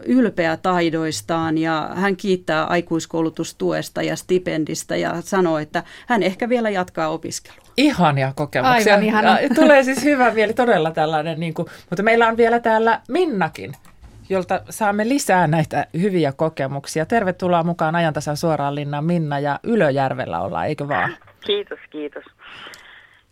ylpeä 0.06 0.56
taidoistaan 0.56 1.58
ja 1.58 1.90
hän 1.94 2.16
kiittää 2.16 2.64
aikuiskoulutustuesta 2.64 4.02
ja 4.02 4.16
stipendistä 4.16 4.96
ja 4.96 5.14
sanoo, 5.20 5.58
että 5.58 5.82
hän 6.06 6.22
ehkä 6.22 6.48
vielä 6.48 6.70
jatkaa 6.70 7.08
opiskelua. 7.08 7.62
Ihania 7.76 8.32
kokemuksia. 8.36 8.92
Aivan 8.94 9.06
ihana. 9.06 9.38
Tulee 9.54 9.82
siis 9.82 10.04
hyvä 10.04 10.30
mieli 10.30 10.52
todella 10.52 10.90
tällainen, 10.90 11.40
niin 11.40 11.54
kuin, 11.54 11.68
mutta 11.90 12.02
meillä 12.02 12.28
on 12.28 12.36
vielä 12.36 12.60
täällä 12.60 13.00
Minnakin 13.08 13.72
jolta 14.32 14.60
saamme 14.70 15.08
lisää 15.08 15.46
näitä 15.46 15.86
hyviä 16.02 16.32
kokemuksia. 16.32 17.06
Tervetuloa 17.06 17.62
mukaan 17.62 17.94
ajantasan 17.94 18.36
suoraan 18.36 18.74
linnaan 18.74 19.04
Minna 19.04 19.38
ja 19.38 19.58
Ylöjärvellä 19.62 20.40
ollaan, 20.40 20.66
eikö 20.66 20.88
vaan? 20.88 21.16
Kiitos, 21.46 21.78
kiitos. 21.90 22.24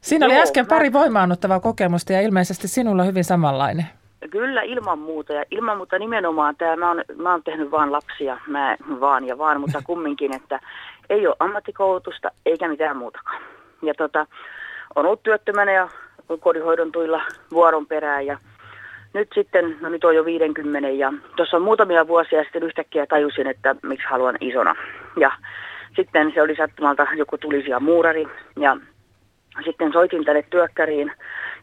Siinä 0.00 0.26
Joo, 0.26 0.32
oli 0.32 0.42
äsken 0.42 0.64
mä... 0.64 0.68
pari 0.68 0.92
voimaannuttavaa 0.92 1.60
kokemusta 1.60 2.12
ja 2.12 2.20
ilmeisesti 2.20 2.68
sinulla 2.68 3.04
hyvin 3.04 3.24
samanlainen. 3.24 3.86
Kyllä, 4.30 4.62
ilman 4.62 4.98
muuta. 4.98 5.32
Ja 5.32 5.44
ilman 5.50 5.76
muuta 5.76 5.98
nimenomaan 5.98 6.56
tämä, 6.56 6.76
mä 6.76 6.88
oon, 6.88 7.04
mä 7.16 7.30
oon 7.30 7.42
tehnyt 7.42 7.70
vaan 7.70 7.92
lapsia, 7.92 8.38
mä 8.46 8.76
vaan 9.00 9.26
ja 9.26 9.38
vaan, 9.38 9.60
mutta 9.60 9.82
kumminkin, 9.84 10.36
että 10.36 10.60
ei 11.10 11.26
ole 11.26 11.36
ammattikoulutusta 11.38 12.30
eikä 12.46 12.68
mitään 12.68 12.96
muutakaan. 12.96 13.42
Ja 13.82 13.94
tota, 13.94 14.26
on 14.94 15.06
ollut 15.06 15.22
työttömänä 15.22 15.72
ja 15.72 15.88
kodinhoidon 16.40 16.92
tuilla 16.92 17.22
vuoron 17.50 17.86
perään 17.86 18.26
ja 18.26 18.38
nyt 19.12 19.28
sitten, 19.34 19.76
no 19.80 19.88
nyt 19.88 20.04
on 20.04 20.14
jo 20.14 20.24
50 20.24 20.88
ja 20.88 21.12
tuossa 21.36 21.56
on 21.56 21.62
muutamia 21.62 22.08
vuosia 22.08 22.42
sitten 22.42 22.62
yhtäkkiä 22.62 23.06
tajusin, 23.06 23.46
että 23.46 23.76
miksi 23.82 24.06
haluan 24.10 24.36
isona. 24.40 24.74
Ja 25.16 25.32
sitten 25.96 26.32
se 26.34 26.42
oli 26.42 26.56
sattumalta 26.56 27.06
joku 27.16 27.38
tulisia 27.38 27.80
muurari 27.80 28.26
ja 28.56 28.76
sitten 29.64 29.92
soitin 29.92 30.24
tänne 30.24 30.42
työkkäriin 30.42 31.12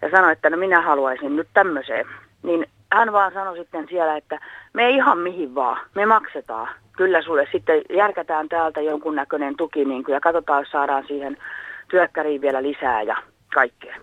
ja 0.01 0.09
sanoin, 0.11 0.31
että 0.31 0.49
no 0.49 0.57
minä 0.57 0.81
haluaisin 0.81 1.35
nyt 1.35 1.47
tämmöiseen. 1.53 2.05
Niin 2.43 2.65
hän 2.93 3.13
vaan 3.13 3.33
sanoi 3.33 3.57
sitten 3.57 3.87
siellä, 3.89 4.17
että 4.17 4.39
me 4.73 4.85
ei 4.85 4.95
ihan 4.95 5.17
mihin 5.17 5.55
vaan, 5.55 5.79
me 5.95 6.05
maksetaan. 6.05 6.69
Kyllä 6.97 7.21
sulle 7.21 7.47
sitten 7.51 7.81
järkätään 7.89 8.49
täältä 8.49 8.81
jonkunnäköinen 8.81 9.55
tuki 9.57 9.85
niin 9.85 10.03
kuin, 10.03 10.13
ja 10.13 10.19
katsotaan, 10.19 10.61
jos 10.61 10.71
saadaan 10.71 11.07
siihen 11.07 11.37
työkkäriin 11.87 12.41
vielä 12.41 12.63
lisää 12.63 13.01
ja 13.01 13.17
kaikkea. 13.53 13.95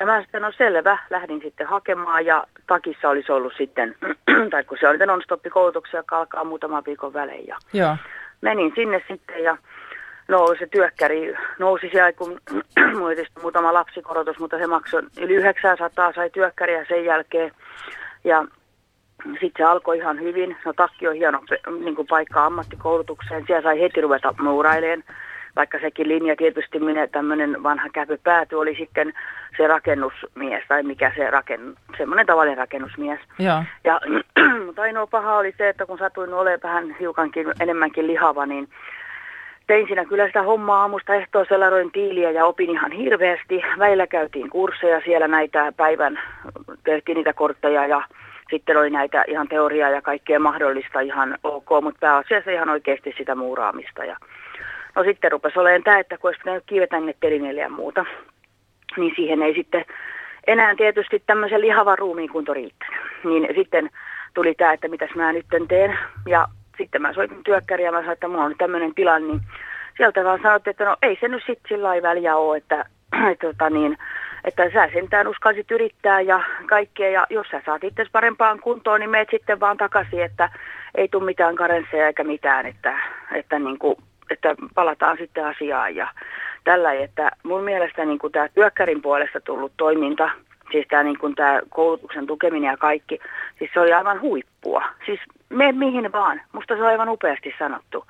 Ja 0.00 0.06
mä 0.06 0.22
sitten, 0.22 0.42
no 0.42 0.52
selvä, 0.52 0.98
lähdin 1.10 1.40
sitten 1.40 1.66
hakemaan 1.66 2.26
ja 2.26 2.44
takissa 2.66 3.08
olisi 3.08 3.32
ollut 3.32 3.52
sitten, 3.56 3.94
tai 4.50 4.64
kun 4.64 4.78
se 4.80 4.88
oli 4.88 4.98
non-stop-koulutuksia, 4.98 6.00
joka 6.00 6.18
alkaa 6.18 6.44
muutaman 6.44 6.82
viikon 6.86 7.12
välein. 7.12 7.46
Ja 7.46 7.56
Joo. 7.72 7.96
Menin 8.40 8.72
sinne 8.74 9.02
sitten 9.08 9.42
ja 9.42 9.56
no 10.28 10.46
se 10.58 10.66
työkkäri 10.66 11.34
nousi 11.58 11.88
siellä, 11.92 12.12
kun 12.12 12.40
muutama 13.42 13.74
lapsikorotus, 13.74 14.38
mutta 14.38 14.58
se 14.58 14.66
maksoi 14.66 15.02
yli 15.20 15.34
900, 15.34 16.12
sai 16.12 16.30
työkkäriä 16.30 16.84
sen 16.88 17.04
jälkeen. 17.04 17.52
Ja 18.24 18.44
sitten 19.24 19.52
se 19.56 19.64
alkoi 19.64 19.98
ihan 19.98 20.20
hyvin. 20.20 20.56
No 20.64 20.72
takki 20.72 21.08
on 21.08 21.14
hieno 21.14 21.40
niin 21.84 21.96
kuin 21.96 22.06
paikka 22.06 22.46
ammattikoulutukseen. 22.46 23.44
Siellä 23.46 23.62
sai 23.62 23.80
heti 23.80 24.00
ruveta 24.00 24.34
muuraileen, 24.38 25.04
vaikka 25.56 25.78
sekin 25.80 26.08
linja 26.08 26.36
tietysti 26.36 26.78
minä 26.78 27.06
tämmöinen 27.06 27.62
vanha 27.62 27.88
käpy 27.92 28.20
pääty 28.24 28.54
oli 28.56 28.74
sitten 28.78 29.12
se 29.56 29.66
rakennusmies 29.66 30.64
tai 30.68 30.82
mikä 30.82 31.12
se 31.16 31.30
raken, 31.30 31.74
semmoinen 31.98 32.26
tavallinen 32.26 32.58
rakennusmies. 32.58 33.20
Ja, 33.38 33.64
ja 33.84 34.00
mutta 34.66 34.82
ainoa 34.82 35.06
paha 35.06 35.36
oli 35.36 35.54
se, 35.58 35.68
että 35.68 35.86
kun 35.86 35.98
satuin 35.98 36.34
olemaan 36.34 36.60
vähän 36.62 36.96
hiukankin 37.00 37.46
enemmänkin 37.60 38.06
lihava, 38.06 38.46
niin 38.46 38.68
tein 39.66 39.86
siinä 39.86 40.04
kyllä 40.04 40.26
sitä 40.26 40.42
hommaa 40.42 40.80
aamusta 40.80 41.14
ehtoisella, 41.14 41.70
roin 41.70 41.92
tiiliä 41.92 42.30
ja 42.30 42.44
opin 42.44 42.70
ihan 42.70 42.92
hirveästi. 42.92 43.62
Väillä 43.78 44.06
käytiin 44.06 44.50
kursseja 44.50 45.00
siellä 45.04 45.28
näitä 45.28 45.72
päivän, 45.76 46.18
tehtiin 46.84 47.16
niitä 47.16 47.32
kortteja 47.32 47.86
ja 47.86 48.02
sitten 48.50 48.76
oli 48.76 48.90
näitä 48.90 49.24
ihan 49.28 49.48
teoriaa 49.48 49.90
ja 49.90 50.02
kaikkea 50.02 50.40
mahdollista 50.40 51.00
ihan 51.00 51.38
ok, 51.42 51.68
mutta 51.82 52.00
pääasiassa 52.00 52.50
ihan 52.50 52.68
oikeasti 52.68 53.14
sitä 53.18 53.34
muuraamista. 53.34 54.04
Ja 54.04 54.16
no 54.96 55.04
sitten 55.04 55.32
rupesi 55.32 55.58
olemaan 55.58 55.82
tämä, 55.82 55.98
että 55.98 56.18
kun 56.18 56.28
olisi 56.28 56.64
kiivetä 56.66 57.00
ne 57.00 57.14
telineille 57.20 57.60
ja 57.60 57.68
muuta, 57.68 58.04
niin 58.96 59.12
siihen 59.16 59.42
ei 59.42 59.54
sitten 59.54 59.84
enää 60.46 60.74
tietysti 60.74 61.22
tämmöisen 61.26 61.60
lihavan 61.60 61.98
ruumiin 61.98 62.28
kunto 62.28 62.54
riittänyt. 62.54 63.00
Niin 63.24 63.48
sitten 63.54 63.90
tuli 64.34 64.54
tämä, 64.54 64.72
että 64.72 64.88
mitäs 64.88 65.10
mä 65.14 65.32
nyt 65.32 65.46
teen. 65.68 65.98
Ja 66.26 66.48
sitten 66.78 67.02
mä 67.02 67.12
soitin 67.12 67.44
työkkäriä 67.44 67.86
ja 67.86 67.92
mä 67.92 67.98
sanoin, 67.98 68.12
että 68.12 68.28
mulla 68.28 68.42
on 68.42 68.48
nyt 68.48 68.58
tämmöinen 68.58 68.94
tilanne, 68.94 69.28
niin 69.28 69.40
sieltä 69.96 70.24
vaan 70.24 70.40
sanottiin, 70.42 70.70
että 70.70 70.84
no 70.84 70.96
ei 71.02 71.18
se 71.20 71.28
nyt 71.28 71.42
sitten 71.46 71.68
sillä 71.68 71.88
lailla 71.88 72.08
väliä 72.08 72.36
ole, 72.36 72.56
että, 72.56 72.84
että, 73.32 73.46
tota 73.46 73.70
niin, 73.70 73.98
että 74.44 74.70
sä 74.70 74.88
sentään 74.92 75.28
uskalsit 75.28 75.70
yrittää 75.70 76.20
ja 76.20 76.40
kaikkea 76.66 77.10
ja 77.10 77.26
jos 77.30 77.46
sä 77.50 77.62
saat 77.66 77.84
itse 77.84 78.04
parempaan 78.12 78.60
kuntoon, 78.60 79.00
niin 79.00 79.10
meet 79.10 79.28
sitten 79.30 79.60
vaan 79.60 79.76
takaisin, 79.76 80.22
että 80.22 80.50
ei 80.94 81.08
tule 81.08 81.24
mitään 81.24 81.56
karensseja 81.56 82.06
eikä 82.06 82.24
mitään, 82.24 82.66
että, 82.66 82.98
että, 83.34 83.58
niin 83.58 83.78
kuin, 83.78 83.96
että 84.30 84.54
palataan 84.74 85.16
sitten 85.16 85.46
asiaan 85.46 85.96
ja 85.96 86.08
tällä, 86.64 86.92
että 86.92 87.30
mun 87.42 87.62
mielestä 87.64 88.04
niin 88.04 88.18
kuin 88.18 88.32
tämä 88.32 88.48
työkkärin 88.48 89.02
puolesta 89.02 89.40
tullut 89.40 89.72
toiminta, 89.76 90.30
siis 90.72 90.86
tämä, 90.88 91.02
niin 91.02 91.18
kuin 91.18 91.34
tämä 91.34 91.60
koulutuksen 91.68 92.26
tukeminen 92.26 92.70
ja 92.70 92.76
kaikki, 92.76 93.18
siis 93.58 93.70
se 93.74 93.80
oli 93.80 93.92
aivan 93.92 94.20
huippua. 94.20 94.84
Siis 95.06 95.20
me 95.48 95.72
mihin 95.72 96.12
vaan, 96.12 96.40
musta 96.52 96.74
se 96.74 96.82
on 96.82 96.88
aivan 96.88 97.08
upeasti 97.08 97.54
sanottu. 97.58 98.04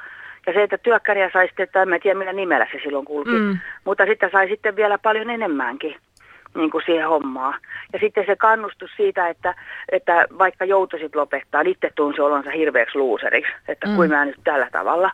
Ja 0.47 0.53
se, 0.53 0.63
että 0.63 0.79
työkkäriä 0.79 1.31
sai 1.33 1.47
sitten, 1.47 1.69
tai 1.73 1.87
en 1.93 2.01
tiedä 2.01 2.19
millä 2.19 2.33
nimellä 2.33 2.67
se 2.73 2.81
silloin 2.83 3.05
kulki, 3.05 3.31
mm. 3.31 3.59
mutta 3.85 4.07
sitten 4.07 4.31
sai 4.31 4.49
sitten 4.49 4.77
vielä 4.77 4.99
paljon 4.99 5.31
enemmänkin 5.31 5.97
niin 6.55 6.71
kuin 6.71 6.83
siihen 6.87 7.09
hommaan. 7.09 7.55
Ja 7.93 7.99
sitten 7.99 8.27
se 8.27 8.37
kannustus 8.37 8.91
siitä, 8.97 9.29
että, 9.29 9.55
että 9.93 10.27
vaikka 10.39 10.65
joutuisit 10.65 11.15
lopettaa, 11.17 11.63
niin 11.63 11.73
itse 11.73 11.91
tunsi 11.95 12.21
olonsa 12.21 12.51
hirveäksi 12.51 12.99
luuseriksi, 12.99 13.53
että 13.69 13.87
mm. 13.87 13.97
kuin 13.97 14.11
mä 14.11 14.25
nyt 14.25 14.41
tällä 14.45 14.69
tavalla. 14.73 15.11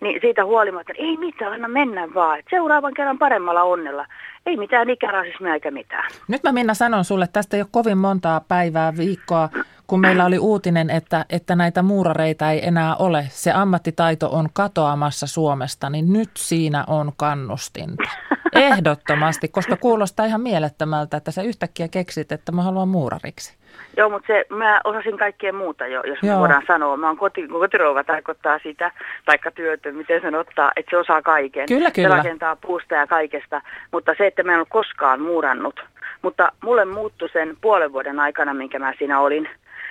Niin 0.00 0.20
siitä 0.20 0.44
huolimatta, 0.44 0.92
ei 0.98 1.16
mitään, 1.16 1.52
anna 1.52 1.68
mennä 1.68 2.08
vaan. 2.14 2.42
seuraavan 2.50 2.94
kerran 2.94 3.18
paremmalla 3.18 3.62
onnella. 3.62 4.06
Ei 4.46 4.56
mitään 4.56 4.90
ikärasismia 4.90 5.54
eikä 5.54 5.70
mitään. 5.70 6.10
Nyt 6.28 6.42
mä 6.42 6.52
Minna 6.52 6.74
sanon 6.74 7.04
sulle, 7.04 7.26
tästä 7.32 7.56
ei 7.56 7.62
ole 7.62 7.68
kovin 7.70 7.98
montaa 7.98 8.40
päivää, 8.48 8.96
viikkoa, 8.96 9.48
kun 9.86 10.00
meillä 10.00 10.24
oli 10.24 10.38
uutinen, 10.38 10.90
että, 10.90 11.24
että 11.30 11.56
näitä 11.56 11.82
muurareita 11.82 12.50
ei 12.50 12.66
enää 12.66 12.96
ole. 12.96 13.26
Se 13.28 13.52
ammattitaito 13.52 14.28
on 14.32 14.48
katoamassa 14.52 15.26
Suomesta, 15.26 15.90
niin 15.90 16.12
nyt 16.12 16.30
siinä 16.36 16.84
on 16.86 17.12
kannustinta. 17.16 18.10
Ehdottomasti, 18.54 19.48
koska 19.48 19.76
kuulostaa 19.76 20.26
ihan 20.26 20.40
mielettömältä, 20.40 21.16
että 21.16 21.30
sä 21.30 21.42
yhtäkkiä 21.42 21.88
keksit, 21.88 22.32
että 22.32 22.52
mä 22.52 22.62
haluan 22.62 22.88
muurariksi. 22.88 23.58
Joo, 23.96 24.08
mutta 24.08 24.26
se, 24.26 24.44
mä 24.50 24.80
osasin 24.84 25.18
kaikkea 25.18 25.52
muuta 25.52 25.86
jo, 25.86 26.02
jos 26.02 26.18
Joo. 26.22 26.40
voidaan 26.40 26.62
sanoa. 26.66 26.96
Mä 26.96 27.06
oon 27.06 27.16
koti, 27.16 27.48
kotirouva 27.48 28.04
tarkoittaa 28.04 28.58
sitä, 28.58 28.90
taikka 29.24 29.50
työtön, 29.50 29.96
miten 29.96 30.20
sen 30.20 30.34
ottaa, 30.34 30.72
että 30.76 30.90
se 30.90 30.96
osaa 30.96 31.22
kaiken. 31.22 31.66
Kyllä, 31.68 31.90
kyllä. 31.90 32.08
Se 32.08 32.16
rakentaa 32.16 32.56
puusta 32.56 32.94
ja 32.94 33.06
kaikesta, 33.06 33.60
mutta 33.92 34.14
se, 34.18 34.26
että 34.26 34.42
mä 34.42 34.52
en 34.52 34.58
ole 34.58 34.66
koskaan 34.70 35.20
muurannut. 35.20 35.80
Mutta 36.22 36.52
mulle 36.64 36.84
muuttui 36.84 37.28
sen 37.32 37.56
puolen 37.60 37.92
vuoden 37.92 38.20
aikana, 38.20 38.54
minkä 38.54 38.78
mä 38.78 38.92
siinä 38.98 39.20
olin, 39.20 39.48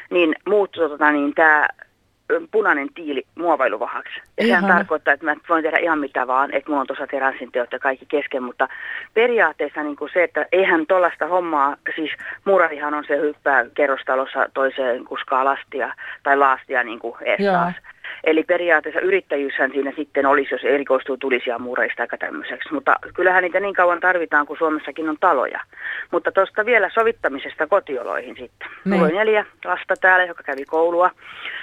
niin 0.10 0.36
muuttui 0.48 0.90
tota, 0.90 1.12
niin 1.12 1.34
tämä 1.34 1.68
punainen 2.52 2.94
tiili 2.94 3.24
muovailuvahaksi. 3.36 4.22
Ja 4.38 4.46
sehän 4.46 4.66
tarkoittaa, 4.66 5.14
että 5.14 5.26
mä 5.26 5.36
voin 5.50 5.64
tehdä 5.64 5.78
ihan 5.78 6.00
mitä 6.00 6.28
vaan, 6.28 6.54
että 6.54 6.70
mulla 6.70 6.82
on 6.82 6.88
tuossa 6.88 7.08
teranssin 7.08 7.52
teot 7.52 7.72
ja 7.72 7.80
kaikki 7.80 8.06
kesken, 8.06 8.44
mutta 8.44 8.68
periaatteessa 9.14 9.84
niin 9.84 9.96
kuin 9.96 10.10
se, 10.14 10.24
että 10.24 10.46
eihän 10.52 10.88
tuollaista 10.88 11.28
hommaa, 11.28 11.76
siis 11.96 12.12
muurarihan 12.46 12.94
on 12.94 13.04
se 13.08 13.18
hyppää 13.18 13.66
kerrostalossa 13.74 14.48
toiseen 14.54 15.06
kuskaa 15.06 15.46
lastia 15.46 15.94
tai 16.24 16.38
laastia 16.38 16.84
niin 16.84 17.00
kuin 17.00 17.16
ees 17.22 17.52
taas. 17.52 17.76
Eli 18.24 18.44
periaatteessa 18.44 19.02
yrittäjyyshän 19.02 19.72
siinä 19.72 19.92
sitten 19.96 20.26
olisi, 20.26 20.54
jos 20.54 20.64
erikoistuu 20.64 21.18
tulisia 21.18 21.60
muureista 21.60 22.04
aika 22.04 22.18
tämmöiseksi. 22.18 22.74
Mutta 22.74 22.96
kyllähän 23.16 23.44
niitä 23.44 23.60
niin 23.60 23.74
kauan 23.76 24.00
tarvitaan, 24.00 24.46
kun 24.46 24.58
Suomessakin 24.58 25.10
on 25.10 25.18
taloja. 25.20 25.60
Mutta 26.12 26.32
tuosta 26.32 26.66
vielä 26.66 26.90
sovittamisesta 26.94 27.68
kotioloihin 27.68 28.36
sitten. 28.40 28.68
Niin. 28.70 28.94
Mulla 28.94 29.06
oli 29.06 29.14
neljä 29.14 29.46
lasta 29.66 29.94
täällä, 30.02 30.26
joka 30.26 30.44
kävi 30.44 30.66
koulua. 30.66 31.12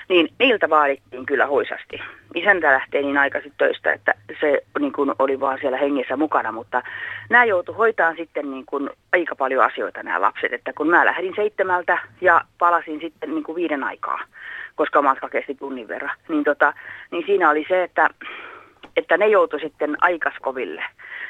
Niin 0.09 0.29
niiltä 0.39 0.71
vaadittiin 0.71 1.27
kyllä 1.27 1.47
huisasti. 1.47 2.01
Isäntä 2.35 2.73
lähtee 2.73 3.03
niin 3.03 3.19
aikaisin 3.19 3.53
töistä, 3.59 3.93
että 3.93 4.15
se 4.41 4.61
niin 4.79 4.93
kuin 4.93 5.13
oli 5.19 5.41
vaan 5.41 5.59
siellä 5.61 5.79
hengessä 5.79 6.17
mukana. 6.17 6.53
Mutta 6.53 6.83
nämä 7.31 7.45
joutu 7.45 7.73
hoitaan 7.73 8.17
sitten 8.17 8.51
niin 8.51 8.67
kuin 8.67 8.91
aika 9.13 9.37
paljon 9.37 9.65
asioita 9.65 10.03
nämä 10.03 10.21
lapset. 10.21 10.53
Että 10.53 10.73
kun 10.73 10.89
mä 10.89 11.07
lähdin 11.07 11.33
seitsemältä 11.37 11.99
ja 12.21 12.41
palasin 12.59 13.01
sitten 13.01 13.31
niin 13.31 13.45
kuin 13.45 13.57
viiden 13.57 13.85
aikaa 13.85 14.21
koska 14.75 15.03
matka 15.03 15.29
kesti 15.29 15.55
tunnin 15.55 15.89
verran. 15.89 16.17
Niin, 16.29 16.45
tota, 16.45 16.75
niin 17.11 17.27
siinä 17.27 17.51
oli 17.51 17.65
se, 17.69 17.83
että, 17.83 18.09
että 18.97 19.17
ne 19.17 19.27
joutui 19.27 19.61
sitten 19.61 19.97
aikaskoville. 20.01 20.85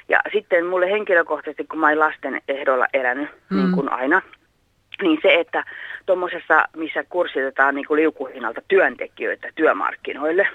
Ja 0.09 0.21
sitten 0.33 0.67
mulle 0.67 0.91
henkilökohtaisesti, 0.91 1.65
kun 1.65 1.79
mä 1.79 1.87
olin 1.87 2.01
lasten 2.01 2.41
ehdolla 2.49 2.87
elänyt, 2.93 3.29
mm. 3.51 3.57
niin 3.57 3.73
kuin 3.73 3.93
aina, 3.93 4.23
niin 5.03 5.19
se, 5.23 5.35
että 5.35 5.65
tuommoisessa, 6.07 6.69
missä 6.77 7.05
kurssitetaan 7.09 7.75
niin 7.75 7.87
kuin 7.87 8.01
liukuhinnalta 8.01 8.61
työntekijöitä 8.69 9.49
työmarkkinoille, 9.55 10.49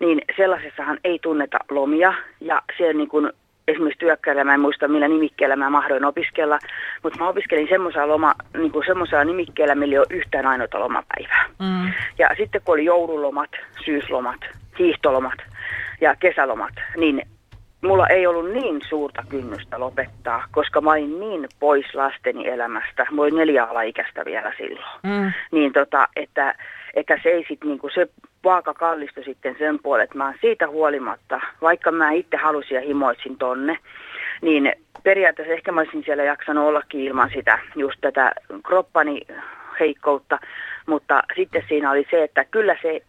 niin 0.00 0.22
sellaisessahan 0.36 0.98
ei 1.04 1.18
tunneta 1.18 1.58
lomia 1.70 2.14
ja 2.40 2.62
se 2.78 2.92
niin 2.92 3.08
kuin 3.08 3.32
esimerkiksi 3.68 3.98
työkkäillä, 3.98 4.44
mä 4.44 4.54
en 4.54 4.60
muista 4.60 4.88
millä 4.88 5.08
nimikkeellä 5.08 5.56
mä 5.56 5.70
mahdoin 5.70 6.04
opiskella, 6.04 6.58
mutta 7.02 7.18
mä 7.18 7.28
opiskelin 7.28 7.68
semmoisella, 7.68 8.08
loma, 8.08 8.34
niin 8.58 8.72
kuin 8.72 8.86
semmoisella 8.86 9.24
nimikkeellä, 9.24 9.74
millä 9.74 9.94
ei 9.94 9.98
ole 9.98 10.06
yhtään 10.10 10.46
ainoata 10.46 10.80
lomapäivää. 10.80 11.44
Mm. 11.58 11.92
Ja 12.18 12.28
sitten 12.36 12.60
kun 12.64 12.72
oli 12.72 12.84
joululomat, 12.84 13.50
syyslomat, 13.84 14.40
hiihtolomat 14.78 15.38
ja 16.00 16.16
kesälomat, 16.16 16.74
niin 16.96 17.22
mulla 17.82 18.06
ei 18.06 18.26
ollut 18.26 18.50
niin 18.50 18.80
suurta 18.88 19.24
kynnystä 19.28 19.80
lopettaa, 19.80 20.44
koska 20.50 20.80
mä 20.80 20.90
olin 20.90 21.20
niin 21.20 21.48
pois 21.60 21.94
lasteni 21.94 22.48
elämästä. 22.48 23.06
Mä 23.10 23.22
olin 23.22 23.36
neljä 23.36 23.64
alaikäistä 23.64 24.24
vielä 24.24 24.52
silloin. 24.56 25.00
Mm. 25.02 25.32
Niin 25.52 25.72
tota, 25.72 26.08
että, 26.16 26.54
että 26.94 27.18
se 27.22 27.28
ei 27.28 27.44
sit 27.48 27.64
niinku, 27.64 27.88
se 27.94 28.08
vaaka 28.44 28.74
kallistui 28.74 29.24
sitten 29.24 29.56
sen 29.58 29.78
puolen, 29.82 30.04
että 30.04 30.18
mä 30.18 30.24
oon 30.24 30.34
siitä 30.40 30.68
huolimatta, 30.68 31.40
vaikka 31.62 31.90
mä 31.90 32.10
itse 32.10 32.36
halusin 32.36 32.74
ja 32.74 32.80
himoitsin 32.80 33.38
tonne, 33.38 33.78
niin 34.42 34.72
periaatteessa 35.02 35.54
ehkä 35.54 35.72
mä 35.72 35.80
olisin 35.80 36.04
siellä 36.04 36.24
jaksanut 36.24 36.68
ollakin 36.68 37.00
ilman 37.00 37.30
sitä, 37.34 37.58
just 37.76 38.00
tätä 38.00 38.32
kroppani 38.66 39.20
heikkoutta, 39.80 40.38
mutta 40.86 41.22
sitten 41.36 41.64
siinä 41.68 41.90
oli 41.90 42.06
se, 42.10 42.22
että 42.22 42.44
kyllä 42.44 42.76
se 42.82 43.00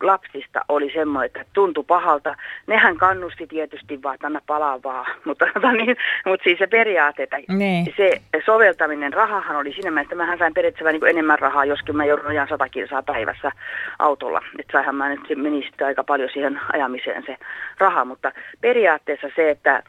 lapsista 0.00 0.64
oli 0.68 0.92
semmoinen, 0.92 1.26
että 1.26 1.44
tuntui 1.52 1.84
pahalta. 1.84 2.34
Nehän 2.66 2.96
kannusti 2.96 3.46
tietysti 3.46 4.02
vaan, 4.02 4.14
että 4.14 4.26
anna 4.26 4.40
palaa 4.46 4.82
vaan, 4.82 5.06
mutta, 5.24 5.46
tota 5.54 5.72
niin, 5.72 5.96
mutta 6.26 6.44
siis 6.44 6.58
se 6.58 6.66
periaate, 6.66 7.22
että 7.22 7.36
niin. 7.48 7.94
se 7.96 8.20
soveltaminen, 8.46 9.12
rahahan 9.12 9.56
oli 9.56 9.72
siinä 9.72 9.90
mielessä, 9.90 10.06
että 10.06 10.14
mähän 10.14 10.38
sain 10.38 10.54
periaatteessa 10.54 10.92
niin 10.92 11.10
enemmän 11.10 11.38
rahaa, 11.38 11.64
joskin 11.64 11.96
mä 11.96 12.04
joudun 12.04 12.26
ajan 12.26 12.48
sata 12.48 12.68
kilsaa 12.68 13.02
päivässä 13.02 13.52
autolla. 13.98 14.40
Että 14.58 14.72
saihan 14.72 14.94
mä 14.94 15.08
nyt, 15.08 15.20
meni 15.36 15.62
sitten 15.62 15.86
aika 15.86 16.04
paljon 16.04 16.30
siihen 16.32 16.60
ajamiseen 16.72 17.22
se 17.26 17.36
raha, 17.78 18.04
mutta 18.04 18.32
periaatteessa 18.60 19.28
se, 19.36 19.50
että, 19.50 19.82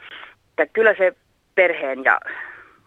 että 0.49 0.73
kyllä 0.73 0.95
se 0.97 1.13
perheen 1.55 2.03
ja 2.03 2.19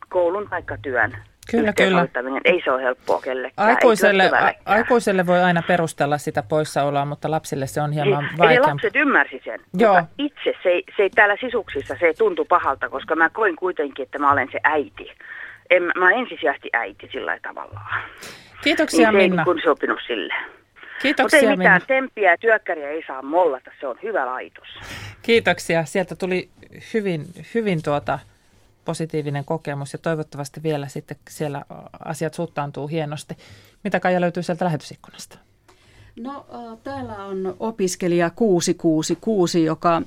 koulun 0.08 0.48
taikka 0.50 0.76
työn 0.82 1.12
Kyllä, 1.50 1.72
kyllä. 1.72 2.06
Ei 2.44 2.62
se 2.64 2.70
ole 2.70 2.82
helppoa 2.82 3.20
kellekään. 3.20 3.68
Aikuiselle, 3.68 4.30
a, 4.40 4.52
aikuiselle 4.64 5.26
voi 5.26 5.42
aina 5.42 5.62
perustella 5.68 6.18
sitä 6.18 6.42
poissaoloa, 6.42 7.04
mutta 7.04 7.30
lapsille 7.30 7.66
se 7.66 7.80
on 7.80 7.92
hieman 7.92 8.24
niin, 8.24 8.38
vaikeampaa. 8.38 8.50
Eli 8.50 8.72
lapset 8.72 8.96
ymmärsi 8.96 9.40
sen, 9.44 9.60
Joo. 9.78 10.00
mutta 10.00 10.14
itse 10.18 10.54
se 10.62 10.68
ei, 10.68 10.84
se 10.96 11.02
ei 11.02 11.10
täällä 11.10 11.36
sisuksissa, 11.40 11.96
se 12.00 12.06
ei 12.06 12.14
tuntu 12.14 12.44
pahalta, 12.44 12.88
koska 12.88 13.16
mä 13.16 13.30
koin 13.30 13.56
kuitenkin, 13.56 14.02
että 14.02 14.18
mä 14.18 14.32
olen 14.32 14.48
se 14.52 14.58
äiti. 14.64 15.12
En, 15.70 15.82
mä 15.82 16.04
olen 16.06 16.18
ensisijaisesti 16.18 16.68
äiti 16.72 17.08
sillä 17.12 17.38
tavalla. 17.42 17.80
Kiitoksia 18.64 19.12
niin 19.12 19.30
Minna. 19.30 19.44
Ei 19.48 19.54
niin 19.54 19.64
sopinut 19.64 19.98
sille. 20.06 20.34
Kiitoksia 21.02 21.40
Mutta 21.40 21.50
ei 21.50 21.56
mitään 21.56 21.80
Minna. 21.80 21.86
temppiä 21.86 22.30
ja 22.30 22.38
työkkäriä 22.38 22.88
ei 22.88 23.02
saa 23.06 23.22
mollata, 23.22 23.70
se 23.80 23.86
on 23.86 23.98
hyvä 24.02 24.26
laitos. 24.26 24.68
Kiitoksia. 25.22 25.84
Sieltä 25.84 26.14
tuli 26.16 26.48
hyvin, 26.94 27.24
hyvin 27.54 27.82
tuota 27.82 28.18
positiivinen 28.84 29.44
kokemus 29.44 29.92
ja 29.92 29.98
toivottavasti 29.98 30.62
vielä 30.62 30.88
sitten 30.88 31.16
siellä 31.30 31.64
asiat 32.04 32.34
suuttaantuu 32.34 32.86
hienosti. 32.86 33.36
Mitä 33.84 34.00
Kaija 34.00 34.20
löytyy 34.20 34.42
sieltä 34.42 34.64
lähetysikkunasta? 34.64 35.38
No 36.16 36.46
täällä 36.84 37.24
on 37.24 37.56
opiskelija 37.60 38.30
666, 38.30 39.64
joka 39.64 40.02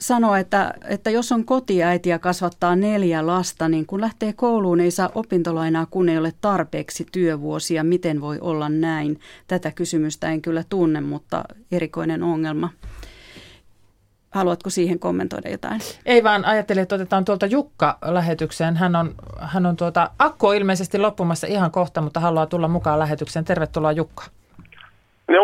sanoo, 0.00 0.34
että, 0.34 0.74
että 0.88 1.10
jos 1.10 1.32
on 1.32 1.44
kotiäiti 1.44 2.08
ja 2.08 2.18
kasvattaa 2.18 2.76
neljä 2.76 3.26
lasta, 3.26 3.68
niin 3.68 3.86
kun 3.86 4.00
lähtee 4.00 4.32
kouluun, 4.32 4.80
ei 4.80 4.90
saa 4.90 5.10
opintolainaa, 5.14 5.86
kun 5.86 6.08
ei 6.08 6.18
ole 6.18 6.32
tarpeeksi 6.40 7.06
työvuosia. 7.12 7.84
Miten 7.84 8.20
voi 8.20 8.38
olla 8.40 8.68
näin? 8.68 9.20
Tätä 9.46 9.70
kysymystä 9.70 10.30
en 10.30 10.42
kyllä 10.42 10.64
tunne, 10.68 11.00
mutta 11.00 11.44
erikoinen 11.72 12.22
ongelma. 12.22 12.70
Haluatko 14.34 14.70
siihen 14.70 14.98
kommentoida 14.98 15.48
jotain? 15.48 15.80
Ei 16.06 16.24
vaan 16.24 16.44
ajattelin, 16.44 16.82
että 16.82 16.94
otetaan 16.94 17.24
tuolta 17.24 17.46
Jukka 17.46 17.98
lähetykseen. 18.02 18.76
Hän 18.76 18.96
on, 18.96 19.14
hän 19.40 19.66
on 19.66 19.76
tuota, 19.76 20.10
akku 20.18 20.46
on 20.46 20.56
ilmeisesti 20.56 20.98
loppumassa 20.98 21.46
ihan 21.46 21.70
kohta, 21.70 22.00
mutta 22.00 22.20
haluaa 22.20 22.46
tulla 22.46 22.68
mukaan 22.68 22.98
lähetykseen. 22.98 23.44
Tervetuloa 23.44 23.92
Jukka. 23.92 24.24
No 25.28 25.42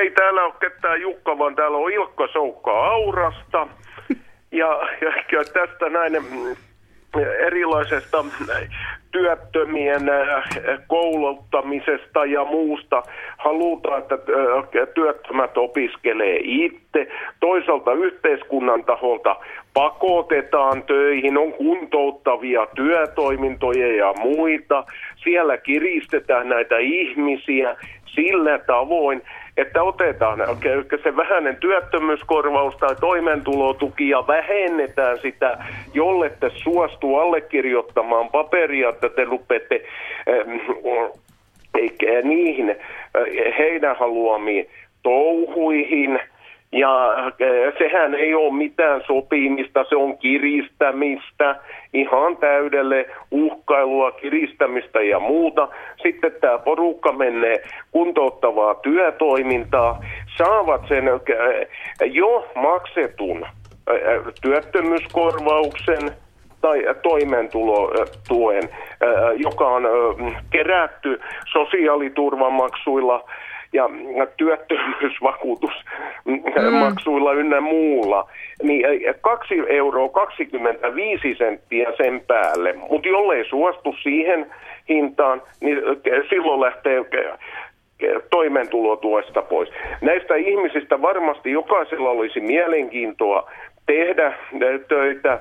ei 0.00 0.10
täällä 0.10 0.44
ole 0.44 0.54
ketään 0.60 1.00
Jukka, 1.00 1.38
vaan 1.38 1.56
täällä 1.56 1.76
on 1.76 1.92
Ilkka 1.92 2.28
Soukka 2.32 2.70
Aurasta. 2.70 3.68
Ja, 4.52 4.68
ja 5.32 5.44
tästä 5.52 5.88
näin, 5.88 6.16
erilaisesta 7.46 8.24
työttömien 9.12 10.08
äh, 10.08 10.44
kouluttamisesta 10.86 12.24
ja 12.24 12.44
muusta. 12.44 13.02
Halutaan, 13.38 14.02
että 14.02 14.14
äh, 14.14 14.88
työttömät 14.94 15.58
opiskelee 15.58 16.40
itse. 16.42 17.08
Toisaalta 17.40 17.92
yhteiskunnan 17.92 18.84
taholta 18.84 19.36
pakotetaan 19.74 20.82
töihin, 20.82 21.38
on 21.38 21.52
kuntouttavia 21.52 22.66
työtoimintoja 22.74 23.96
ja 23.96 24.14
muita. 24.20 24.84
Siellä 25.24 25.56
kiristetään 25.56 26.48
näitä 26.48 26.78
ihmisiä 26.78 27.76
sillä 28.06 28.58
tavoin, 28.58 29.22
että 29.56 29.82
otetaan 29.82 30.38
se 31.02 31.16
vähäinen 31.16 31.56
työttömyyskorvaus 31.56 32.76
tai 32.76 32.96
toimeentulotuki 33.00 34.08
ja 34.08 34.26
vähennetään 34.26 35.18
sitä, 35.18 35.58
jolle 35.94 36.30
te 36.40 36.50
suostuu 36.54 37.16
allekirjoittamaan 37.16 38.28
paperia, 38.28 38.88
että 38.88 39.08
te 39.08 39.24
rupeatte 39.24 39.82
äh, 40.28 42.24
niihin 42.24 42.70
äh, 42.70 42.76
heidän 43.58 43.96
haluamiin 43.96 44.66
touhuihin– 45.02 46.20
ja 46.72 47.14
eh, 47.38 47.72
sehän 47.78 48.14
ei 48.14 48.34
ole 48.34 48.54
mitään 48.54 49.02
sopimista, 49.06 49.84
se 49.88 49.96
on 49.96 50.18
kiristämistä, 50.18 51.56
ihan 51.92 52.36
täydelle 52.36 53.06
uhkailua, 53.30 54.12
kiristämistä 54.12 55.00
ja 55.02 55.20
muuta. 55.20 55.68
Sitten 56.02 56.32
tämä 56.40 56.58
porukka 56.58 57.12
menee 57.12 57.62
kuntouttavaa 57.90 58.74
työtoimintaa, 58.74 60.04
saavat 60.38 60.82
sen 60.88 61.08
eh, 61.08 61.68
jo 62.12 62.48
maksetun 62.54 63.46
eh, 63.46 64.20
työttömyyskorvauksen 64.42 66.10
tai 66.60 66.82
toimeentulotuen, 67.02 68.62
joka 69.36 69.68
on 69.68 69.82
kerätty 70.50 71.20
sosiaaliturvamaksuilla– 71.52 73.24
ja 73.72 73.88
työttömyysvakuutusmaksuilla 74.36 77.32
mm. 77.32 77.38
ynnä 77.38 77.60
muulla, 77.60 78.28
niin 78.62 78.86
2 79.20 79.54
euroa 79.68 80.08
25 80.08 81.34
senttiä 81.38 81.92
sen 81.96 82.22
päälle. 82.26 82.74
Mutta 82.90 83.08
jollei 83.08 83.48
suostu 83.48 83.94
siihen 84.02 84.46
hintaan, 84.88 85.42
niin 85.60 85.78
silloin 86.28 86.60
lähtee 86.60 87.04
toimeentulotuesta 88.30 89.42
pois. 89.42 89.68
Näistä 90.00 90.34
ihmisistä 90.34 91.02
varmasti 91.02 91.50
jokaisella 91.50 92.10
olisi 92.10 92.40
mielenkiintoa 92.40 93.50
tehdä 93.86 94.32
töitä 94.88 95.40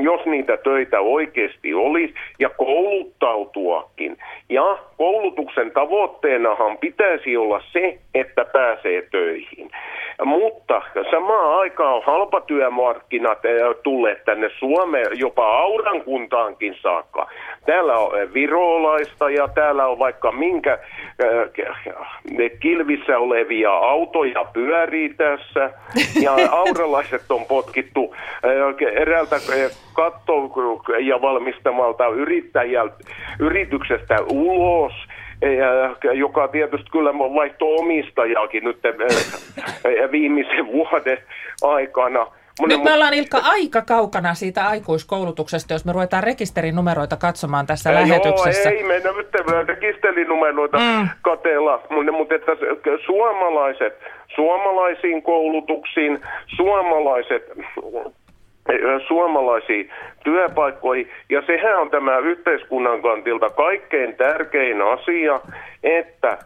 jos 0.00 0.26
niitä 0.26 0.56
töitä 0.56 1.00
oikeasti 1.00 1.74
olisi, 1.74 2.14
ja 2.38 2.48
kouluttautuakin. 2.48 4.16
Ja 4.48 4.78
koulutuksen 4.96 5.70
tavoitteenahan 5.70 6.78
pitäisi 6.78 7.36
olla 7.36 7.62
se, 7.72 7.98
että 8.14 8.44
pääsee 8.44 9.02
töihin. 9.02 9.70
Mutta 10.24 10.82
samaan 11.10 11.58
aikaan 11.58 12.02
halpatyömarkkinat 12.02 13.44
eh, 13.44 13.60
tulleet 13.82 14.24
tänne 14.24 14.50
Suomeen, 14.58 15.06
jopa 15.18 15.58
Aurankuntaankin 15.58 16.76
saakka. 16.82 17.28
Täällä 17.66 17.98
on 17.98 18.20
eh, 18.20 18.34
virolaista 18.34 19.30
ja 19.30 19.48
täällä 19.48 19.86
on 19.86 19.98
vaikka 19.98 20.32
minkä 20.32 20.78
ne 22.30 22.44
eh, 22.44 22.50
kilvissä 22.60 23.18
olevia 23.18 23.70
autoja 23.72 24.44
pyörii 24.52 25.14
tässä. 25.14 25.70
Ja 26.22 26.32
auralaiset 26.62 27.30
on 27.30 27.44
potkittu 27.44 28.14
eräältä 28.96 29.36
katto 29.92 30.32
ja 31.00 31.22
valmistamalta 31.22 32.08
yrittäjältä, 32.08 32.96
yrityksestä 33.38 34.16
ulos– 34.30 34.92
ja, 35.42 36.12
joka 36.12 36.48
tietysti 36.48 36.90
kyllä 36.90 37.14
vaihtoi 37.14 37.76
omistajaakin 37.78 38.64
nyt 38.64 38.78
viimeisen 40.12 40.66
vuoden 40.66 41.18
aikana. 41.62 42.26
Nyt 42.66 42.84
me 42.84 42.92
ollaan 42.92 43.14
Ilkka 43.14 43.38
aika 43.44 43.82
kaukana 43.82 44.34
siitä 44.34 44.66
aikuiskoulutuksesta, 44.66 45.74
jos 45.74 45.84
me 45.84 45.92
ruvetaan 45.92 46.22
rekisterinumeroita 46.22 47.16
katsomaan 47.16 47.66
tässä 47.66 47.90
Joo, 47.90 48.00
lähetyksessä. 48.00 48.70
ei 48.70 48.82
mennä 48.82 49.12
nyt 49.12 49.28
rekisterinumeroita 49.66 50.78
mm. 50.78 51.08
katella, 51.22 51.82
mutta 52.12 52.34
että 52.34 52.52
suomalaiset, 53.06 54.00
suomalaisiin 54.34 55.22
koulutuksiin, 55.22 56.18
suomalaiset 56.56 57.42
suomalaisiin 59.08 59.90
työpaikkoihin. 60.24 61.10
Ja 61.30 61.42
sehän 61.46 61.80
on 61.80 61.90
tämä 61.90 62.18
yhteiskunnan 62.18 63.02
kantilta 63.02 63.50
kaikkein 63.50 64.16
tärkein 64.16 64.82
asia, 64.82 65.40
että 65.82 66.38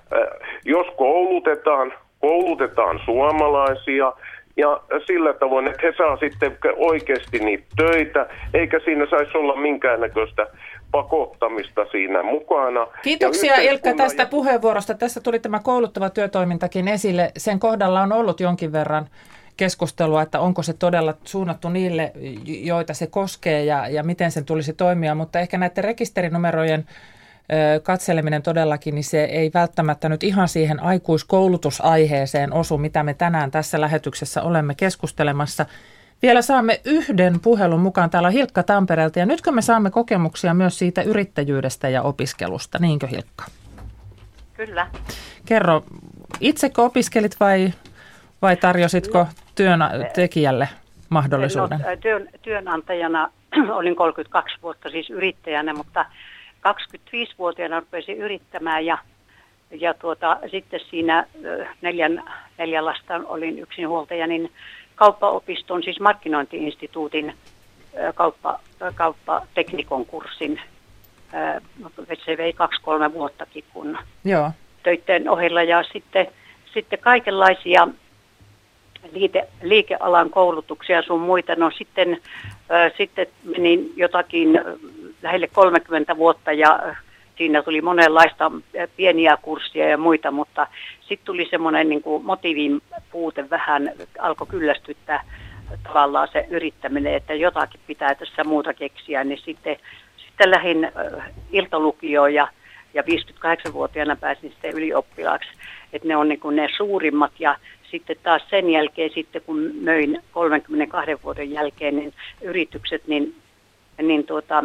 jos 0.64 0.86
koulutetaan, 0.96 1.92
koulutetaan 2.20 3.00
suomalaisia 3.04 4.12
ja 4.56 4.80
sillä 5.06 5.32
tavoin, 5.32 5.66
että 5.66 5.80
he 5.82 5.92
saa 5.96 6.16
sitten 6.16 6.58
oikeasti 6.76 7.38
niitä 7.38 7.64
töitä, 7.76 8.26
eikä 8.54 8.80
siinä 8.84 9.06
saisi 9.10 9.38
olla 9.38 9.56
minkäännäköistä 9.56 10.46
pakottamista 10.90 11.86
siinä 11.90 12.22
mukana. 12.22 12.86
Kiitoksia 13.02 13.54
Ilkka 13.54 13.94
tästä 13.94 14.26
puheenvuorosta. 14.26 14.94
Tässä 14.94 15.20
tuli 15.20 15.38
tämä 15.38 15.60
kouluttava 15.64 16.10
työtoimintakin 16.10 16.88
esille. 16.88 17.30
Sen 17.36 17.60
kohdalla 17.60 18.00
on 18.00 18.12
ollut 18.12 18.40
jonkin 18.40 18.72
verran 18.72 19.06
keskustelua, 19.56 20.22
että 20.22 20.40
onko 20.40 20.62
se 20.62 20.72
todella 20.72 21.14
suunnattu 21.24 21.68
niille, 21.68 22.12
joita 22.44 22.94
se 22.94 23.06
koskee 23.06 23.64
ja, 23.64 23.88
ja 23.88 24.02
miten 24.02 24.30
sen 24.30 24.44
tulisi 24.44 24.72
toimia, 24.72 25.14
mutta 25.14 25.40
ehkä 25.40 25.58
näiden 25.58 25.84
rekisterinumerojen 25.84 26.86
katseleminen 27.82 28.42
todellakin, 28.42 28.94
niin 28.94 29.04
se 29.04 29.24
ei 29.24 29.50
välttämättä 29.54 30.08
nyt 30.08 30.22
ihan 30.22 30.48
siihen 30.48 30.82
aikuiskoulutusaiheeseen 30.82 32.52
osu, 32.52 32.78
mitä 32.78 33.02
me 33.02 33.14
tänään 33.14 33.50
tässä 33.50 33.80
lähetyksessä 33.80 34.42
olemme 34.42 34.74
keskustelemassa. 34.74 35.66
Vielä 36.22 36.42
saamme 36.42 36.80
yhden 36.84 37.40
puhelun 37.40 37.80
mukaan. 37.80 38.10
Täällä 38.10 38.26
on 38.26 38.32
Hilkka 38.32 38.62
Tampereelta 38.62 39.18
ja 39.18 39.26
nytkö 39.26 39.52
me 39.52 39.62
saamme 39.62 39.90
kokemuksia 39.90 40.54
myös 40.54 40.78
siitä 40.78 41.02
yrittäjyydestä 41.02 41.88
ja 41.88 42.02
opiskelusta, 42.02 42.78
niinkö 42.78 43.06
Hilkka? 43.06 43.44
Kyllä. 44.54 44.86
Kerro, 45.44 45.84
itsekö 46.40 46.82
opiskelit 46.82 47.36
vai, 47.40 47.72
vai 48.42 48.56
tarjositko 48.56 49.26
työntekijälle 49.54 50.68
mahdollisuuden? 51.08 51.78
No, 51.78 51.96
työn, 52.00 52.28
työnantajana 52.42 53.30
olin 53.78 53.96
32 53.96 54.56
vuotta 54.62 54.90
siis 54.90 55.10
yrittäjänä, 55.10 55.74
mutta 55.74 56.04
25-vuotiaana 56.68 57.80
rupesin 57.80 58.16
yrittämään 58.16 58.86
ja, 58.86 58.98
ja 59.70 59.94
tuota, 59.94 60.38
sitten 60.50 60.80
siinä 60.90 61.26
neljän, 61.82 62.22
neljän 62.58 62.84
lasta 62.84 63.20
olin 63.24 63.58
yksinhuoltaja, 63.58 64.26
niin 64.26 64.52
kauppaopiston, 64.94 65.82
siis 65.82 66.00
markkinointiinstituutin 66.00 67.34
kauppa, 68.14 68.60
kauppateknikon 68.94 70.06
kurssin. 70.06 70.60
Se 72.24 72.36
vei 72.36 72.52
kaksi-kolme 72.52 73.12
vuottakin 73.12 73.64
kun 73.72 73.98
Joo. 74.24 74.50
töiden 74.82 75.28
ohella 75.28 75.62
ja 75.62 75.84
sitten, 75.92 76.26
sitten 76.74 76.98
kaikenlaisia 76.98 77.88
liike, 79.12 79.48
liikealan 79.62 80.30
koulutuksia 80.30 81.02
sun 81.02 81.20
muita. 81.20 81.54
No 81.54 81.70
sitten, 81.70 82.20
äh, 82.72 82.92
sitten 82.96 83.26
menin 83.44 83.92
jotakin 83.96 84.60
lähelle 85.22 85.46
30 85.46 86.16
vuotta 86.16 86.52
ja 86.52 86.94
siinä 87.36 87.62
tuli 87.62 87.80
monenlaista 87.80 88.50
pieniä 88.96 89.36
kurssia 89.42 89.88
ja 89.88 89.98
muita, 89.98 90.30
mutta 90.30 90.66
sitten 91.00 91.26
tuli 91.26 91.48
semmoinen 91.50 91.88
niin 91.88 92.02
motiivin 92.22 92.82
puute 93.10 93.50
vähän, 93.50 93.92
alkoi 94.18 94.46
kyllästyttää 94.46 95.24
tavallaan 95.82 96.28
se 96.32 96.46
yrittäminen, 96.50 97.14
että 97.14 97.34
jotakin 97.34 97.80
pitää 97.86 98.14
tässä 98.14 98.44
muuta 98.44 98.74
keksiä, 98.74 99.24
niin 99.24 99.40
sitten, 99.44 99.76
sitten 100.16 100.50
lähdin 100.50 100.92
iltalukioon 101.52 102.34
ja, 102.34 102.48
ja 102.94 103.02
58-vuotiaana 103.02 104.16
pääsin 104.16 104.50
sitten 104.50 104.74
ylioppilaaksi, 104.74 105.50
että 105.92 106.08
ne 106.08 106.16
on 106.16 106.28
niin 106.28 106.40
kuin 106.40 106.56
ne 106.56 106.68
suurimmat 106.76 107.32
ja 107.38 107.56
sitten 107.92 108.16
taas 108.22 108.42
sen 108.50 108.70
jälkeen, 108.70 109.10
sitten 109.14 109.42
kun 109.46 109.70
möin 109.80 110.22
32 110.32 111.12
vuoden 111.24 111.50
jälkeen 111.50 111.96
niin 111.96 112.12
yritykset, 112.42 113.06
niin, 113.06 113.34
niin 114.02 114.26
tuota, 114.26 114.64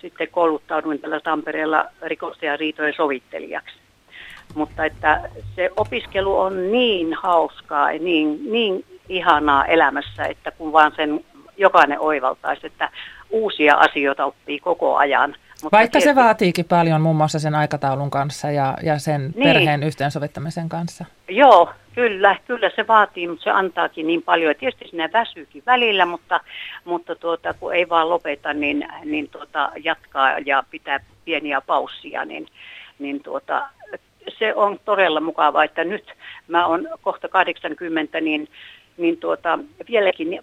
sitten 0.00 0.28
kouluttauduin 0.30 0.98
tällä 0.98 1.20
Tampereella 1.20 1.84
rikos- 2.02 2.42
ja 2.42 2.56
riitojen 2.56 2.94
sovittelijaksi. 2.96 3.74
Mutta 4.54 4.84
että 4.84 5.30
se 5.56 5.70
opiskelu 5.76 6.40
on 6.40 6.72
niin 6.72 7.14
hauskaa 7.14 7.92
ja 7.92 7.98
niin, 7.98 8.52
niin 8.52 8.84
ihanaa 9.08 9.66
elämässä, 9.66 10.24
että 10.24 10.50
kun 10.50 10.72
vaan 10.72 10.92
sen 10.96 11.24
jokainen 11.56 12.00
oivaltaisi, 12.00 12.66
että 12.66 12.90
uusia 13.30 13.76
asioita 13.76 14.24
oppii 14.24 14.60
koko 14.60 14.96
ajan. 14.96 15.30
Mutta 15.62 15.76
Vaikka 15.76 15.92
tietysti... 15.92 16.10
se 16.10 16.14
vaatiikin 16.14 16.64
paljon 16.64 17.00
muun 17.00 17.16
muassa 17.16 17.38
sen 17.38 17.54
aikataulun 17.54 18.10
kanssa 18.10 18.50
ja, 18.50 18.76
ja 18.82 18.98
sen 18.98 19.20
niin. 19.20 19.44
perheen 19.44 19.82
yhteensovittamisen 19.82 20.68
kanssa. 20.68 21.04
Joo, 21.28 21.70
Kyllä, 21.94 22.36
kyllä 22.46 22.70
se 22.76 22.86
vaatii, 22.86 23.28
mutta 23.28 23.44
se 23.44 23.50
antaakin 23.50 24.06
niin 24.06 24.22
paljon. 24.22 24.50
Ja 24.50 24.54
tietysti 24.54 24.88
sinne 24.88 25.10
väsyykin 25.12 25.62
välillä, 25.66 26.06
mutta, 26.06 26.40
mutta 26.84 27.16
tuota, 27.16 27.54
kun 27.54 27.74
ei 27.74 27.88
vaan 27.88 28.08
lopeta, 28.08 28.52
niin, 28.52 28.88
niin 29.04 29.28
tuota, 29.28 29.72
jatkaa 29.84 30.38
ja 30.38 30.64
pitää 30.70 31.00
pieniä 31.24 31.60
paussia, 31.60 32.24
niin, 32.24 32.46
niin 32.98 33.22
tuota, 33.22 33.68
se 34.38 34.54
on 34.54 34.80
todella 34.84 35.20
mukavaa, 35.20 35.64
että 35.64 35.84
nyt 35.84 36.12
mä 36.48 36.66
oon 36.66 36.88
kohta 37.02 37.28
80, 37.28 38.20
niin 38.20 38.48
niin 38.96 39.16
tuota, 39.16 39.58
vieläkin, 39.90 40.30
niin 40.30 40.42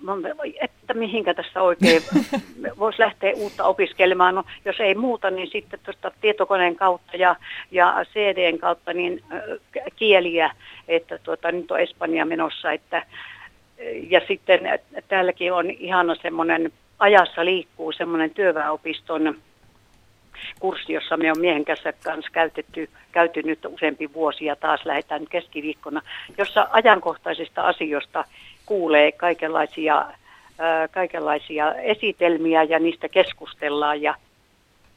että 0.62 0.93
mihinkä 0.93 1.34
tässä 1.34 1.62
oikein 1.62 2.02
voisi 2.80 2.99
lähteä 2.99 3.34
uutta 3.36 3.64
opiskelemaan. 3.64 4.36
No, 4.36 4.43
jos 4.66 4.80
ei 4.80 4.95
muuta, 4.95 5.30
niin 5.30 5.49
sitten 5.52 5.80
tuosta 5.84 6.12
tietokoneen 6.22 6.76
kautta 6.76 7.18
ja, 7.18 7.36
ja 7.72 8.06
CDn 8.14 8.60
kautta 8.60 8.93
niin 8.93 9.24
äh, 9.34 9.41
kieliä, 9.95 10.52
että 10.88 11.18
tuota, 11.18 11.52
nyt 11.52 11.72
on 11.72 11.80
Espanja 11.80 12.26
menossa, 12.26 12.72
että 12.72 13.06
ja 14.10 14.22
sitten 14.28 14.80
täälläkin 15.08 15.54
on 15.54 15.70
ihana 15.70 16.16
semmoinen 16.16 16.72
ajassa 16.99 17.45
liikkuu 17.45 17.91
semmoinen 17.91 18.30
työväenopiston 18.30 19.36
kurssi, 20.59 20.93
jossa 20.93 21.17
me 21.17 21.31
on 21.31 21.39
miehen 21.39 21.65
kanssa, 21.65 21.93
kanssa 21.93 22.31
käytetty, 22.31 22.89
käyty 23.11 23.43
nyt 23.43 23.65
useampi 23.65 24.13
vuosi 24.13 24.45
ja 24.45 24.55
taas 24.55 24.85
lähdetään 24.85 25.25
keskiviikkona, 25.29 26.01
jossa 26.37 26.67
ajankohtaisista 26.71 27.61
asioista 27.61 28.25
kuulee 28.65 29.11
kaikenlaisia, 29.11 30.05
ää, 30.59 30.87
kaikenlaisia 30.87 31.73
esitelmiä 31.73 32.63
ja 32.63 32.79
niistä 32.79 33.09
keskustellaan 33.09 34.01
ja 34.01 34.15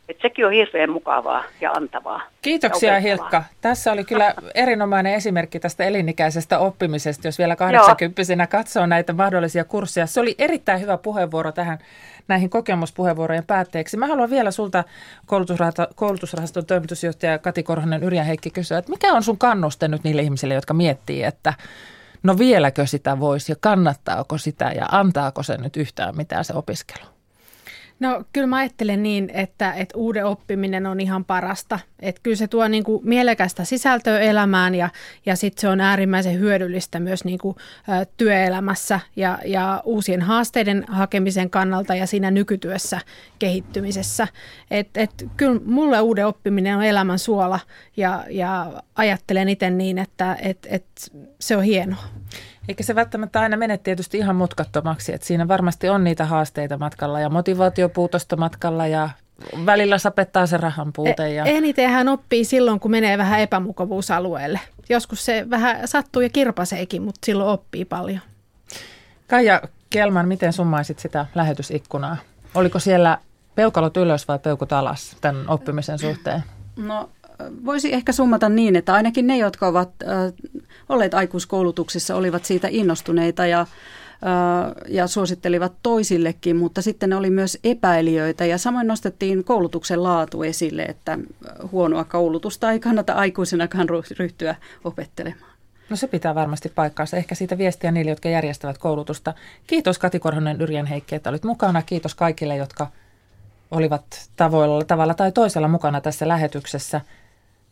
et 0.09 0.17
sekin 0.23 0.47
on 0.47 0.53
hirveän 0.53 0.91
mukavaa 0.91 1.45
ja 1.61 1.73
antavaa. 1.73 2.23
Kiitoksia 2.43 2.95
ja 2.95 3.01
Hilkka. 3.01 3.45
Tässä 3.61 3.93
oli 3.93 4.05
kyllä 4.05 4.35
erinomainen 4.55 5.15
esimerkki 5.15 5.61
tästä 5.61 5.85
elinikäisestä 5.85 6.59
oppimisesta, 6.59 7.29
jos 7.29 7.39
vielä 7.39 7.57
80 7.57 8.47
katsoo 8.47 8.87
näitä 8.87 9.13
mahdollisia 9.13 9.65
kursseja. 9.65 10.07
Se 10.07 10.21
oli 10.21 10.35
erittäin 10.39 10.81
hyvä 10.81 10.99
puheenvuoro 10.99 11.53
tähän 11.53 11.79
näihin 12.29 12.51
kokemuspuheenvuorojen 12.51 13.45
päätteeksi. 13.47 13.97
Mä 13.97 14.07
haluan 14.07 14.31
vielä 14.31 14.51
sulta 14.51 14.85
koulutusrahaston 15.97 16.67
toimitusjohtaja 16.67 17.39
Kati 17.39 17.63
Korhonen 17.63 18.03
Yrjän 18.03 18.27
Heikki 18.27 18.51
kysyä, 18.51 18.79
että 18.79 18.91
mikä 18.91 19.13
on 19.13 19.23
sun 19.23 19.39
kannuste 19.39 19.89
nyt 19.89 20.05
niille 20.05 20.23
ihmisille, 20.23 20.55
jotka 20.55 20.75
miettii, 20.75 21.23
että 21.23 21.55
no 22.23 22.39
vieläkö 22.39 22.87
sitä 22.87 23.21
voisi 23.21 23.53
ja 23.53 23.57
kannattaako 23.61 24.39
sitä 24.39 24.73
ja 24.77 24.87
antaako 24.93 25.43
se 25.43 25.57
nyt 25.57 25.77
yhtään 25.77 26.17
mitään 26.17 26.45
se 26.45 26.55
opiskelu? 26.55 27.14
No 28.01 28.25
kyllä 28.33 28.47
mä 28.47 28.57
ajattelen 28.57 29.03
niin, 29.03 29.31
että, 29.35 29.73
että 29.73 29.99
uuden 29.99 30.27
oppiminen 30.27 30.87
on 30.87 31.01
ihan 31.01 31.25
parasta. 31.25 31.79
Että 32.01 32.21
kyllä 32.23 32.37
se 32.37 32.47
tuo 32.47 32.69
niin 32.69 32.85
kuin 32.85 33.09
mielekästä 33.09 33.65
sisältöä 33.65 34.21
elämään 34.21 34.75
ja, 34.75 34.89
ja 35.27 35.37
sitten 35.37 35.61
se 35.61 35.69
on 35.69 35.81
äärimmäisen 35.81 36.39
hyödyllistä 36.39 37.01
myös 37.01 37.25
niin 37.25 37.39
kuin, 37.39 37.57
ä, 37.89 38.07
työelämässä 38.17 39.01
ja, 39.17 39.39
ja 39.45 39.83
uusien 39.85 40.23
haasteiden 40.23 40.85
hakemisen 40.89 41.51
kannalta 41.51 41.95
ja 41.95 42.07
siinä 42.07 42.31
nykytyössä 42.31 43.01
kehittymisessä. 43.39 44.29
Et, 44.71 44.89
et, 44.95 45.27
kyllä 45.37 45.61
mulle 45.65 46.01
uuden 46.01 46.27
oppiminen 46.27 46.77
on 46.77 46.85
elämän 46.85 47.19
suola 47.19 47.61
ja, 47.97 48.25
ja 48.31 48.83
ajattelen 48.95 49.49
itse 49.49 49.71
niin, 49.71 49.99
että 49.99 50.37
et, 50.43 50.67
et 50.71 50.87
se 51.41 51.57
on 51.57 51.63
hienoa. 51.63 52.05
Eikä 52.69 52.83
se 52.83 52.95
välttämättä 52.95 53.41
aina 53.41 53.57
mene 53.57 53.79
tietysti 53.79 54.19
ihan 54.19 54.37
mutkattomaksi, 54.37 55.15
että 55.15 55.27
siinä 55.27 55.49
varmasti 55.49 55.89
on 55.89 56.05
niitä 56.05 56.25
haasteita 56.25 56.79
matkalla 56.79 57.21
ja 57.21 57.31
motivaatiopuutosta 57.31 58.37
matkalla 58.37 58.87
ja 58.87 59.11
välillä 59.67 59.99
sapettaa 59.99 60.47
se 60.47 60.57
rahan 60.57 60.93
puute. 60.93 61.33
Ja... 61.33 61.45
E- 61.45 61.57
eniten 61.57 61.91
hän 61.91 62.09
oppii 62.09 62.45
silloin, 62.45 62.81
kun 62.81 62.91
menee 62.91 63.19
vähän 63.19 63.41
epämukavuusalueelle. 63.41 64.61
Joskus 64.89 65.25
se 65.25 65.47
vähän 65.51 65.89
sattuu 65.89 66.23
ja 66.23 66.29
kirpaseekin, 66.29 67.03
mutta 67.03 67.21
silloin 67.27 67.51
oppii 67.51 67.85
paljon. 67.85 68.21
Kaija 69.29 69.63
Kelman, 69.91 70.29
miten 70.29 70.53
summaisit 70.53 70.99
sitä 70.99 71.27
lähetysikkunaa? 71.35 72.17
Oliko 72.55 72.79
siellä 72.79 73.19
peukalot 73.55 73.97
ylös 73.97 74.29
vai 74.29 74.39
peukut 74.39 74.73
alas 74.73 75.17
tämän 75.21 75.45
oppimisen 75.49 75.99
suhteen? 75.99 76.43
No 76.77 77.11
voisi 77.65 77.95
ehkä 77.95 78.13
summata 78.13 78.49
niin, 78.49 78.77
että 78.77 78.95
ainakin 78.95 79.27
ne, 79.27 79.39
jotka 79.39 79.67
ovat 79.67 79.91
äh, 80.03 80.33
olleet 80.89 81.15
aikuiskoulutuksissa, 81.15 82.17
olivat 82.17 82.45
siitä 82.45 82.69
innostuneita 82.71 83.47
ja, 83.47 83.61
äh, 83.61 83.67
ja 84.89 85.07
suosittelivat 85.07 85.73
toisillekin, 85.83 86.57
mutta 86.57 86.83
sitten 86.83 87.13
oli 87.13 87.31
myös 87.31 87.59
epäilijöitä 87.65 88.45
ja 88.45 88.59
samoin 88.59 88.87
nostettiin 88.87 89.45
koulutuksen 89.45 90.03
laatu 90.03 90.43
esille, 90.43 90.83
että 90.83 91.19
huonoa 91.73 92.05
koulutusta 92.05 92.73
ei 92.73 92.81
kannata 92.81 93.13
aikuisenakaan 93.13 93.89
ryhtyä 94.19 94.55
opettelemaan. 94.85 95.55
No 95.91 95.97
se 95.97 96.07
pitää 96.07 96.35
varmasti 96.35 96.69
paikkaansa. 96.69 97.17
Ehkä 97.17 97.35
siitä 97.35 97.59
viestiä 97.59 97.91
niille, 97.91 98.11
jotka 98.11 98.29
järjestävät 98.29 98.79
koulutusta. 98.79 99.35
Kiitos 99.67 99.99
Kati 99.99 100.19
Korhonen, 100.19 100.61
Yrjän 100.61 100.87
Heikki, 100.87 101.15
että 101.15 101.31
olit 101.31 101.45
mukana. 101.45 101.83
Kiitos 101.83 102.15
kaikille, 102.15 102.57
jotka 102.57 102.87
olivat 103.71 104.31
tavoilla, 104.37 104.85
tavalla 104.85 105.15
tai 105.15 105.33
toisella 105.33 105.69
mukana 105.69 106.01
tässä 106.01 106.29
lähetyksessä. 106.29 107.01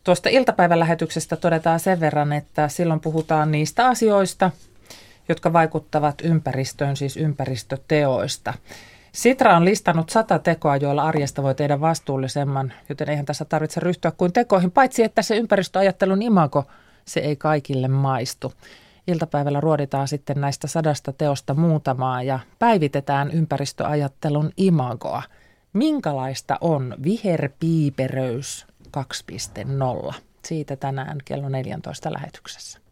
Tuosta 0.03 0.29
iltapäivän 0.29 0.79
lähetyksestä 0.79 1.35
todetaan 1.35 1.79
sen 1.79 1.99
verran, 1.99 2.33
että 2.33 2.67
silloin 2.67 2.99
puhutaan 2.99 3.51
niistä 3.51 3.87
asioista, 3.87 4.51
jotka 5.29 5.53
vaikuttavat 5.53 6.21
ympäristöön, 6.23 6.97
siis 6.97 7.17
ympäristöteoista. 7.17 8.53
Sitra 9.11 9.57
on 9.57 9.65
listannut 9.65 10.09
sata 10.09 10.39
tekoa, 10.39 10.77
joilla 10.77 11.03
arjesta 11.03 11.43
voi 11.43 11.55
tehdä 11.55 11.81
vastuullisemman, 11.81 12.73
joten 12.89 13.09
eihän 13.09 13.25
tässä 13.25 13.45
tarvitse 13.45 13.79
ryhtyä 13.79 14.11
kuin 14.11 14.33
tekoihin, 14.33 14.71
paitsi 14.71 15.03
että 15.03 15.21
se 15.21 15.37
ympäristöajattelun 15.37 16.21
imago, 16.21 16.65
se 17.05 17.19
ei 17.19 17.35
kaikille 17.35 17.87
maistu. 17.87 18.53
Iltapäivällä 19.07 19.59
ruoditaan 19.61 20.07
sitten 20.07 20.41
näistä 20.41 20.67
sadasta 20.67 21.13
teosta 21.13 21.53
muutamaa 21.53 22.23
ja 22.23 22.39
päivitetään 22.59 23.31
ympäristöajattelun 23.31 24.51
imagoa. 24.57 25.23
Minkälaista 25.73 26.57
on 26.61 26.95
viherpiiperöys 27.03 28.65
2.0. 28.97 30.13
Siitä 30.45 30.75
tänään 30.75 31.17
kello 31.25 31.49
14 31.49 32.13
lähetyksessä. 32.13 32.82